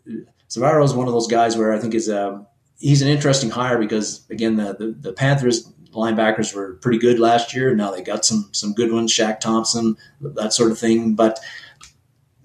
Siravo 0.48 0.84
is 0.84 0.94
one 0.94 1.06
of 1.06 1.12
those 1.12 1.28
guys 1.28 1.56
where 1.56 1.72
I 1.72 1.78
think 1.78 1.94
is 1.94 2.08
a 2.08 2.46
he's 2.78 3.02
an 3.02 3.08
interesting 3.08 3.50
hire 3.50 3.78
because 3.78 4.26
again 4.30 4.56
the, 4.56 4.74
the 4.74 4.94
the 4.98 5.12
Panthers 5.12 5.70
linebackers 5.92 6.54
were 6.54 6.74
pretty 6.74 6.98
good 6.98 7.18
last 7.18 7.54
year. 7.54 7.74
Now 7.74 7.90
they 7.90 8.02
got 8.02 8.24
some 8.24 8.48
some 8.52 8.72
good 8.72 8.92
ones, 8.92 9.12
Shaq 9.12 9.40
Thompson, 9.40 9.96
that 10.20 10.52
sort 10.52 10.70
of 10.70 10.78
thing, 10.78 11.14
but. 11.14 11.38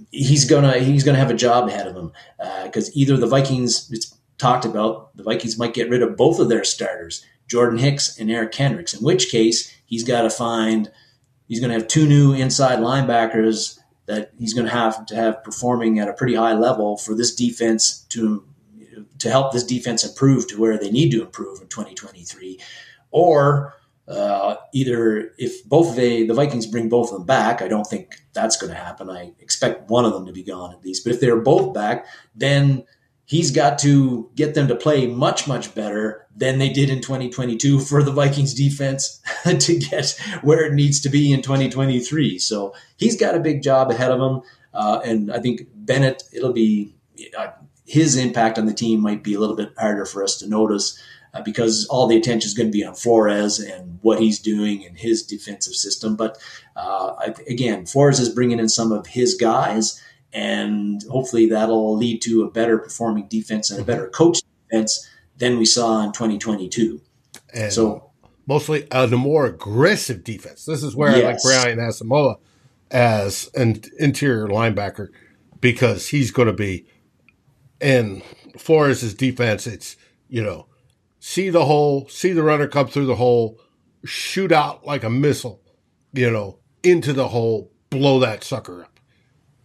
He's 0.09 0.45
gonna 0.45 0.79
he's 0.79 1.03
gonna 1.03 1.17
have 1.17 1.29
a 1.29 1.35
job 1.35 1.67
ahead 1.67 1.85
of 1.85 1.95
him 1.95 2.13
because 2.63 2.95
either 2.95 3.17
the 3.17 3.27
Vikings 3.27 3.91
it's 3.91 4.17
talked 4.37 4.65
about 4.65 5.15
the 5.17 5.23
Vikings 5.23 5.57
might 5.57 5.73
get 5.73 5.89
rid 5.89 6.01
of 6.01 6.15
both 6.15 6.39
of 6.39 6.49
their 6.49 6.63
starters, 6.63 7.25
Jordan 7.47 7.79
Hicks 7.79 8.17
and 8.17 8.29
Eric 8.29 8.51
Kendricks. 8.51 8.93
In 8.93 9.03
which 9.03 9.29
case, 9.29 9.73
he's 9.85 10.03
got 10.03 10.21
to 10.23 10.29
find 10.29 10.91
he's 11.47 11.59
to 11.59 11.71
have 11.71 11.87
two 11.87 12.07
new 12.07 12.33
inside 12.33 12.79
linebackers 12.79 13.76
that 14.07 14.31
he's 14.37 14.53
going 14.53 14.65
to 14.65 14.73
have 14.73 15.05
to 15.05 15.15
have 15.15 15.43
performing 15.43 15.99
at 15.99 16.09
a 16.09 16.13
pretty 16.13 16.35
high 16.35 16.53
level 16.53 16.97
for 16.97 17.13
this 17.13 17.35
defense 17.35 18.05
to 18.09 18.43
to 19.19 19.29
help 19.29 19.51
this 19.51 19.63
defense 19.63 20.03
improve 20.03 20.47
to 20.47 20.59
where 20.59 20.77
they 20.77 20.91
need 20.91 21.11
to 21.11 21.21
improve 21.21 21.61
in 21.61 21.67
2023, 21.67 22.59
or 23.11 23.73
uh, 24.07 24.55
either 24.73 25.33
if 25.37 25.63
both 25.65 25.95
they 25.95 26.25
the 26.25 26.33
Vikings 26.33 26.65
bring 26.65 26.87
both 26.89 27.11
of 27.11 27.17
them 27.17 27.25
back, 27.25 27.61
I 27.61 27.67
don't 27.67 27.85
think 27.85 28.21
that's 28.33 28.57
going 28.57 28.71
to 28.71 28.79
happen. 28.79 29.09
I 29.09 29.33
expect 29.39 29.89
one 29.89 30.05
of 30.05 30.13
them 30.13 30.25
to 30.25 30.31
be 30.31 30.43
gone 30.43 30.73
at 30.73 30.83
least. 30.83 31.03
But 31.03 31.13
if 31.13 31.19
they're 31.19 31.41
both 31.41 31.73
back, 31.73 32.05
then 32.33 32.85
he's 33.27 33.51
got 33.51 33.77
to 33.77 34.31
get 34.35 34.55
them 34.55 34.67
to 34.67 34.75
play 34.75 35.05
much 35.05 35.47
much 35.47 35.75
better 35.75 36.25
than 36.35 36.57
they 36.57 36.69
did 36.69 36.89
in 36.89 37.01
2022 37.01 37.79
for 37.79 38.01
the 38.01 38.11
Vikings 38.11 38.53
defense 38.53 39.21
to 39.59 39.77
get 39.77 40.19
where 40.41 40.65
it 40.65 40.73
needs 40.73 40.99
to 41.01 41.09
be 41.09 41.31
in 41.31 41.41
2023. 41.43 42.39
So 42.39 42.73
he's 42.97 43.19
got 43.19 43.35
a 43.35 43.39
big 43.39 43.61
job 43.61 43.91
ahead 43.91 44.11
of 44.11 44.19
him, 44.19 44.41
uh, 44.73 45.01
and 45.05 45.31
I 45.31 45.39
think 45.39 45.67
Bennett 45.75 46.23
it'll 46.33 46.53
be 46.53 46.95
uh, 47.37 47.49
his 47.85 48.17
impact 48.17 48.57
on 48.57 48.65
the 48.65 48.73
team 48.73 48.99
might 49.01 49.23
be 49.23 49.35
a 49.35 49.39
little 49.39 49.55
bit 49.55 49.73
harder 49.77 50.05
for 50.05 50.23
us 50.23 50.37
to 50.39 50.49
notice. 50.49 50.99
Uh, 51.33 51.41
because 51.41 51.85
all 51.89 52.07
the 52.07 52.15
attention 52.15 52.47
is 52.47 52.53
going 52.53 52.67
to 52.67 52.71
be 52.71 52.85
on 52.85 52.95
Flores 52.95 53.59
and 53.59 53.99
what 54.01 54.17
he's 54.17 54.39
doing 54.39 54.81
in 54.81 54.95
his 54.95 55.21
defensive 55.21 55.73
system. 55.73 56.15
But 56.15 56.37
uh, 56.77 57.15
I, 57.19 57.35
again, 57.49 57.85
Flores 57.85 58.21
is 58.21 58.29
bringing 58.29 58.59
in 58.59 58.69
some 58.69 58.93
of 58.93 59.07
his 59.07 59.35
guys, 59.35 60.01
and 60.33 61.03
hopefully 61.09 61.47
that'll 61.47 61.95
lead 61.95 62.21
to 62.23 62.43
a 62.43 62.51
better 62.51 62.77
performing 62.77 63.27
defense 63.27 63.71
and 63.71 63.79
a 63.79 63.83
better 63.83 64.03
mm-hmm. 64.03 64.11
coach 64.11 64.41
defense 64.69 65.07
than 65.37 65.57
we 65.57 65.65
saw 65.65 66.03
in 66.03 66.11
2022. 66.11 67.01
And 67.53 67.71
So 67.71 68.11
mostly 68.45 68.87
a 68.91 69.07
more 69.07 69.45
aggressive 69.45 70.23
defense. 70.23 70.65
This 70.65 70.83
is 70.83 70.95
where 70.95 71.09
I 71.09 71.15
like 71.15 71.39
Yes. 71.43 71.45
Brian 71.45 71.79
Asamoah 71.79 72.37
as 72.89 73.49
an 73.53 73.81
interior 73.99 74.47
linebacker 74.47 75.09
because 75.59 76.09
he's 76.09 76.31
going 76.31 76.47
to 76.47 76.53
be 76.53 76.85
in 77.81 78.21
Flores' 78.57 79.13
defense. 79.13 79.67
It's, 79.67 79.97
you 80.29 80.41
know, 80.41 80.67
see 81.19 81.49
the 81.49 81.65
hole, 81.65 82.07
see 82.07 82.31
the 82.31 82.43
runner 82.43 82.67
come 82.67 82.87
through 82.87 83.05
the 83.05 83.15
hole, 83.15 83.59
shoot 84.05 84.51
out 84.51 84.85
like 84.85 85.03
a 85.03 85.09
missile, 85.09 85.61
you 86.13 86.31
know, 86.31 86.59
into 86.83 87.13
the 87.13 87.27
hole, 87.29 87.71
blow 87.89 88.19
that 88.19 88.43
sucker 88.43 88.83
up. 88.83 88.96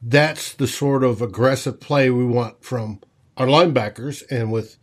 That's 0.03 0.53
the 0.53 0.67
sort 0.67 1.05
of 1.05 1.23
aggressive 1.23 1.81
play 1.81 2.11
we 2.11 2.25
want 2.25 2.65
from 2.65 3.01
our 3.37 3.47
linebackers. 3.47 4.23
And 4.31 4.51
with 4.51 4.77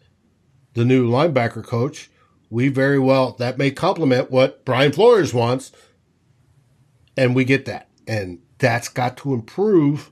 the 0.74 0.86
new 0.86 1.10
linebacker 1.10 1.64
coach, 1.64 2.10
we 2.50 2.70
very 2.70 3.00
well 3.00 3.34
that 3.34 3.58
may 3.58 3.72
complement 3.72 4.32
what 4.32 4.66
Brian 4.66 4.92
Flores 4.92 5.34
wants, 5.34 5.72
and 7.16 7.36
we 7.36 7.44
get 7.44 7.66
that, 7.66 7.90
and 8.08 8.40
that's 8.58 8.88
got 8.90 9.18
to 9.18 9.34
improve 9.34 10.12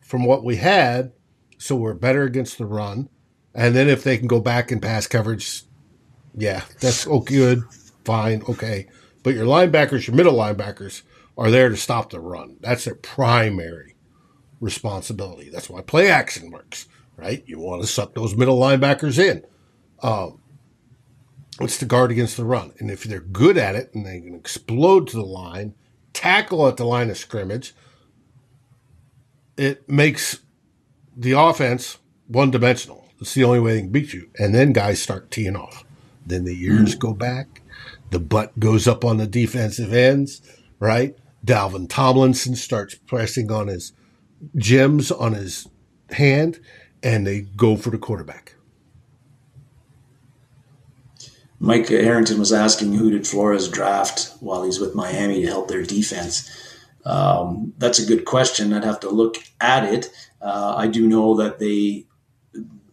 from 0.00 0.24
what 0.24 0.44
we 0.44 0.56
had, 0.56 1.12
so 1.58 1.76
we're 1.76 1.94
better 1.94 2.22
against 2.22 2.56
the 2.56 2.64
run, 2.64 3.08
and 3.54 3.74
then 3.74 3.88
if 3.88 4.02
they 4.02 4.16
can 4.16 4.28
go 4.28 4.40
back 4.40 4.70
and 4.70 4.80
pass 4.80 5.06
coverage, 5.06 5.64
yeah, 6.34 6.62
that's 6.80 7.06
oh 7.06 7.20
good, 7.20 7.64
fine, 8.04 8.42
okay, 8.48 8.86
but 9.22 9.34
your 9.34 9.46
linebackers, 9.46 10.06
your 10.06 10.16
middle 10.16 10.34
linebackers, 10.34 11.02
are 11.36 11.50
there 11.50 11.68
to 11.68 11.76
stop 11.76 12.10
the 12.10 12.20
run. 12.20 12.56
That's 12.60 12.84
their 12.84 12.94
primary 12.94 13.87
responsibility. 14.60 15.50
That's 15.50 15.70
why 15.70 15.82
play 15.82 16.10
action 16.10 16.50
works, 16.50 16.86
right? 17.16 17.42
You 17.46 17.58
want 17.58 17.82
to 17.82 17.88
suck 17.88 18.14
those 18.14 18.36
middle 18.36 18.58
linebackers 18.58 19.18
in. 19.18 19.44
Um, 20.02 20.40
it's 21.60 21.78
to 21.78 21.86
guard 21.86 22.10
against 22.10 22.36
the 22.36 22.44
run. 22.44 22.72
And 22.78 22.90
if 22.90 23.04
they're 23.04 23.20
good 23.20 23.56
at 23.56 23.74
it 23.74 23.92
and 23.94 24.06
they 24.06 24.20
can 24.20 24.34
explode 24.34 25.08
to 25.08 25.16
the 25.16 25.24
line, 25.24 25.74
tackle 26.12 26.68
at 26.68 26.76
the 26.76 26.84
line 26.84 27.10
of 27.10 27.18
scrimmage, 27.18 27.74
it 29.56 29.88
makes 29.88 30.40
the 31.16 31.32
offense 31.32 31.98
one 32.28 32.50
dimensional. 32.50 33.08
It's 33.20 33.34
the 33.34 33.44
only 33.44 33.58
way 33.58 33.74
they 33.74 33.80
can 33.80 33.90
beat 33.90 34.12
you. 34.12 34.30
And 34.38 34.54
then 34.54 34.72
guys 34.72 35.02
start 35.02 35.30
teeing 35.30 35.56
off. 35.56 35.84
Then 36.24 36.44
the 36.44 36.62
ears 36.62 36.94
go 36.94 37.12
back. 37.12 37.62
The 38.10 38.20
butt 38.20 38.58
goes 38.60 38.86
up 38.86 39.04
on 39.04 39.16
the 39.16 39.26
defensive 39.26 39.92
ends, 39.92 40.40
right? 40.78 41.16
Dalvin 41.44 41.88
Tomlinson 41.88 42.54
starts 42.54 42.94
pressing 42.94 43.50
on 43.50 43.66
his 43.66 43.92
gems 44.56 45.10
on 45.10 45.34
his 45.34 45.68
hand, 46.10 46.60
and 47.02 47.26
they 47.26 47.42
go 47.42 47.76
for 47.76 47.90
the 47.90 47.98
quarterback. 47.98 48.54
Mike 51.60 51.88
Harrington 51.88 52.38
was 52.38 52.52
asking 52.52 52.94
who 52.94 53.10
did 53.10 53.26
Flores 53.26 53.68
draft 53.68 54.32
while 54.40 54.62
he's 54.62 54.78
with 54.78 54.94
Miami 54.94 55.42
to 55.42 55.48
help 55.48 55.68
their 55.68 55.82
defense. 55.82 56.48
Um, 57.04 57.72
that's 57.78 57.98
a 57.98 58.06
good 58.06 58.24
question. 58.24 58.72
I'd 58.72 58.84
have 58.84 59.00
to 59.00 59.10
look 59.10 59.36
at 59.60 59.84
it. 59.84 60.10
Uh, 60.40 60.74
I 60.76 60.86
do 60.86 61.08
know 61.08 61.34
that 61.36 61.58
they, 61.58 62.06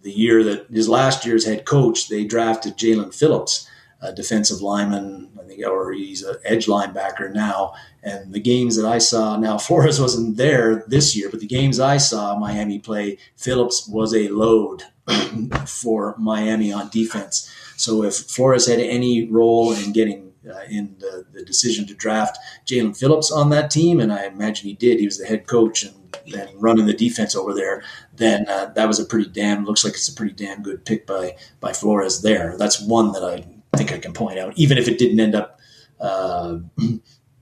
the 0.02 0.12
year 0.12 0.44
that 0.44 0.68
his 0.72 0.90
last 0.90 1.26
year's 1.26 1.46
head 1.46 1.66
coach, 1.66 2.10
they 2.10 2.24
drafted 2.24 2.78
Jaelan 2.78 3.14
Phillips, 3.14 3.70
a 4.02 4.14
defensive 4.14 4.62
lineman, 4.62 5.30
I 5.40 5.48
think, 5.48 5.66
or 5.66 5.92
he's 5.92 6.24
an 6.24 6.36
edge 6.44 6.68
linebacker 6.68 7.34
now. 7.34 7.74
And 8.04 8.34
the 8.34 8.40
games 8.40 8.76
that 8.76 8.86
I 8.86 9.00
saw, 9.00 9.38
now 9.38 9.58
Flores 9.60 10.00
wasn't 10.00 10.38
there 10.38 10.84
this 10.88 11.16
year, 11.16 11.30
but 11.30 11.40
the 11.40 11.48
games 11.48 11.80
I 11.80 11.98
saw 11.98 12.38
Miami 12.38 12.80
play, 12.80 13.18
Phillips 13.36 13.88
was 13.88 14.14
a 14.14 14.30
load 14.30 14.84
for 15.66 16.16
Miami 16.18 16.72
on 16.72 16.90
defense. 16.90 17.52
So 17.78 18.04
if 18.04 18.16
Flores 18.16 18.68
had 18.68 18.80
any 18.80 19.28
role 19.30 19.74
in 19.74 19.92
getting 19.92 20.34
uh, 20.48 20.62
in 20.70 20.96
the, 21.00 21.26
the 21.34 21.44
decision 21.44 21.88
to 21.88 21.96
draft 21.96 22.38
Jaelan 22.68 22.96
Phillips 22.96 23.32
on 23.32 23.50
that 23.50 23.72
team, 23.72 24.00
and 24.00 24.14
I 24.14 24.26
imagine 24.26 24.68
he 24.68 24.76
did, 24.76 25.00
he 25.00 25.06
was 25.06 25.18
the 25.18 25.26
head 25.26 25.48
coach 25.48 25.84
and 25.84 25.94
running 26.56 26.86
the 26.86 26.94
defense 26.94 27.36
over 27.36 27.54
there. 27.54 27.84
Then 28.14 28.48
uh, 28.48 28.68
that 28.76 28.88
was 28.88 29.00
a 29.00 29.06
pretty 29.06 29.30
damn 29.30 29.66
looks 29.66 29.84
like 29.84 29.94
it's 29.94 30.08
a 30.08 30.14
pretty 30.14 30.34
damn 30.34 30.62
good 30.62 30.86
pick 30.86 31.06
by 31.06 31.36
by 31.60 31.74
Flores 31.74 32.22
there. 32.22 32.56
That's 32.58 32.82
one 32.82 33.12
that 33.14 33.24
I 33.24 33.46
think 33.76 33.92
I 33.92 33.98
can 33.98 34.14
point 34.14 34.40
out, 34.40 34.54
even 34.58 34.78
if 34.78 34.88
it 34.88 34.98
didn't 34.98 35.20
end 35.20 35.36
up. 35.36 35.60
Uh, 36.00 36.60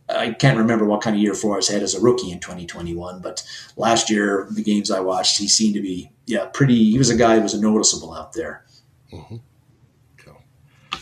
I 0.09 0.31
can't 0.31 0.57
remember 0.57 0.85
what 0.85 1.01
kind 1.01 1.15
of 1.15 1.21
year 1.21 1.33
Flores 1.33 1.69
had 1.69 1.81
as 1.81 1.95
a 1.95 2.01
rookie 2.01 2.31
in 2.31 2.39
2021, 2.39 3.21
but 3.21 3.41
last 3.77 4.09
year 4.09 4.47
the 4.51 4.61
games 4.61 4.91
I 4.91 4.99
watched, 4.99 5.39
he 5.39 5.47
seemed 5.47 5.75
to 5.75 5.81
be 5.81 6.11
yeah 6.25 6.45
pretty. 6.53 6.91
He 6.91 6.97
was 6.97 7.09
a 7.09 7.15
guy 7.15 7.35
who 7.35 7.41
was 7.41 7.59
noticeable 7.59 8.13
out 8.13 8.33
there. 8.33 8.65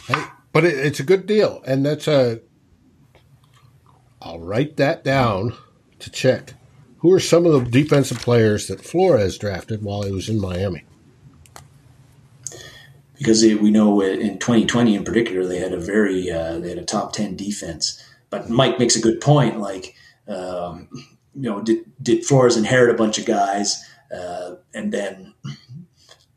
Hey, 0.08 0.24
but 0.54 0.66
it, 0.66 0.78
it's 0.78 1.00
a 1.00 1.04
good 1.04 1.26
deal, 1.26 1.62
and 1.66 1.86
that's 1.86 2.08
a. 2.08 2.42
I'll 4.22 4.40
write 4.40 4.78
that 4.78 5.04
down 5.04 5.56
to 6.00 6.12
check. 6.12 6.54
Who 7.00 7.12
are 7.12 7.20
some 7.20 7.48
of 7.48 7.54
the 7.54 7.72
defensive 7.72 8.20
players 8.20 8.68
that 8.68 8.86
Flores 8.86 9.38
drafted 9.38 9.82
while 9.82 10.04
he 10.04 10.12
was 10.12 10.30
in 10.30 10.40
Miami? 10.40 10.84
Because 13.22 13.42
they, 13.42 13.54
we 13.54 13.70
know 13.70 14.02
in 14.02 14.40
2020 14.40 14.96
in 14.96 15.04
particular 15.04 15.46
they 15.46 15.60
had 15.60 15.74
a 15.74 15.80
very 15.80 16.32
uh, 16.32 16.58
they 16.60 16.70
had 16.70 16.80
a 16.80 16.86
top 16.86 17.14
10 17.14 17.36
defense. 17.36 18.04
But 18.32 18.50
mike 18.50 18.80
makes 18.80 18.96
a 18.96 19.02
good 19.02 19.22
point 19.22 19.60
like 19.60 19.96
um, 20.28 20.90
you 21.36 21.50
know 21.50 21.62
did, 21.62 21.80
did 22.02 22.26
flores 22.26 22.58
inherit 22.58 22.94
a 22.94 22.98
bunch 22.98 23.20
of 23.20 23.26
guys 23.26 23.84
uh, 24.16 24.56
and 24.74 24.92
then 24.92 25.34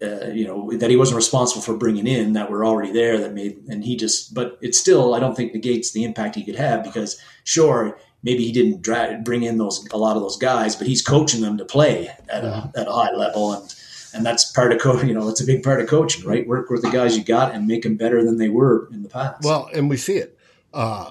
uh, 0.02 0.26
you 0.26 0.46
know 0.46 0.70
that 0.72 0.90
he 0.90 0.96
wasn't 0.96 1.16
responsible 1.16 1.62
for 1.62 1.76
bringing 1.76 2.06
in 2.06 2.34
that 2.34 2.50
were 2.50 2.64
already 2.64 2.92
there 2.92 3.18
that 3.18 3.32
made 3.32 3.56
and 3.68 3.84
he 3.84 3.96
just 3.96 4.34
but 4.34 4.58
it 4.60 4.74
still 4.74 5.14
i 5.14 5.20
don't 5.20 5.36
think 5.36 5.54
negates 5.54 5.92
the 5.92 6.04
impact 6.04 6.34
he 6.34 6.44
could 6.44 6.56
have 6.56 6.84
because 6.84 7.18
sure 7.44 7.98
maybe 8.22 8.44
he 8.44 8.52
didn't 8.52 8.82
dra- 8.82 9.20
bring 9.24 9.42
in 9.42 9.56
those 9.56 9.86
a 9.92 9.96
lot 9.96 10.16
of 10.16 10.22
those 10.22 10.36
guys 10.36 10.76
but 10.76 10.86
he's 10.86 11.02
coaching 11.02 11.40
them 11.40 11.56
to 11.56 11.64
play 11.64 12.08
at 12.28 12.44
a, 12.44 12.70
at 12.76 12.88
a 12.88 12.92
high 12.92 13.12
level 13.12 13.52
and 13.52 13.73
and 14.14 14.24
that's 14.24 14.50
part 14.52 14.72
of 14.72 14.80
coaching. 14.80 15.08
You 15.08 15.14
know, 15.14 15.26
that's 15.26 15.40
a 15.42 15.46
big 15.46 15.62
part 15.62 15.80
of 15.80 15.88
coaching, 15.88 16.24
right? 16.24 16.46
Work 16.46 16.70
with 16.70 16.82
the 16.82 16.90
guys 16.90 17.16
you 17.16 17.24
got 17.24 17.54
and 17.54 17.66
make 17.66 17.82
them 17.82 17.96
better 17.96 18.24
than 18.24 18.38
they 18.38 18.48
were 18.48 18.88
in 18.92 19.02
the 19.02 19.08
past. 19.08 19.44
Well, 19.44 19.68
and 19.74 19.90
we 19.90 19.96
see 19.96 20.14
it. 20.16 20.38
Uh, 20.72 21.10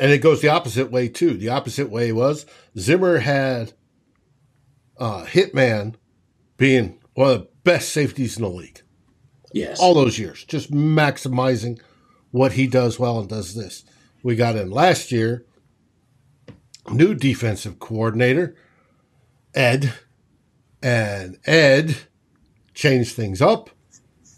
and 0.00 0.10
it 0.10 0.18
goes 0.18 0.40
the 0.40 0.48
opposite 0.48 0.90
way, 0.90 1.08
too. 1.08 1.34
The 1.34 1.50
opposite 1.50 1.90
way 1.90 2.12
was 2.12 2.46
Zimmer 2.78 3.18
had 3.18 3.74
uh, 4.98 5.24
Hitman 5.24 5.94
being 6.56 6.98
one 7.14 7.30
of 7.30 7.38
the 7.40 7.48
best 7.64 7.90
safeties 7.90 8.36
in 8.36 8.42
the 8.42 8.48
league. 8.48 8.80
Yes. 9.52 9.78
All 9.78 9.94
those 9.94 10.18
years, 10.18 10.44
just 10.44 10.72
maximizing 10.72 11.80
what 12.30 12.52
he 12.52 12.66
does 12.66 12.98
well 12.98 13.20
and 13.20 13.28
does 13.28 13.54
this. 13.54 13.84
We 14.22 14.36
got 14.36 14.56
in 14.56 14.70
last 14.70 15.12
year, 15.12 15.44
new 16.90 17.14
defensive 17.14 17.78
coordinator, 17.78 18.56
Ed, 19.54 19.92
and 20.82 21.38
Ed 21.44 21.96
changed 22.74 23.14
things 23.14 23.40
up. 23.40 23.70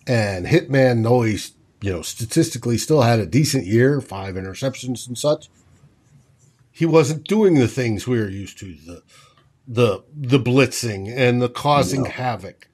And 0.06 0.46
Hitman, 0.46 1.02
though 1.02 1.22
he's 1.22 1.52
you 1.80 1.92
know 1.92 2.02
statistically 2.02 2.78
still 2.78 3.02
had 3.02 3.18
a 3.18 3.26
decent 3.26 3.66
year, 3.66 4.00
five 4.00 4.34
interceptions 4.36 5.06
and 5.08 5.18
such, 5.18 5.48
he 6.70 6.86
wasn't 6.86 7.26
doing 7.26 7.54
the 7.54 7.68
things 7.68 8.06
we 8.06 8.18
were 8.18 8.28
used 8.28 8.58
to 8.58 8.74
the 8.86 9.02
the 9.66 10.04
the 10.14 10.38
blitzing 10.38 11.12
and 11.14 11.42
the 11.42 11.48
causing 11.48 12.04
No. 12.04 12.10
havoc, 12.10 12.68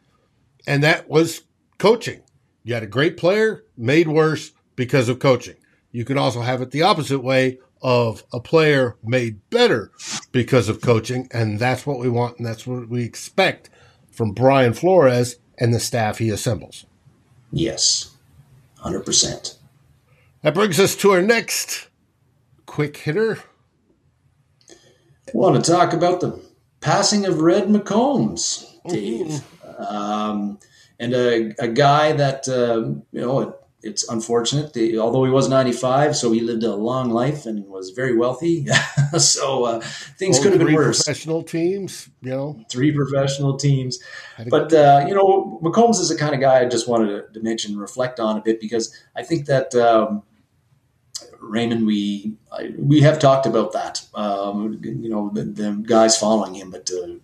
and 0.67 0.83
that 0.83 1.09
was 1.09 1.43
coaching. 1.79 2.23
You 2.65 2.75
had 2.75 2.83
a 2.83 2.87
great 2.89 3.17
player 3.17 3.65
made 3.77 4.09
worse 4.09 4.53
because 4.77 5.09
of 5.09 5.19
coaching. 5.19 5.57
You 5.91 6.05
can 6.05 6.19
also 6.19 6.43
have 6.43 6.61
it 6.63 6.71
the 6.71 6.83
opposite 6.83 7.21
way 7.21 7.59
of 7.81 8.25
a 8.33 8.39
player 8.41 8.97
made 9.03 9.41
better 9.51 9.91
because 10.31 10.69
of 10.69 10.81
coaching, 10.81 11.29
and 11.33 11.59
that's 11.59 11.87
what 11.87 11.99
we 11.99 12.09
want, 12.09 12.37
and 12.39 12.47
that's 12.47 12.67
what 12.67 12.89
we 12.89 13.03
expect 13.03 13.69
from 14.11 14.33
Brian 14.33 14.75
Flores 14.75 15.37
and 15.63 15.73
the 15.73 15.79
staff 15.79 16.19
he 16.19 16.29
assembles. 16.29 16.87
yes. 17.53 18.09
100%. 18.81 19.59
That 20.43 20.55
brings 20.55 20.81
us 20.81 20.97
to 20.97 21.13
our 21.13 21.23
next 21.23 21.89
quick 22.67 22.97
hitter. 22.97 23.39
want 25.33 25.65
to 25.65 25.71
talk 25.71 25.93
about 25.93 26.21
the 26.21 26.43
passing 26.81 27.27
of 27.27 27.41
Red 27.41 27.69
McCombs, 27.69 28.67
Dave, 28.89 29.41
um, 29.79 30.59
and 30.99 31.15
a, 31.15 31.55
a 31.61 31.69
guy 31.69 32.11
that 32.11 32.49
um, 32.49 33.05
you 33.13 33.21
know 33.21 33.57
it's 33.83 34.09
unfortunate. 34.09 34.73
The, 34.73 34.99
although 34.99 35.25
he 35.25 35.31
was 35.31 35.49
ninety 35.49 35.73
five, 35.73 36.17
so 36.17 36.33
he 36.33 36.41
lived 36.41 36.63
a 36.63 36.75
long 36.75 37.11
life 37.11 37.47
and 37.47 37.67
was 37.67 37.91
very 37.91 38.17
wealthy. 38.17 38.67
so 39.19 39.65
uh, 39.65 39.81
things 39.81 40.39
could 40.39 40.53
have 40.53 40.59
been 40.59 40.69
three 40.69 40.77
worse. 40.77 41.03
Professional 41.03 41.43
teams, 41.43 42.09
you 42.21 42.31
know. 42.31 42.65
Three 42.71 42.93
professional 42.93 43.57
teams, 43.57 43.99
but 44.49 44.73
uh, 44.73 45.05
you 45.07 45.15
know 45.15 45.61
McCombs 45.63 46.01
is 46.01 46.09
the 46.09 46.17
kind 46.17 46.35
of 46.35 46.41
guy 46.41 46.61
I 46.61 46.67
just 46.67 46.89
wanted 46.89 47.09
to, 47.09 47.33
to 47.33 47.41
mention, 47.41 47.73
and 47.73 47.81
reflect 47.81 48.21
on 48.21 48.39
a 48.39 48.41
bit 48.41 48.61
because 48.61 48.95
I 49.17 49.23
think 49.23 49.47
that. 49.47 49.75
Um, 49.75 50.23
Raymond, 51.41 51.87
we 51.87 52.37
I, 52.53 52.73
we 52.79 53.01
have 53.01 53.19
talked 53.19 53.47
about 53.47 53.73
that. 53.73 54.07
Um, 54.15 54.81
you 54.83 55.09
know, 55.09 55.29
the, 55.35 55.43
the 55.43 55.73
guys 55.85 56.17
following 56.17 56.55
him, 56.55 56.71
but 56.71 56.89
uh, 56.91 57.15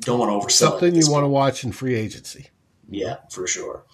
don't 0.00 0.18
want 0.18 0.30
to 0.30 0.46
oversell 0.46 0.70
something 0.70 0.94
you 0.94 1.10
want 1.10 1.24
to 1.24 1.28
watch 1.28 1.64
in 1.64 1.72
free 1.72 1.94
agency. 1.94 2.48
Yeah, 2.90 3.16
for 3.30 3.46
sure. 3.46 3.84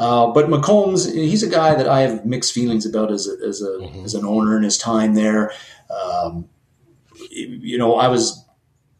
Uh, 0.00 0.28
but 0.32 0.46
McCombs, 0.46 1.12
he's 1.12 1.42
a 1.42 1.48
guy 1.50 1.74
that 1.74 1.86
I 1.86 2.00
have 2.00 2.24
mixed 2.24 2.54
feelings 2.54 2.86
about 2.86 3.12
as 3.12 3.28
a, 3.28 3.46
as 3.46 3.60
a 3.62 3.72
as 4.02 4.14
an 4.14 4.24
owner 4.24 4.56
in 4.56 4.62
his 4.62 4.78
time 4.78 5.14
there. 5.14 5.52
Um, 5.90 6.48
you 7.30 7.76
know, 7.76 7.96
I 7.96 8.08
was 8.08 8.44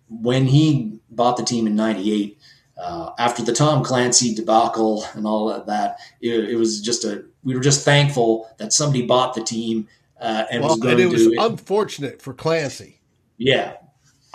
when 0.09 0.45
he 0.47 1.01
bought 1.11 1.37
the 1.39 1.43
team 1.45 1.67
in 1.67 1.75
'98. 1.75 2.37
Uh, 2.83 3.13
after 3.19 3.43
the 3.43 3.53
Tom 3.53 3.83
Clancy 3.85 4.35
debacle 4.35 5.05
and 5.15 5.27
all 5.27 5.51
of 5.51 5.67
that, 5.67 5.99
it, 6.21 6.51
it 6.51 6.57
was 6.57 6.81
just 6.83 7.05
a. 7.05 7.25
We 7.45 7.55
were 7.55 7.61
just 7.63 7.85
thankful 7.85 8.49
that 8.59 8.73
somebody 8.73 9.07
bought 9.07 9.35
the 9.35 9.43
team 9.43 9.89
uh, 10.21 10.45
and 10.51 10.61
Well, 10.63 10.71
was 10.73 10.81
going 10.81 10.93
and 10.95 11.01
it 11.03 11.07
was 11.07 11.27
to. 11.27 11.37
unfortunate 11.41 12.21
for 12.23 12.33
Clancy. 12.35 13.01
yeah, 13.39 13.75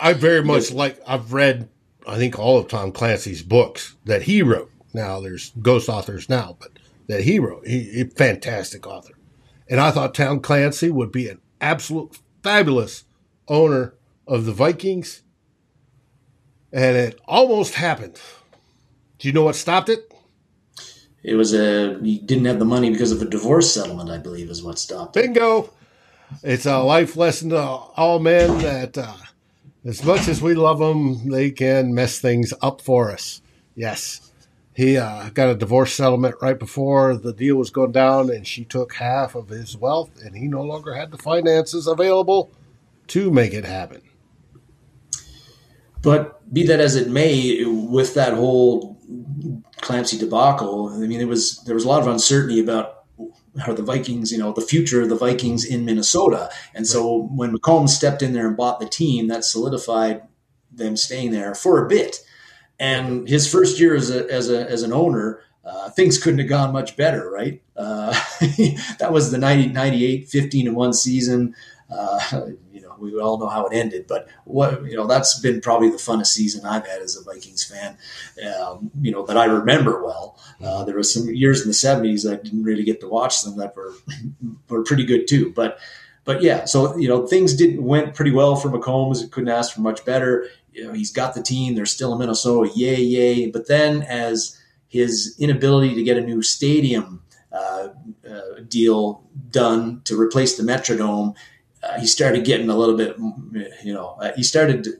I 0.00 0.12
very 0.14 0.42
much 0.42 0.64
Yes. 0.64 0.72
like. 0.72 1.00
I've 1.06 1.32
read, 1.32 1.68
I 2.06 2.16
think, 2.16 2.38
all 2.38 2.58
of 2.58 2.66
Tom 2.68 2.90
Clancy's 2.92 3.42
books 3.42 3.94
that 4.04 4.22
he 4.22 4.42
wrote. 4.42 4.70
Now 4.92 5.20
there's 5.20 5.52
ghost 5.62 5.88
authors 5.88 6.28
now, 6.28 6.56
but 6.58 6.72
that 7.08 7.22
he 7.22 7.38
wrote, 7.38 7.66
he, 7.66 7.84
he 7.84 8.04
fantastic 8.04 8.86
author. 8.86 9.14
And 9.68 9.80
I 9.80 9.90
thought 9.90 10.14
Tom 10.14 10.40
Clancy 10.40 10.90
would 10.90 11.12
be 11.12 11.28
an 11.28 11.40
absolute 11.60 12.18
fabulous 12.42 13.04
owner 13.48 13.94
of 14.26 14.44
the 14.44 14.52
Vikings, 14.52 15.22
and 16.72 16.96
it 16.96 17.20
almost 17.26 17.74
happened. 17.74 18.20
Do 19.18 19.28
you 19.28 19.34
know 19.34 19.44
what 19.44 19.56
stopped 19.56 19.88
it? 19.88 20.12
it 21.26 21.34
was 21.34 21.52
a. 21.52 21.98
He 22.02 22.18
didn't 22.18 22.44
have 22.44 22.60
the 22.60 22.64
money 22.64 22.88
because 22.88 23.10
of 23.10 23.20
a 23.20 23.24
divorce 23.24 23.74
settlement, 23.74 24.10
I 24.10 24.18
believe, 24.18 24.48
is 24.48 24.62
what 24.62 24.78
stopped 24.78 25.16
it. 25.16 25.24
Bingo! 25.24 25.72
It's 26.44 26.66
a 26.66 26.78
life 26.78 27.16
lesson 27.16 27.50
to 27.50 27.58
all 27.58 28.20
men 28.20 28.58
that 28.58 28.96
uh, 28.96 29.16
as 29.84 30.04
much 30.04 30.28
as 30.28 30.40
we 30.40 30.54
love 30.54 30.78
them, 30.78 31.28
they 31.28 31.50
can 31.50 31.92
mess 31.94 32.20
things 32.20 32.54
up 32.62 32.80
for 32.80 33.10
us. 33.10 33.42
Yes. 33.74 34.25
He 34.76 34.98
uh, 34.98 35.30
got 35.30 35.48
a 35.48 35.54
divorce 35.54 35.94
settlement 35.94 36.34
right 36.42 36.58
before 36.58 37.16
the 37.16 37.32
deal 37.32 37.56
was 37.56 37.70
going 37.70 37.92
down, 37.92 38.28
and 38.28 38.46
she 38.46 38.62
took 38.62 38.92
half 38.92 39.34
of 39.34 39.48
his 39.48 39.74
wealth, 39.74 40.10
and 40.22 40.36
he 40.36 40.48
no 40.48 40.60
longer 40.62 40.92
had 40.92 41.10
the 41.10 41.16
finances 41.16 41.86
available 41.86 42.52
to 43.06 43.30
make 43.30 43.54
it 43.54 43.64
happen. 43.64 44.02
But 46.02 46.52
be 46.52 46.66
that 46.66 46.78
as 46.78 46.94
it 46.94 47.08
may, 47.08 47.64
with 47.64 48.12
that 48.14 48.34
whole 48.34 48.98
Clancy 49.80 50.18
debacle, 50.18 50.90
I 50.90 51.06
mean, 51.06 51.22
it 51.22 51.28
was 51.28 51.62
there 51.64 51.74
was 51.74 51.84
a 51.84 51.88
lot 51.88 52.02
of 52.02 52.08
uncertainty 52.08 52.60
about 52.60 53.06
how 53.58 53.72
the 53.72 53.82
Vikings, 53.82 54.30
you 54.30 54.36
know, 54.36 54.52
the 54.52 54.60
future 54.60 55.00
of 55.00 55.08
the 55.08 55.16
Vikings 55.16 55.64
in 55.64 55.86
Minnesota. 55.86 56.50
And 56.74 56.86
so 56.86 57.28
when 57.34 57.56
McCombs 57.56 57.88
stepped 57.88 58.20
in 58.20 58.34
there 58.34 58.46
and 58.46 58.58
bought 58.58 58.80
the 58.80 58.88
team, 58.88 59.28
that 59.28 59.42
solidified 59.42 60.20
them 60.70 60.98
staying 60.98 61.30
there 61.30 61.54
for 61.54 61.82
a 61.82 61.88
bit. 61.88 62.20
And 62.78 63.28
his 63.28 63.50
first 63.50 63.80
year 63.80 63.94
as 63.94 64.10
a 64.10 64.30
as 64.30 64.50
a 64.50 64.68
as 64.70 64.82
an 64.82 64.92
owner, 64.92 65.40
uh, 65.64 65.90
things 65.90 66.22
couldn't 66.22 66.38
have 66.38 66.48
gone 66.48 66.72
much 66.72 66.96
better, 66.96 67.30
right? 67.30 67.62
Uh, 67.76 68.12
that 68.98 69.08
was 69.10 69.30
the 69.30 69.38
90, 69.38 69.68
98, 69.68 70.28
15 70.28 70.68
and 70.68 70.76
one 70.76 70.92
season. 70.92 71.54
Uh, 71.90 72.20
you 72.72 72.80
know, 72.80 72.94
we 72.98 73.18
all 73.18 73.38
know 73.38 73.48
how 73.48 73.66
it 73.66 73.72
ended, 73.72 74.06
but 74.06 74.28
what 74.44 74.84
you 74.84 74.96
know, 74.96 75.06
that's 75.06 75.38
been 75.40 75.60
probably 75.60 75.88
the 75.88 75.96
funnest 75.96 76.26
season 76.26 76.64
I've 76.66 76.86
had 76.86 77.00
as 77.00 77.16
a 77.16 77.24
Vikings 77.24 77.64
fan. 77.64 77.96
Um, 78.58 78.90
you 79.00 79.12
know, 79.12 79.24
that 79.26 79.36
I 79.36 79.46
remember 79.46 80.04
well. 80.04 80.38
Uh, 80.62 80.84
there 80.84 80.94
were 80.94 81.02
some 81.02 81.28
years 81.28 81.62
in 81.62 81.68
the 81.68 81.74
'70s 81.74 82.30
I 82.30 82.42
didn't 82.42 82.64
really 82.64 82.84
get 82.84 83.00
to 83.00 83.08
watch 83.08 83.42
them 83.42 83.56
that 83.58 83.76
were 83.76 83.94
were 84.68 84.82
pretty 84.84 85.04
good 85.04 85.26
too. 85.28 85.52
But 85.54 85.78
but 86.24 86.42
yeah, 86.42 86.64
so 86.64 86.96
you 86.96 87.08
know, 87.08 87.26
things 87.26 87.54
did 87.54 87.80
went 87.80 88.14
pretty 88.14 88.32
well 88.32 88.56
for 88.56 88.68
McCombs. 88.68 89.30
Couldn't 89.30 89.48
ask 89.48 89.74
for 89.74 89.80
much 89.80 90.04
better. 90.04 90.48
You 90.76 90.88
know, 90.88 90.92
he's 90.92 91.10
got 91.10 91.34
the 91.34 91.42
team. 91.42 91.74
They're 91.74 91.86
still 91.86 92.12
in 92.12 92.18
Minnesota. 92.18 92.70
Yay, 92.74 93.00
yay! 93.00 93.50
But 93.50 93.66
then 93.66 94.02
as 94.02 94.60
his 94.88 95.34
inability 95.38 95.94
to 95.94 96.02
get 96.02 96.18
a 96.18 96.20
new 96.20 96.42
stadium 96.42 97.22
uh, 97.50 97.88
uh, 98.28 98.40
deal 98.68 99.24
done 99.50 100.02
to 100.04 100.20
replace 100.20 100.56
the 100.56 100.62
Metrodome, 100.62 101.34
uh, 101.82 101.98
he 101.98 102.06
started 102.06 102.44
getting 102.44 102.68
a 102.68 102.76
little 102.76 102.96
bit, 102.96 103.16
you 103.82 103.94
know, 103.94 104.18
uh, 104.20 104.32
he 104.36 104.42
started. 104.42 104.84
To, 104.84 104.90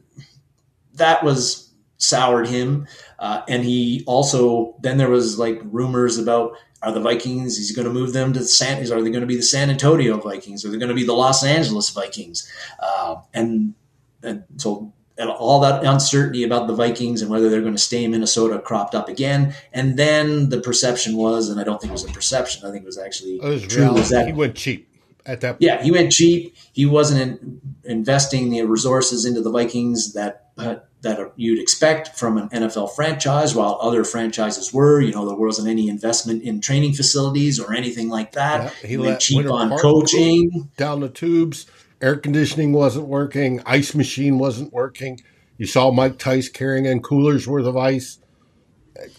that 0.95 1.23
was 1.23 1.75
soured 1.99 2.49
him, 2.49 2.87
uh, 3.19 3.43
and 3.47 3.63
he 3.63 4.03
also 4.07 4.77
then 4.81 4.97
there 4.97 5.11
was 5.11 5.39
like 5.39 5.61
rumors 5.65 6.17
about 6.17 6.57
are 6.83 6.93
the 6.93 7.01
Vikings? 7.01 7.57
He's 7.57 7.75
going 7.75 7.89
to 7.89 7.93
move 7.93 8.13
them 8.13 8.33
to 8.33 8.39
the 8.39 8.47
San? 8.47 8.81
Are 8.81 9.03
they 9.03 9.11
going 9.11 9.21
to 9.21 9.27
be 9.27 9.37
the 9.37 9.43
San 9.43 9.71
Antonio 9.71 10.19
Vikings? 10.19 10.65
Are 10.65 10.71
they 10.71 10.79
going 10.79 10.89
to 10.89 10.95
be 10.95 11.05
the 11.05 11.13
Los 11.13 11.45
Angeles 11.45 11.91
Vikings? 11.91 12.51
Uh, 12.79 13.17
and 13.35 13.75
and 14.23 14.45
so 14.57 14.93
and 15.19 15.31
all 15.31 15.61
that 15.61 15.85
uncertainty 15.85 16.45
about 16.45 16.67
the 16.67 16.75
Vikings 16.75 17.23
and 17.23 17.31
whether 17.31 17.49
they're 17.49 17.63
going 17.63 17.75
to 17.75 17.79
stay 17.79 18.05
in 18.05 18.11
Minnesota 18.11 18.59
cropped 18.59 18.95
up 18.95 19.09
again. 19.09 19.55
And 19.73 19.97
then 19.99 20.51
the 20.51 20.61
perception 20.61 21.17
was, 21.17 21.49
and 21.49 21.61
I 21.61 21.65
don't 21.65 21.81
think 21.81 21.91
it 21.91 21.93
was 21.93 22.05
a 22.05 22.13
perception. 22.13 22.67
I 22.67 22.71
think 22.71 22.83
it 22.83 22.87
was 22.87 22.99
actually 22.99 23.37
It 23.37 23.45
was 23.45 23.67
true. 23.67 23.93
Was 23.93 24.11
that, 24.11 24.27
He 24.27 24.33
went 24.33 24.57
cheap 24.57 24.89
at 25.25 25.41
that 25.41 25.53
point. 25.53 25.63
yeah, 25.63 25.83
he 25.83 25.91
went 25.91 26.13
cheap. 26.13 26.55
He 26.73 26.87
wasn't 26.87 27.21
in, 27.23 27.61
investing 27.85 28.51
the 28.51 28.63
resources 28.63 29.25
into 29.25 29.41
the 29.41 29.51
Vikings 29.51 30.13
that 30.13 30.51
uh, 30.59 30.77
that 31.03 31.33
you'd 31.37 31.61
expect 31.61 32.19
from 32.19 32.39
an 32.39 32.49
NFL 32.49 32.95
franchise, 32.95 33.55
while 33.55 33.79
other 33.81 34.05
franchises 34.05 34.73
were. 34.73 35.01
You 35.01 35.13
know, 35.13 35.27
there 35.27 35.37
wasn't 35.37 35.69
any 35.69 35.89
investment 35.89 36.43
in 36.43 36.61
training 36.61 36.95
facilities 36.95 37.61
or 37.61 37.75
anything 37.75 38.09
like 38.09 38.33
that. 38.33 38.65
Yeah, 38.65 38.71
he, 38.83 38.89
he 38.89 38.97
went 38.97 39.21
cheap 39.21 39.51
on 39.51 39.77
coaching. 39.79 40.71
down 40.77 41.01
the 41.01 41.09
tubes. 41.09 41.67
Air 42.01 42.17
conditioning 42.17 42.73
wasn't 42.73 43.09
working. 43.09 43.63
Ice 43.65 43.95
machine 43.95 44.39
wasn't 44.39 44.73
working. 44.73 45.21
You 45.57 45.67
saw 45.67 45.91
Mike 45.91 46.19
Tice 46.19 46.49
carrying 46.49 46.85
in 46.85 47.01
coolers 47.01 47.49
worth 47.49 47.67
of 47.67 47.77
ice. 47.77 48.19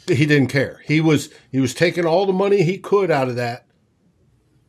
He 0.08 0.26
didn't 0.26 0.48
care. 0.48 0.82
He 0.86 1.02
was 1.02 1.30
he 1.52 1.60
was 1.60 1.74
taking 1.74 2.06
all 2.06 2.26
the 2.26 2.34
money 2.34 2.64
he 2.64 2.78
could 2.78 3.12
out 3.12 3.30
of 3.30 3.36
that 3.36 3.68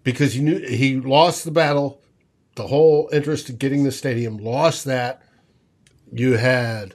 because 0.03 0.35
he 0.35 0.41
knew 0.41 0.59
he 0.67 0.97
lost 1.01 1.45
the 1.45 1.51
battle. 1.51 2.03
The 2.57 2.67
whole 2.67 3.09
interest 3.13 3.49
in 3.51 3.57
getting 3.57 3.85
the 3.85 3.93
stadium 3.93 4.39
lost 4.39 4.85
that. 4.87 5.23
You 6.13 6.39
had 6.39 6.95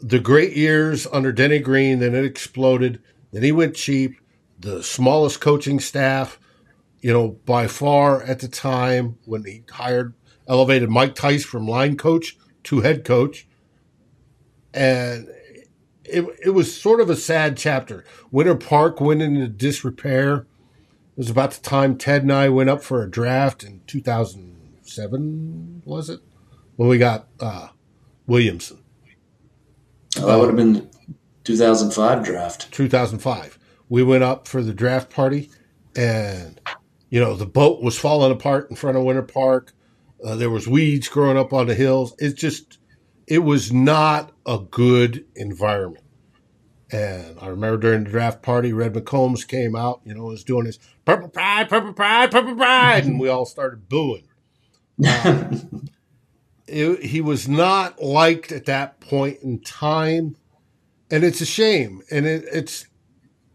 the 0.00 0.20
great 0.20 0.54
years 0.54 1.06
under 1.10 1.32
Denny 1.32 1.58
Green, 1.58 1.98
then 1.98 2.14
it 2.14 2.24
exploded. 2.24 3.02
Then 3.32 3.42
he 3.42 3.52
went 3.52 3.74
cheap. 3.74 4.20
The 4.58 4.82
smallest 4.82 5.40
coaching 5.40 5.80
staff 5.80 6.38
you 7.00 7.12
know, 7.12 7.28
by 7.46 7.66
far 7.66 8.22
at 8.22 8.40
the 8.40 8.48
time 8.48 9.18
when 9.24 9.44
he 9.44 9.62
hired, 9.70 10.14
elevated 10.48 10.88
Mike 10.88 11.14
Tice 11.14 11.44
from 11.44 11.68
line 11.68 11.96
coach 11.96 12.36
to 12.64 12.80
head 12.80 13.04
coach. 13.04 13.46
And 14.74 15.28
it, 16.04 16.24
it 16.44 16.50
was 16.50 16.74
sort 16.78 17.00
of 17.00 17.10
a 17.10 17.16
sad 17.16 17.56
chapter. 17.56 18.04
Winter 18.30 18.54
Park 18.54 19.00
went 19.00 19.22
into 19.22 19.46
disrepair. 19.46 20.46
It 21.16 21.18
was 21.18 21.30
about 21.30 21.52
the 21.52 21.62
time 21.62 21.96
Ted 21.96 22.22
and 22.22 22.32
I 22.32 22.48
went 22.48 22.70
up 22.70 22.82
for 22.82 23.02
a 23.02 23.10
draft 23.10 23.62
in 23.62 23.82
2007, 23.86 25.82
was 25.84 26.08
it? 26.08 26.20
When 26.76 26.88
we 26.88 26.98
got 26.98 27.28
uh, 27.40 27.68
Williamson. 28.26 28.82
Oh, 30.16 30.26
that 30.26 30.38
would 30.38 30.46
have 30.46 30.56
been 30.56 30.72
the 30.72 30.88
2005 31.44 32.24
draft. 32.24 32.72
2005. 32.72 33.58
We 33.88 34.02
went 34.02 34.22
up 34.22 34.46
for 34.46 34.62
the 34.62 34.74
draft 34.74 35.10
party, 35.10 35.50
and 35.96 36.60
you 37.10 37.20
know 37.20 37.34
the 37.34 37.46
boat 37.46 37.82
was 37.82 37.98
falling 37.98 38.32
apart 38.32 38.70
in 38.70 38.76
front 38.76 38.96
of 38.96 39.02
Winter 39.02 39.22
Park. 39.22 39.72
Uh, 40.24 40.36
there 40.36 40.50
was 40.50 40.66
weeds 40.66 41.08
growing 41.08 41.38
up 41.38 41.52
on 41.52 41.66
the 41.66 41.74
hills. 41.74 42.14
It 42.18 42.36
just, 42.36 42.78
it 43.26 43.38
was 43.38 43.72
not 43.72 44.32
a 44.46 44.58
good 44.58 45.24
environment. 45.36 46.04
And 46.90 47.38
I 47.40 47.48
remember 47.48 47.76
during 47.76 48.04
the 48.04 48.10
draft 48.10 48.42
party, 48.42 48.72
Red 48.72 48.94
McCombs 48.94 49.46
came 49.46 49.76
out. 49.76 50.00
You 50.04 50.14
know, 50.14 50.24
was 50.24 50.42
doing 50.42 50.66
his 50.66 50.78
purple 51.04 51.28
pride, 51.28 51.68
purple 51.68 51.92
pride, 51.92 52.30
purple 52.30 52.56
pride, 52.56 53.04
and 53.04 53.20
we 53.20 53.28
all 53.28 53.44
started 53.44 53.88
booing. 53.88 54.26
Um, 55.24 55.88
it, 56.66 57.04
he 57.04 57.20
was 57.20 57.46
not 57.46 58.02
liked 58.02 58.52
at 58.52 58.64
that 58.66 59.00
point 59.00 59.40
in 59.42 59.60
time, 59.60 60.36
and 61.10 61.24
it's 61.24 61.42
a 61.42 61.46
shame. 61.46 62.02
And 62.10 62.24
it, 62.24 62.44
it's, 62.50 62.86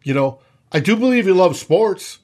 you 0.03 0.13
know, 0.13 0.39
I 0.71 0.79
do 0.79 0.95
believe 0.95 1.25
he 1.25 1.31
loved 1.31 1.55
sports. 1.55 2.19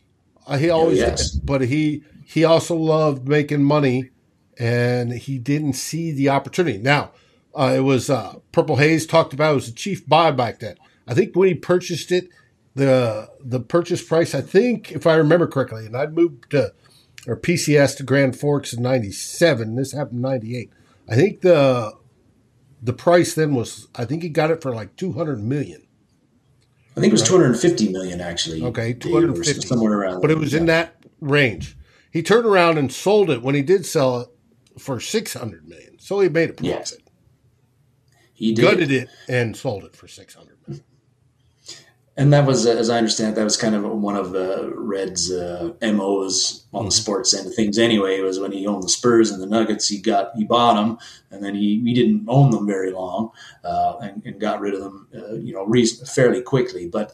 Uh, 0.45 0.57
he 0.57 0.69
always, 0.69 0.99
yes. 0.99 1.31
did, 1.31 1.45
but 1.45 1.61
he 1.61 2.03
he 2.23 2.43
also 2.43 2.75
loved 2.75 3.27
making 3.27 3.63
money, 3.63 4.11
and 4.59 5.13
he 5.13 5.39
didn't 5.39 5.73
see 5.73 6.11
the 6.11 6.29
opportunity. 6.29 6.77
Now, 6.77 7.11
uh, 7.55 7.73
it 7.75 7.79
was 7.79 8.09
uh, 8.09 8.35
Purple 8.51 8.75
Haze 8.75 9.07
talked 9.07 9.33
about. 9.33 9.53
It 9.53 9.55
was 9.55 9.67
a 9.69 9.73
chief 9.73 10.07
buy 10.07 10.31
back 10.31 10.59
then. 10.59 10.75
I 11.07 11.13
think 11.13 11.35
when 11.35 11.47
he 11.47 11.55
purchased 11.55 12.11
it, 12.11 12.29
the 12.75 13.29
the 13.43 13.59
purchase 13.59 14.03
price, 14.03 14.35
I 14.35 14.41
think, 14.41 14.91
if 14.91 15.07
I 15.07 15.15
remember 15.15 15.47
correctly, 15.47 15.85
and 15.85 15.97
I'd 15.97 16.13
moved 16.13 16.51
to 16.51 16.73
or 17.27 17.35
PCS 17.35 17.97
to 17.97 18.03
Grand 18.03 18.37
Forks 18.37 18.73
in 18.73 18.83
'97. 18.83 19.75
This 19.75 19.93
happened 19.93 20.17
in 20.17 20.21
'98. 20.21 20.71
I 21.07 21.15
think 21.15 21.41
the 21.41 21.93
the 22.81 22.93
price 22.93 23.33
then 23.33 23.55
was 23.55 23.87
I 23.95 24.05
think 24.05 24.23
he 24.23 24.29
got 24.29 24.51
it 24.51 24.61
for 24.61 24.73
like 24.73 24.95
200 24.97 25.41
million. 25.41 25.85
I 26.95 27.01
think 27.01 27.11
it 27.11 27.13
was 27.13 27.23
250 27.23 27.91
million 27.91 28.21
actually. 28.21 28.61
Okay, 28.61 28.93
250 28.93 29.67
somewhere 29.67 29.93
around. 29.93 30.21
But 30.21 30.31
it 30.31 30.37
was 30.37 30.53
in 30.53 30.65
that 30.67 31.03
range. 31.19 31.77
He 32.11 32.21
turned 32.21 32.45
around 32.45 32.77
and 32.77 32.91
sold 32.91 33.29
it 33.29 33.41
when 33.41 33.55
he 33.55 33.61
did 33.61 33.85
sell 33.85 34.21
it 34.21 34.29
for 34.79 34.99
600 34.99 35.67
million. 35.67 35.99
So 35.99 36.19
he 36.19 36.29
made 36.29 36.49
a 36.49 36.53
profit. 36.53 36.65
Yes. 36.65 36.93
He 38.33 38.53
did. 38.53 38.61
Gutted 38.63 38.91
it 38.91 39.09
and 39.27 39.55
sold 39.55 39.83
it 39.83 39.95
for 39.95 40.07
600 40.07 40.57
million. 40.67 40.83
And 42.17 42.33
that 42.33 42.45
was, 42.45 42.67
uh, 42.67 42.71
as 42.71 42.89
I 42.89 42.97
understand, 42.97 43.31
it, 43.31 43.35
that 43.37 43.45
was 43.45 43.55
kind 43.55 43.75
of 43.75 43.83
one 43.83 44.17
of 44.17 44.35
uh, 44.35 44.69
Red's 44.75 45.31
uh, 45.31 45.71
MOs 45.81 46.65
on 46.73 46.79
Mm-hmm. 46.81 46.85
the 46.87 46.91
sports 46.91 47.33
end 47.33 47.47
of 47.47 47.55
things. 47.55 47.77
Anyway, 47.79 48.19
was 48.19 48.39
when 48.39 48.51
he 48.51 48.67
owned 48.67 48.83
the 48.83 48.89
Spurs 48.89 49.31
and 49.31 49.41
the 49.41 49.45
Nuggets, 49.47 49.87
he 49.87 49.99
got 50.01 50.35
he 50.35 50.43
bought 50.43 50.75
them, 50.75 50.97
and 51.31 51.41
then 51.43 51.55
he, 51.55 51.81
he 51.83 51.93
didn't 51.93 52.25
own 52.27 52.51
them 52.51 52.67
very 52.67 52.91
long, 52.91 53.31
uh, 53.63 53.95
and, 54.01 54.21
and 54.25 54.39
got 54.39 54.59
rid 54.59 54.73
of 54.73 54.81
them, 54.81 55.07
uh, 55.15 55.33
you 55.35 55.53
know, 55.53 55.63
reason, 55.65 56.05
fairly 56.05 56.41
quickly. 56.41 56.87
But 56.87 57.13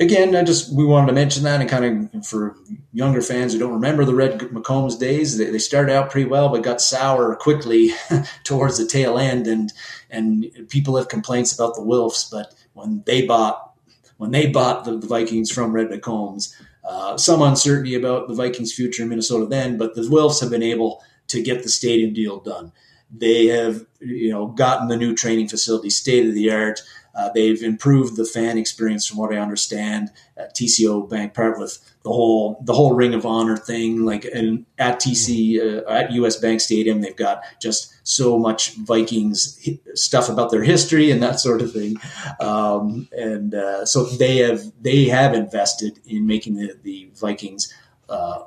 again, 0.00 0.34
I 0.34 0.42
just 0.42 0.74
we 0.74 0.84
wanted 0.84 1.08
to 1.08 1.12
mention 1.12 1.44
that, 1.44 1.60
and 1.60 1.68
kind 1.68 2.10
of 2.14 2.26
for 2.26 2.56
younger 2.92 3.20
fans 3.20 3.52
who 3.52 3.58
don't 3.58 3.72
remember 3.72 4.04
the 4.04 4.14
Red 4.14 4.38
McCombs 4.38 4.98
days, 4.98 5.36
they, 5.36 5.50
they 5.50 5.58
started 5.58 5.92
out 5.92 6.10
pretty 6.10 6.28
well, 6.28 6.48
but 6.48 6.62
got 6.62 6.80
sour 6.80 7.34
quickly 7.36 7.90
towards 8.44 8.78
the 8.78 8.86
tail 8.86 9.18
end, 9.18 9.46
and 9.46 9.72
and 10.10 10.46
people 10.68 10.96
have 10.96 11.08
complaints 11.08 11.52
about 11.52 11.74
the 11.74 11.82
Wilfs, 11.82 12.30
but 12.30 12.54
when 12.74 13.02
they 13.06 13.26
bought 13.26 13.72
when 14.16 14.30
they 14.30 14.46
bought 14.46 14.84
the, 14.84 14.98
the 14.98 15.06
Vikings 15.06 15.50
from 15.50 15.72
Red 15.72 15.88
McCombs. 15.88 16.54
Uh, 16.84 17.18
some 17.18 17.42
uncertainty 17.42 17.94
about 17.94 18.28
the 18.28 18.34
Vikings' 18.34 18.72
future 18.72 19.02
in 19.02 19.10
Minnesota 19.10 19.44
then, 19.44 19.76
but 19.76 19.94
the 19.94 20.00
Wilfs 20.02 20.40
have 20.40 20.48
been 20.48 20.62
able 20.62 21.02
to 21.26 21.42
get 21.42 21.62
the 21.62 21.68
stadium 21.68 22.14
deal 22.14 22.40
done. 22.40 22.72
They 23.10 23.46
have, 23.46 23.86
you 24.00 24.30
know, 24.30 24.46
gotten 24.48 24.88
the 24.88 24.96
new 24.96 25.14
training 25.14 25.48
facility 25.48 25.90
state 25.90 26.26
of 26.28 26.34
the 26.34 26.50
art. 26.50 26.80
Uh, 27.14 27.30
they've 27.34 27.62
improved 27.62 28.16
the 28.16 28.24
fan 28.24 28.58
experience, 28.58 29.06
from 29.06 29.18
what 29.18 29.32
I 29.34 29.38
understand. 29.38 30.10
At 30.36 30.54
TCO 30.54 31.08
Bank 31.08 31.34
Park 31.34 31.58
with 31.58 31.78
the 32.04 32.10
whole 32.10 32.62
the 32.64 32.72
whole 32.74 32.94
Ring 32.94 33.12
of 33.14 33.26
Honor 33.26 33.56
thing, 33.56 34.04
like 34.04 34.24
and 34.26 34.66
at 34.78 35.00
TC 35.00 35.58
uh, 35.58 35.90
at 35.90 36.12
US 36.12 36.36
Bank 36.36 36.60
Stadium, 36.60 37.00
they've 37.00 37.16
got 37.16 37.42
just 37.60 37.92
so 38.06 38.38
much 38.38 38.74
Vikings 38.76 39.58
hi- 39.64 39.80
stuff 39.94 40.28
about 40.28 40.50
their 40.52 40.62
history 40.62 41.10
and 41.10 41.20
that 41.22 41.40
sort 41.40 41.60
of 41.60 41.72
thing. 41.72 41.96
Um, 42.40 43.08
and 43.10 43.52
uh, 43.54 43.84
so 43.84 44.04
they 44.04 44.36
have 44.38 44.60
they 44.80 45.06
have 45.06 45.34
invested 45.34 45.98
in 46.06 46.24
making 46.26 46.54
the 46.54 46.78
the 46.84 47.10
Vikings 47.16 47.72
uh, 48.08 48.44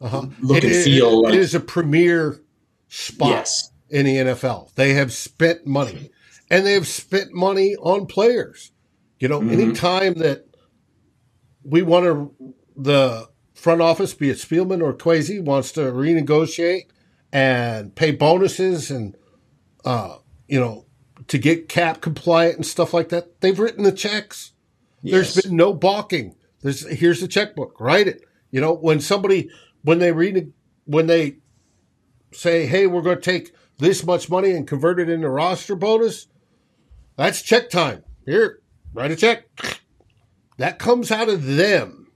Uh-huh. 0.00 0.26
look 0.40 0.58
It- 0.58 0.64
and 0.64 0.84
feel 0.84 1.08
it 1.24 1.30
like 1.30 1.34
is 1.34 1.54
a 1.56 1.60
premier 1.60 2.40
spot 2.88 3.28
yes. 3.30 3.70
in 3.90 4.06
the 4.06 4.16
NFL. 4.16 4.74
They 4.74 4.94
have 4.94 5.12
spent 5.12 5.66
money 5.66 6.10
and 6.50 6.66
they 6.66 6.72
have 6.72 6.86
spent 6.86 7.32
money 7.32 7.76
on 7.76 8.06
players. 8.06 8.72
You 9.20 9.28
know, 9.28 9.40
Mhm. 9.40 9.52
anytime 9.52 10.14
that 10.14 10.46
we 11.64 11.82
want 11.82 12.04
to, 12.04 12.54
the 12.76 13.28
front 13.54 13.82
office, 13.82 14.14
be 14.14 14.30
it 14.30 14.38
Spielman 14.38 14.82
or 14.82 14.94
Kwesi, 14.94 15.42
wants 15.42 15.72
to 15.72 15.80
renegotiate 15.92 16.84
and 17.32 17.94
pay 17.94 18.12
bonuses 18.12 18.90
and, 18.90 19.16
uh, 19.84 20.16
you 20.46 20.58
know, 20.58 20.86
to 21.26 21.38
get 21.38 21.68
cap 21.68 22.00
compliant 22.00 22.56
and 22.56 22.66
stuff 22.66 22.94
like 22.94 23.08
that, 23.10 23.40
they've 23.40 23.58
written 23.58 23.82
the 23.84 23.92
checks. 23.92 24.52
Yes. 25.02 25.34
There's 25.34 25.46
been 25.46 25.56
no 25.56 25.74
balking. 25.74 26.34
There's 26.62 26.88
here's 26.88 27.20
the 27.20 27.28
checkbook. 27.28 27.80
Write 27.80 28.08
it. 28.08 28.22
You 28.50 28.60
know, 28.60 28.72
when 28.72 29.00
somebody 29.00 29.50
when 29.82 29.98
they 29.98 30.12
read 30.12 30.52
when 30.86 31.06
they 31.06 31.36
say, 32.32 32.66
"Hey, 32.66 32.86
we're 32.86 33.02
going 33.02 33.16
to 33.16 33.22
take 33.22 33.52
this 33.78 34.04
much 34.04 34.30
money 34.30 34.50
and 34.52 34.66
convert 34.66 35.00
it 35.00 35.08
into 35.08 35.28
roster 35.28 35.76
bonus," 35.76 36.26
that's 37.16 37.42
check 37.42 37.70
time. 37.70 38.04
Here, 38.24 38.60
write 38.92 39.10
a 39.10 39.16
check. 39.16 39.46
That 40.58 40.78
comes 40.78 41.10
out 41.10 41.28
of 41.28 41.44
them, 41.46 42.10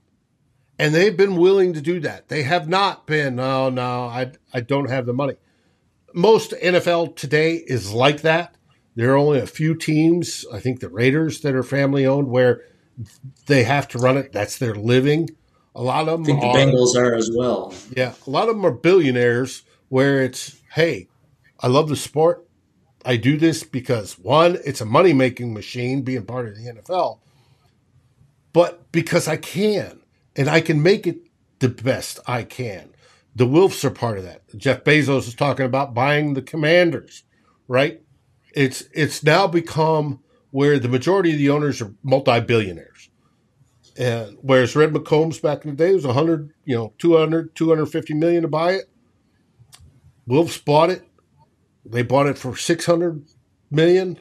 and 0.77 0.93
they've 0.93 1.15
been 1.15 1.37
willing 1.37 1.73
to 1.73 1.81
do 1.81 1.99
that. 2.01 2.27
They 2.29 2.43
have 2.43 2.67
not 2.67 3.07
been. 3.07 3.39
Oh 3.39 3.69
no, 3.69 4.05
I 4.05 4.31
I 4.53 4.61
don't 4.61 4.89
have 4.89 5.05
the 5.05 5.13
money. 5.13 5.35
Most 6.13 6.51
NFL 6.51 7.15
today 7.15 7.55
is 7.55 7.91
like 7.91 8.21
that. 8.21 8.55
There 8.95 9.11
are 9.11 9.17
only 9.17 9.39
a 9.39 9.47
few 9.47 9.75
teams, 9.75 10.45
I 10.53 10.59
think 10.59 10.79
the 10.79 10.89
Raiders, 10.89 11.41
that 11.41 11.55
are 11.55 11.63
family 11.63 12.05
owned, 12.05 12.27
where 12.27 12.61
they 13.47 13.63
have 13.63 13.87
to 13.89 13.97
run 13.97 14.17
it. 14.17 14.31
That's 14.31 14.57
their 14.57 14.75
living. 14.75 15.29
A 15.75 15.81
lot 15.81 16.07
of 16.07 16.09
I 16.09 16.11
them 16.11 16.25
think 16.25 16.41
the 16.41 16.47
are. 16.47 16.55
Bengals 16.55 16.95
are 16.95 17.15
as 17.15 17.31
well. 17.35 17.73
Yeah, 17.95 18.13
a 18.27 18.29
lot 18.29 18.49
of 18.49 18.55
them 18.55 18.65
are 18.65 18.71
billionaires 18.71 19.63
where 19.93 20.23
it's, 20.23 20.59
hey, 20.71 21.07
I 21.59 21.67
love 21.67 21.87
the 21.87 21.95
sport. 21.95 22.47
I 23.05 23.15
do 23.15 23.37
this 23.37 23.61
because 23.61 24.17
one, 24.17 24.57
it's 24.65 24.81
a 24.81 24.85
money 24.85 25.13
making 25.13 25.53
machine 25.53 26.01
being 26.01 26.25
part 26.25 26.47
of 26.47 26.55
the 26.55 26.63
NFL, 26.63 27.19
but 28.53 28.91
because 28.91 29.27
I 29.27 29.37
can 29.37 30.01
and 30.35 30.49
I 30.49 30.61
can 30.61 30.81
make 30.81 31.05
it 31.05 31.19
the 31.59 31.69
best 31.69 32.19
I 32.25 32.41
can. 32.41 32.89
The 33.35 33.45
Wilfs 33.45 33.85
are 33.85 33.91
part 33.91 34.17
of 34.17 34.23
that. 34.23 34.41
Jeff 34.57 34.83
Bezos 34.83 35.27
is 35.27 35.35
talking 35.35 35.67
about 35.67 35.93
buying 35.93 36.33
the 36.33 36.41
Commanders, 36.41 37.21
right? 37.67 38.01
It's 38.55 38.85
it's 38.93 39.23
now 39.23 39.45
become 39.45 40.21
where 40.49 40.79
the 40.79 40.89
majority 40.89 41.33
of 41.33 41.37
the 41.37 41.51
owners 41.51 41.83
are 41.83 41.93
multi 42.01 42.39
billionaires. 42.39 43.11
And 43.95 44.39
whereas 44.41 44.75
Red 44.75 44.91
McCombs 44.91 45.39
back 45.39 45.65
in 45.65 45.69
the 45.69 45.77
day 45.77 45.93
was 45.93 46.07
100, 46.07 46.51
you 46.65 46.75
know, 46.75 46.93
200, 46.97 47.53
250 47.53 48.15
million 48.15 48.41
to 48.41 48.47
buy 48.47 48.71
it. 48.71 48.89
Wilfs 50.27 50.63
bought 50.63 50.89
it. 50.89 51.03
They 51.85 52.01
bought 52.01 52.27
it 52.27 52.37
for 52.37 52.55
600 52.55 53.25
million. 53.69 54.19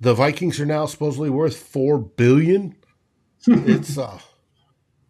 The 0.00 0.14
Vikings 0.14 0.58
are 0.60 0.66
now 0.66 0.86
supposedly 0.86 1.30
worth 1.30 1.56
4 1.56 1.98
billion. 1.98 2.76
it's 3.46 3.98
uh 3.98 4.18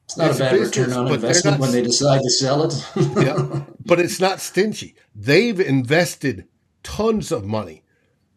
It's 0.05 0.17
not 0.17 0.31
It's 0.31 0.41
a 0.41 0.43
a 0.43 0.47
bad 0.47 0.53
business, 0.59 0.77
return 0.87 0.93
on 1.07 1.13
investment 1.15 1.55
not- 1.55 1.61
when 1.61 1.73
they 1.73 1.83
decide 1.83 2.21
to 2.23 2.31
sell 2.31 2.65
it. 2.65 2.87
yeah, 3.25 3.63
but 3.85 4.01
it's 4.01 4.21
not 4.21 4.41
stingy. 4.41 4.95
They've 5.15 5.59
invested 5.61 6.47
tons 6.83 7.31
of 7.33 7.45
money, 7.45 7.85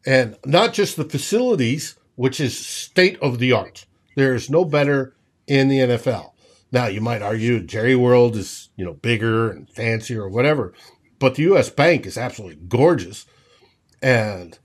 and 0.06 0.38
not 0.46 0.74
just 0.74 0.98
the 0.98 1.04
facilities, 1.06 1.96
which 2.16 2.40
is 2.40 2.58
state 2.58 3.18
of 3.22 3.40
the 3.40 3.52
art. 3.54 3.86
There's 4.16 4.50
no 4.50 4.66
better 4.66 5.16
in 5.48 5.68
the 5.70 5.80
NFL. 5.80 6.32
Now 6.72 6.88
you 6.88 7.02
might 7.02 7.22
argue 7.22 7.62
Jerry 7.64 7.96
World 7.96 8.36
is 8.36 8.70
you 8.76 8.86
know 8.86 8.94
bigger 8.94 9.50
and 9.52 9.70
fancier 9.70 10.24
or 10.24 10.30
whatever, 10.30 10.74
but 11.22 11.36
the 11.36 11.44
U.S. 11.44 11.70
Bank 11.70 12.06
is 12.06 12.18
absolutely 12.18 12.58
gorgeous, 12.68 13.26
and 14.02 14.60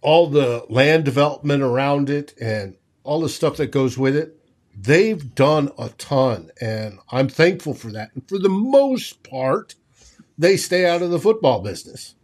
all 0.00 0.28
the 0.28 0.64
land 0.68 1.04
development 1.04 1.64
around 1.64 2.08
it 2.08 2.32
and 2.40 2.76
all 3.02 3.20
the 3.20 3.28
stuff 3.28 3.56
that 3.56 3.72
goes 3.72 3.98
with 3.98 4.14
it 4.14 4.38
they've 4.78 5.34
done 5.34 5.70
a 5.78 5.88
ton 5.90 6.50
and 6.60 6.98
i'm 7.10 7.28
thankful 7.28 7.72
for 7.72 7.90
that 7.90 8.10
and 8.14 8.28
for 8.28 8.38
the 8.38 8.48
most 8.48 9.22
part 9.22 9.74
they 10.36 10.56
stay 10.56 10.86
out 10.86 11.00
of 11.02 11.10
the 11.10 11.18
football 11.18 11.60
business 11.60 12.14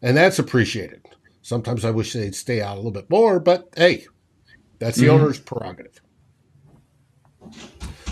and 0.00 0.16
that's 0.16 0.38
appreciated 0.38 1.08
Sometimes 1.48 1.82
I 1.82 1.90
wish 1.92 2.12
they'd 2.12 2.34
stay 2.34 2.60
out 2.60 2.74
a 2.74 2.76
little 2.76 2.90
bit 2.90 3.08
more, 3.08 3.40
but 3.40 3.70
hey, 3.74 4.04
that's 4.78 4.98
the 4.98 5.06
mm-hmm. 5.06 5.14
owner's 5.14 5.40
prerogative. 5.40 5.98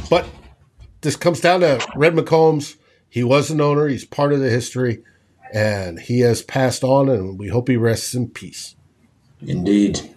But 0.08 0.26
this 1.02 1.16
comes 1.16 1.42
down 1.42 1.60
to 1.60 1.86
Red 1.96 2.14
McCombs. 2.14 2.76
He 3.16 3.24
was 3.24 3.50
an 3.50 3.62
owner, 3.62 3.88
he's 3.88 4.04
part 4.04 4.34
of 4.34 4.40
the 4.40 4.50
history, 4.50 5.02
and 5.50 5.98
he 5.98 6.20
has 6.20 6.42
passed 6.42 6.84
on, 6.84 7.08
and 7.08 7.38
we 7.38 7.48
hope 7.48 7.66
he 7.66 7.78
rests 7.78 8.12
in 8.12 8.28
peace. 8.28 8.76
Indeed. 9.40 10.14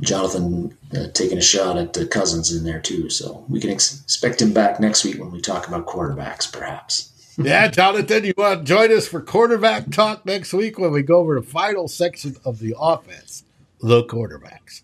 Jonathan 0.00 0.78
uh, 0.96 1.08
taking 1.12 1.38
a 1.38 1.42
shot 1.42 1.76
at 1.78 1.94
the 1.94 2.06
Cousins 2.06 2.54
in 2.54 2.62
there 2.62 2.78
too, 2.78 3.10
so 3.10 3.44
we 3.48 3.58
can 3.58 3.70
ex- 3.70 4.02
expect 4.02 4.40
him 4.40 4.52
back 4.52 4.78
next 4.78 5.04
week 5.04 5.18
when 5.18 5.32
we 5.32 5.40
talk 5.40 5.66
about 5.66 5.86
quarterbacks, 5.86 6.52
perhaps. 6.52 7.12
yeah, 7.38 7.66
Jonathan, 7.66 8.24
you 8.24 8.32
want 8.36 8.60
to 8.60 8.64
join 8.64 8.96
us 8.96 9.08
for 9.08 9.20
quarterback 9.20 9.90
talk 9.90 10.24
next 10.26 10.52
week 10.52 10.78
when 10.78 10.92
we 10.92 11.02
go 11.02 11.16
over 11.16 11.40
the 11.40 11.44
final 11.44 11.88
section 11.88 12.36
of 12.44 12.60
the 12.60 12.72
offense, 12.78 13.42
the 13.80 14.04
quarterbacks. 14.04 14.82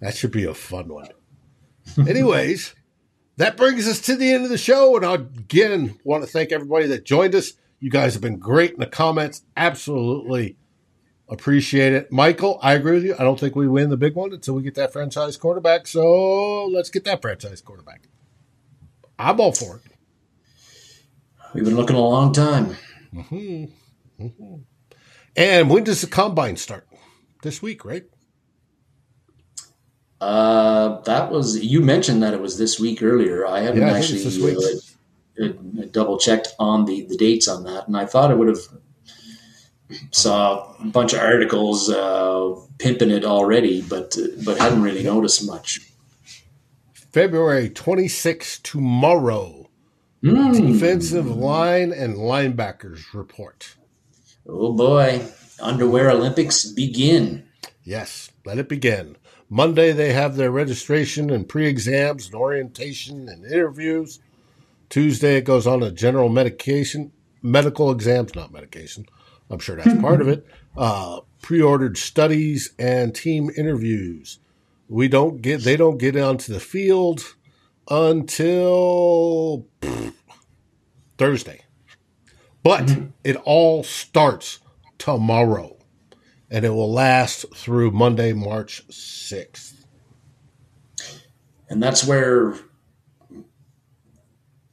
That 0.00 0.16
should 0.16 0.32
be 0.32 0.46
a 0.46 0.52
fun 0.52 0.88
one. 0.88 1.10
Anyways, 2.08 2.74
that 3.36 3.56
brings 3.56 3.86
us 3.86 4.00
to 4.02 4.16
the 4.16 4.32
end 4.32 4.44
of 4.44 4.50
the 4.50 4.58
show, 4.58 4.96
and 4.96 5.04
I 5.04 5.14
again 5.14 5.98
want 6.04 6.24
to 6.24 6.30
thank 6.30 6.52
everybody 6.52 6.86
that 6.86 7.04
joined 7.04 7.34
us. 7.34 7.52
You 7.78 7.90
guys 7.90 8.14
have 8.14 8.22
been 8.22 8.38
great 8.38 8.72
in 8.72 8.80
the 8.80 8.86
comments. 8.86 9.42
Absolutely 9.56 10.56
appreciate 11.28 11.92
it. 11.92 12.12
Michael, 12.12 12.58
I 12.62 12.74
agree 12.74 12.92
with 12.92 13.04
you. 13.04 13.14
I 13.18 13.24
don't 13.24 13.38
think 13.38 13.56
we 13.56 13.68
win 13.68 13.90
the 13.90 13.96
big 13.96 14.14
one 14.14 14.32
until 14.32 14.54
we 14.54 14.62
get 14.62 14.74
that 14.76 14.92
franchise 14.92 15.36
quarterback. 15.36 15.86
So 15.86 16.66
let's 16.66 16.90
get 16.90 17.04
that 17.04 17.20
franchise 17.20 17.60
quarterback. 17.60 18.08
I'm 19.18 19.40
all 19.40 19.52
for 19.52 19.76
it. 19.76 19.82
We've 21.54 21.64
been 21.64 21.76
looking 21.76 21.96
a 21.96 22.00
long 22.00 22.32
time. 22.32 22.76
Mm-hmm. 23.14 24.24
Mm-hmm. 24.24 24.54
And 25.36 25.70
when 25.70 25.84
does 25.84 26.00
the 26.00 26.06
combine 26.06 26.56
start? 26.56 26.86
This 27.42 27.62
week, 27.62 27.84
right? 27.84 28.04
Uh, 30.20 31.00
that 31.02 31.30
was 31.30 31.62
you 31.62 31.80
mentioned 31.82 32.22
that 32.22 32.32
it 32.32 32.40
was 32.40 32.58
this 32.58 32.80
week 32.80 33.02
earlier. 33.02 33.46
I 33.46 33.60
haven't 33.60 33.82
Yeah, 33.82 33.92
I 33.92 33.98
actually 33.98 34.20
it's 34.20 34.36
this 34.36 34.42
week. 35.38 35.50
uh, 35.80 35.84
double 35.90 36.18
checked 36.18 36.54
on 36.58 36.86
the 36.86 37.02
the 37.06 37.16
dates 37.16 37.48
on 37.48 37.64
that, 37.64 37.86
and 37.86 37.96
I 37.96 38.06
thought 38.06 38.30
I 38.30 38.34
would 38.34 38.48
have 38.48 38.60
saw 40.10 40.74
a 40.80 40.84
bunch 40.86 41.12
of 41.12 41.20
articles 41.20 41.90
uh, 41.90 42.54
pimping 42.78 43.10
it 43.10 43.24
already, 43.24 43.82
but 43.82 44.16
uh, 44.18 44.28
but 44.44 44.58
hadn't 44.58 44.82
really 44.82 45.02
noticed 45.02 45.46
much. 45.46 45.80
February 46.94 47.70
26th, 47.70 48.62
tomorrow. 48.62 49.68
Defensive 50.22 51.26
line 51.28 51.92
and 51.92 52.16
linebackers 52.16 53.14
report. 53.14 53.76
Oh 54.48 54.72
boy, 54.72 55.22
underwear 55.60 56.10
Olympics 56.10 56.64
begin. 56.64 57.46
Yes, 57.84 58.30
let 58.44 58.58
it 58.58 58.68
begin. 58.68 59.16
Monday, 59.48 59.92
they 59.92 60.12
have 60.12 60.36
their 60.36 60.50
registration 60.50 61.30
and 61.30 61.48
pre 61.48 61.66
exams 61.66 62.26
and 62.26 62.34
orientation 62.34 63.28
and 63.28 63.44
interviews. 63.44 64.18
Tuesday, 64.88 65.36
it 65.36 65.44
goes 65.44 65.66
on 65.66 65.80
to 65.80 65.90
general 65.90 66.28
medication, 66.28 67.12
medical 67.42 67.90
exams, 67.90 68.34
not 68.34 68.52
medication. 68.52 69.06
I'm 69.50 69.58
sure 69.58 69.76
that's 69.76 70.00
part 70.00 70.20
of 70.20 70.28
it. 70.28 70.46
Uh, 70.78 71.20
pre 71.40 71.62
ordered 71.62 71.96
studies 71.96 72.74
and 72.78 73.14
team 73.14 73.50
interviews. 73.56 74.40
We 74.90 75.08
don't 75.08 75.40
get, 75.40 75.62
they 75.62 75.74
don't 75.74 75.96
get 75.96 76.14
onto 76.18 76.52
the 76.52 76.60
field 76.60 77.34
until 77.88 79.66
pfft, 79.80 80.12
Thursday. 81.16 81.62
But 82.62 82.98
it 83.24 83.36
all 83.36 83.84
starts 83.84 84.58
tomorrow 84.98 85.75
and 86.50 86.64
it 86.64 86.70
will 86.70 86.92
last 86.92 87.44
through 87.54 87.90
Monday, 87.90 88.32
March 88.32 88.86
6th. 88.88 89.74
and 91.68 91.82
that's 91.82 92.06
where 92.06 92.54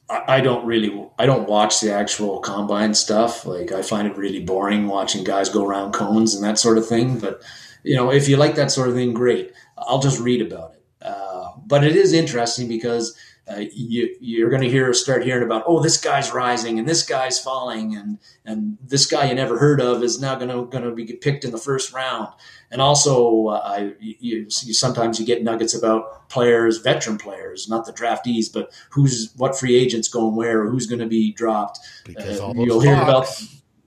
I 0.08 0.40
don't 0.40 0.64
really 0.66 1.08
I 1.18 1.26
don't 1.26 1.48
watch 1.48 1.80
the 1.80 1.92
actual 1.92 2.38
combine 2.40 2.94
stuff. 2.94 3.46
Like 3.46 3.72
I 3.72 3.82
find 3.82 4.06
it 4.06 4.16
really 4.16 4.40
boring 4.40 4.86
watching 4.86 5.24
guys 5.24 5.48
go 5.48 5.64
around 5.64 5.92
cones 5.92 6.34
and 6.34 6.44
that 6.44 6.58
sort 6.58 6.78
of 6.78 6.86
thing. 6.86 7.18
But 7.18 7.42
you 7.82 7.96
know, 7.96 8.12
if 8.12 8.28
you 8.28 8.36
like 8.36 8.54
that 8.56 8.70
sort 8.70 8.88
of 8.88 8.94
thing, 8.94 9.12
great. 9.12 9.52
I'll 9.78 9.98
just 9.98 10.20
read 10.20 10.42
about 10.42 10.74
it. 10.74 10.84
Uh, 11.02 11.52
but 11.66 11.84
it 11.84 11.96
is 11.96 12.12
interesting 12.12 12.68
because 12.68 13.16
uh, 13.50 13.60
you 13.72 14.16
you're 14.20 14.48
going 14.48 14.62
to 14.62 14.70
hear 14.70 14.92
start 14.94 15.22
hearing 15.22 15.44
about 15.44 15.64
oh 15.66 15.80
this 15.82 16.00
guy's 16.00 16.32
rising 16.32 16.78
and 16.78 16.88
this 16.88 17.04
guy's 17.04 17.38
falling 17.38 17.94
and 17.94 18.18
and 18.46 18.78
this 18.82 19.04
guy 19.06 19.28
you 19.28 19.34
never 19.34 19.58
heard 19.58 19.80
of 19.80 20.02
is 20.02 20.18
now 20.20 20.34
going 20.34 20.48
to 20.48 20.64
going 20.70 20.84
to 20.84 20.92
be 20.92 21.04
picked 21.12 21.44
in 21.44 21.50
the 21.50 21.58
first 21.58 21.92
round. 21.92 22.28
And 22.70 22.80
also, 22.80 23.48
uh, 23.48 23.60
I, 23.64 23.92
you, 24.00 24.46
you 24.48 24.50
sometimes 24.50 25.20
you 25.20 25.26
get 25.26 25.44
nuggets 25.44 25.74
about 25.74 26.28
players, 26.28 26.78
veteran 26.78 27.18
players, 27.18 27.68
not 27.68 27.84
the 27.84 27.92
draftees, 27.92 28.52
but 28.52 28.72
who's 28.90 29.32
what 29.36 29.56
free 29.56 29.76
agents 29.76 30.08
going 30.08 30.34
where, 30.34 30.68
who's 30.68 30.86
going 30.86 30.98
to 30.98 31.06
be 31.06 31.32
dropped. 31.32 31.78
Because 32.04 32.40
Uh, 32.40 32.46
all 32.46 32.54
those 32.54 32.66
you'll 32.66 32.80
hear 32.80 33.00
about 33.00 33.26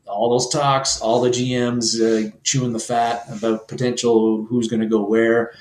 all 0.07 0.29
those 0.29 0.49
talks, 0.49 1.01
all 1.01 1.19
the 1.21 1.29
GMs 1.29 1.99
uh, 1.99 2.31
chewing 2.43 2.73
the 2.73 2.79
fat 2.79 3.25
about 3.29 3.67
potential 3.67 4.45
who's 4.45 4.67
going 4.67 4.81
to 4.81 4.87
go 4.87 5.03
where, 5.03 5.51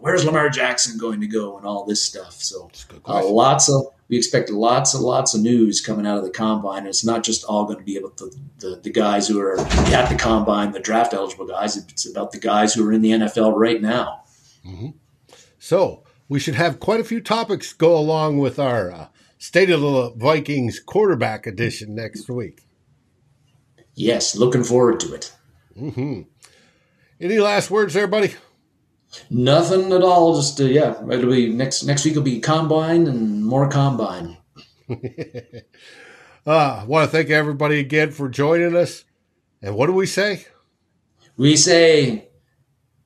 where's 0.00 0.24
Lamar 0.24 0.48
Jackson 0.48 0.98
going 0.98 1.20
to 1.20 1.26
go, 1.26 1.56
and 1.56 1.66
all 1.66 1.84
this 1.84 2.02
stuff. 2.02 2.34
So 2.34 2.66
That's 2.66 2.84
a 2.84 2.88
good 2.88 3.02
uh, 3.06 3.24
lots 3.24 3.68
of 3.68 3.86
we 4.08 4.16
expect 4.16 4.50
lots 4.50 4.94
and 4.94 5.02
lots 5.02 5.34
of 5.34 5.40
news 5.40 5.80
coming 5.80 6.06
out 6.06 6.18
of 6.18 6.24
the 6.24 6.30
combine. 6.30 6.86
It's 6.86 7.04
not 7.04 7.24
just 7.24 7.44
all 7.44 7.64
going 7.64 7.78
to 7.78 7.84
be 7.84 7.96
about 7.96 8.16
the, 8.16 8.36
the, 8.58 8.80
the 8.82 8.90
guys 8.90 9.26
who 9.26 9.40
are 9.40 9.58
at 9.58 10.08
the 10.08 10.16
combine, 10.16 10.70
the 10.70 10.80
draft 10.80 11.12
eligible 11.12 11.46
guys. 11.46 11.76
It's 11.76 12.08
about 12.08 12.30
the 12.30 12.38
guys 12.38 12.72
who 12.72 12.88
are 12.88 12.92
in 12.92 13.00
the 13.00 13.10
NFL 13.10 13.54
right 13.56 13.82
now. 13.82 14.22
So 15.58 16.04
we 16.28 16.38
should 16.38 16.54
have 16.54 16.78
quite 16.78 17.00
a 17.00 17.04
few 17.04 17.20
topics 17.20 17.72
go 17.72 17.96
along 17.98 18.38
with 18.38 18.58
our 18.58 18.92
uh, 18.92 19.08
State 19.38 19.70
of 19.70 19.80
the 19.80 20.12
Vikings 20.16 20.80
quarterback 20.80 21.46
edition 21.46 21.94
next 21.94 22.28
week. 22.28 22.62
Yes, 23.94 24.36
looking 24.36 24.64
forward 24.64 25.00
to 25.00 25.14
it. 25.14 25.32
Any 27.20 27.38
last 27.38 27.70
words 27.70 27.94
there, 27.94 28.06
buddy? 28.06 28.34
Nothing 29.30 29.92
at 29.92 30.02
all. 30.02 30.36
Just 30.36 30.60
uh, 30.60 30.64
yeah, 30.64 30.94
it'll 31.10 31.30
be 31.30 31.48
next 31.48 31.84
next 31.84 32.04
week. 32.04 32.14
Will 32.14 32.22
be 32.22 32.40
combine 32.40 33.06
and 33.06 33.44
more 33.44 33.68
combine. 33.68 34.36
Uh, 34.88 34.94
I 36.46 36.84
want 36.84 37.10
to 37.10 37.16
thank 37.16 37.30
everybody 37.30 37.80
again 37.80 38.10
for 38.12 38.28
joining 38.28 38.76
us. 38.76 39.04
And 39.62 39.74
what 39.76 39.86
do 39.86 39.92
we 39.92 40.06
say? 40.06 40.46
we 41.36 41.56
say, 41.56 42.28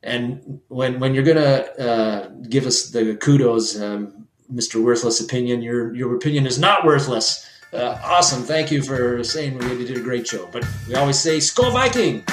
and 0.02 0.60
when 0.68 1.00
when 1.00 1.14
you're 1.14 1.24
gonna 1.24 1.66
uh, 1.78 2.28
give 2.48 2.66
us 2.66 2.90
the 2.90 3.16
kudos, 3.16 3.80
um, 3.80 4.26
Mr. 4.52 4.82
Worthless 4.82 5.20
Opinion, 5.20 5.62
your 5.62 5.94
your 5.94 6.14
opinion 6.14 6.46
is 6.46 6.58
not 6.58 6.84
worthless. 6.84 7.46
Uh, 7.72 7.98
awesome, 8.02 8.42
thank 8.42 8.70
you 8.70 8.82
for 8.82 9.22
saying 9.22 9.56
we 9.56 9.64
really 9.66 9.84
did 9.84 9.96
a 9.96 10.00
great 10.00 10.26
show. 10.26 10.48
But 10.52 10.64
we 10.88 10.94
always 10.94 11.18
say, 11.18 11.38
"Skol 11.38 11.72
Viking." 11.72 12.24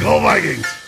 Go 0.00 0.20
Vikings! 0.20 0.87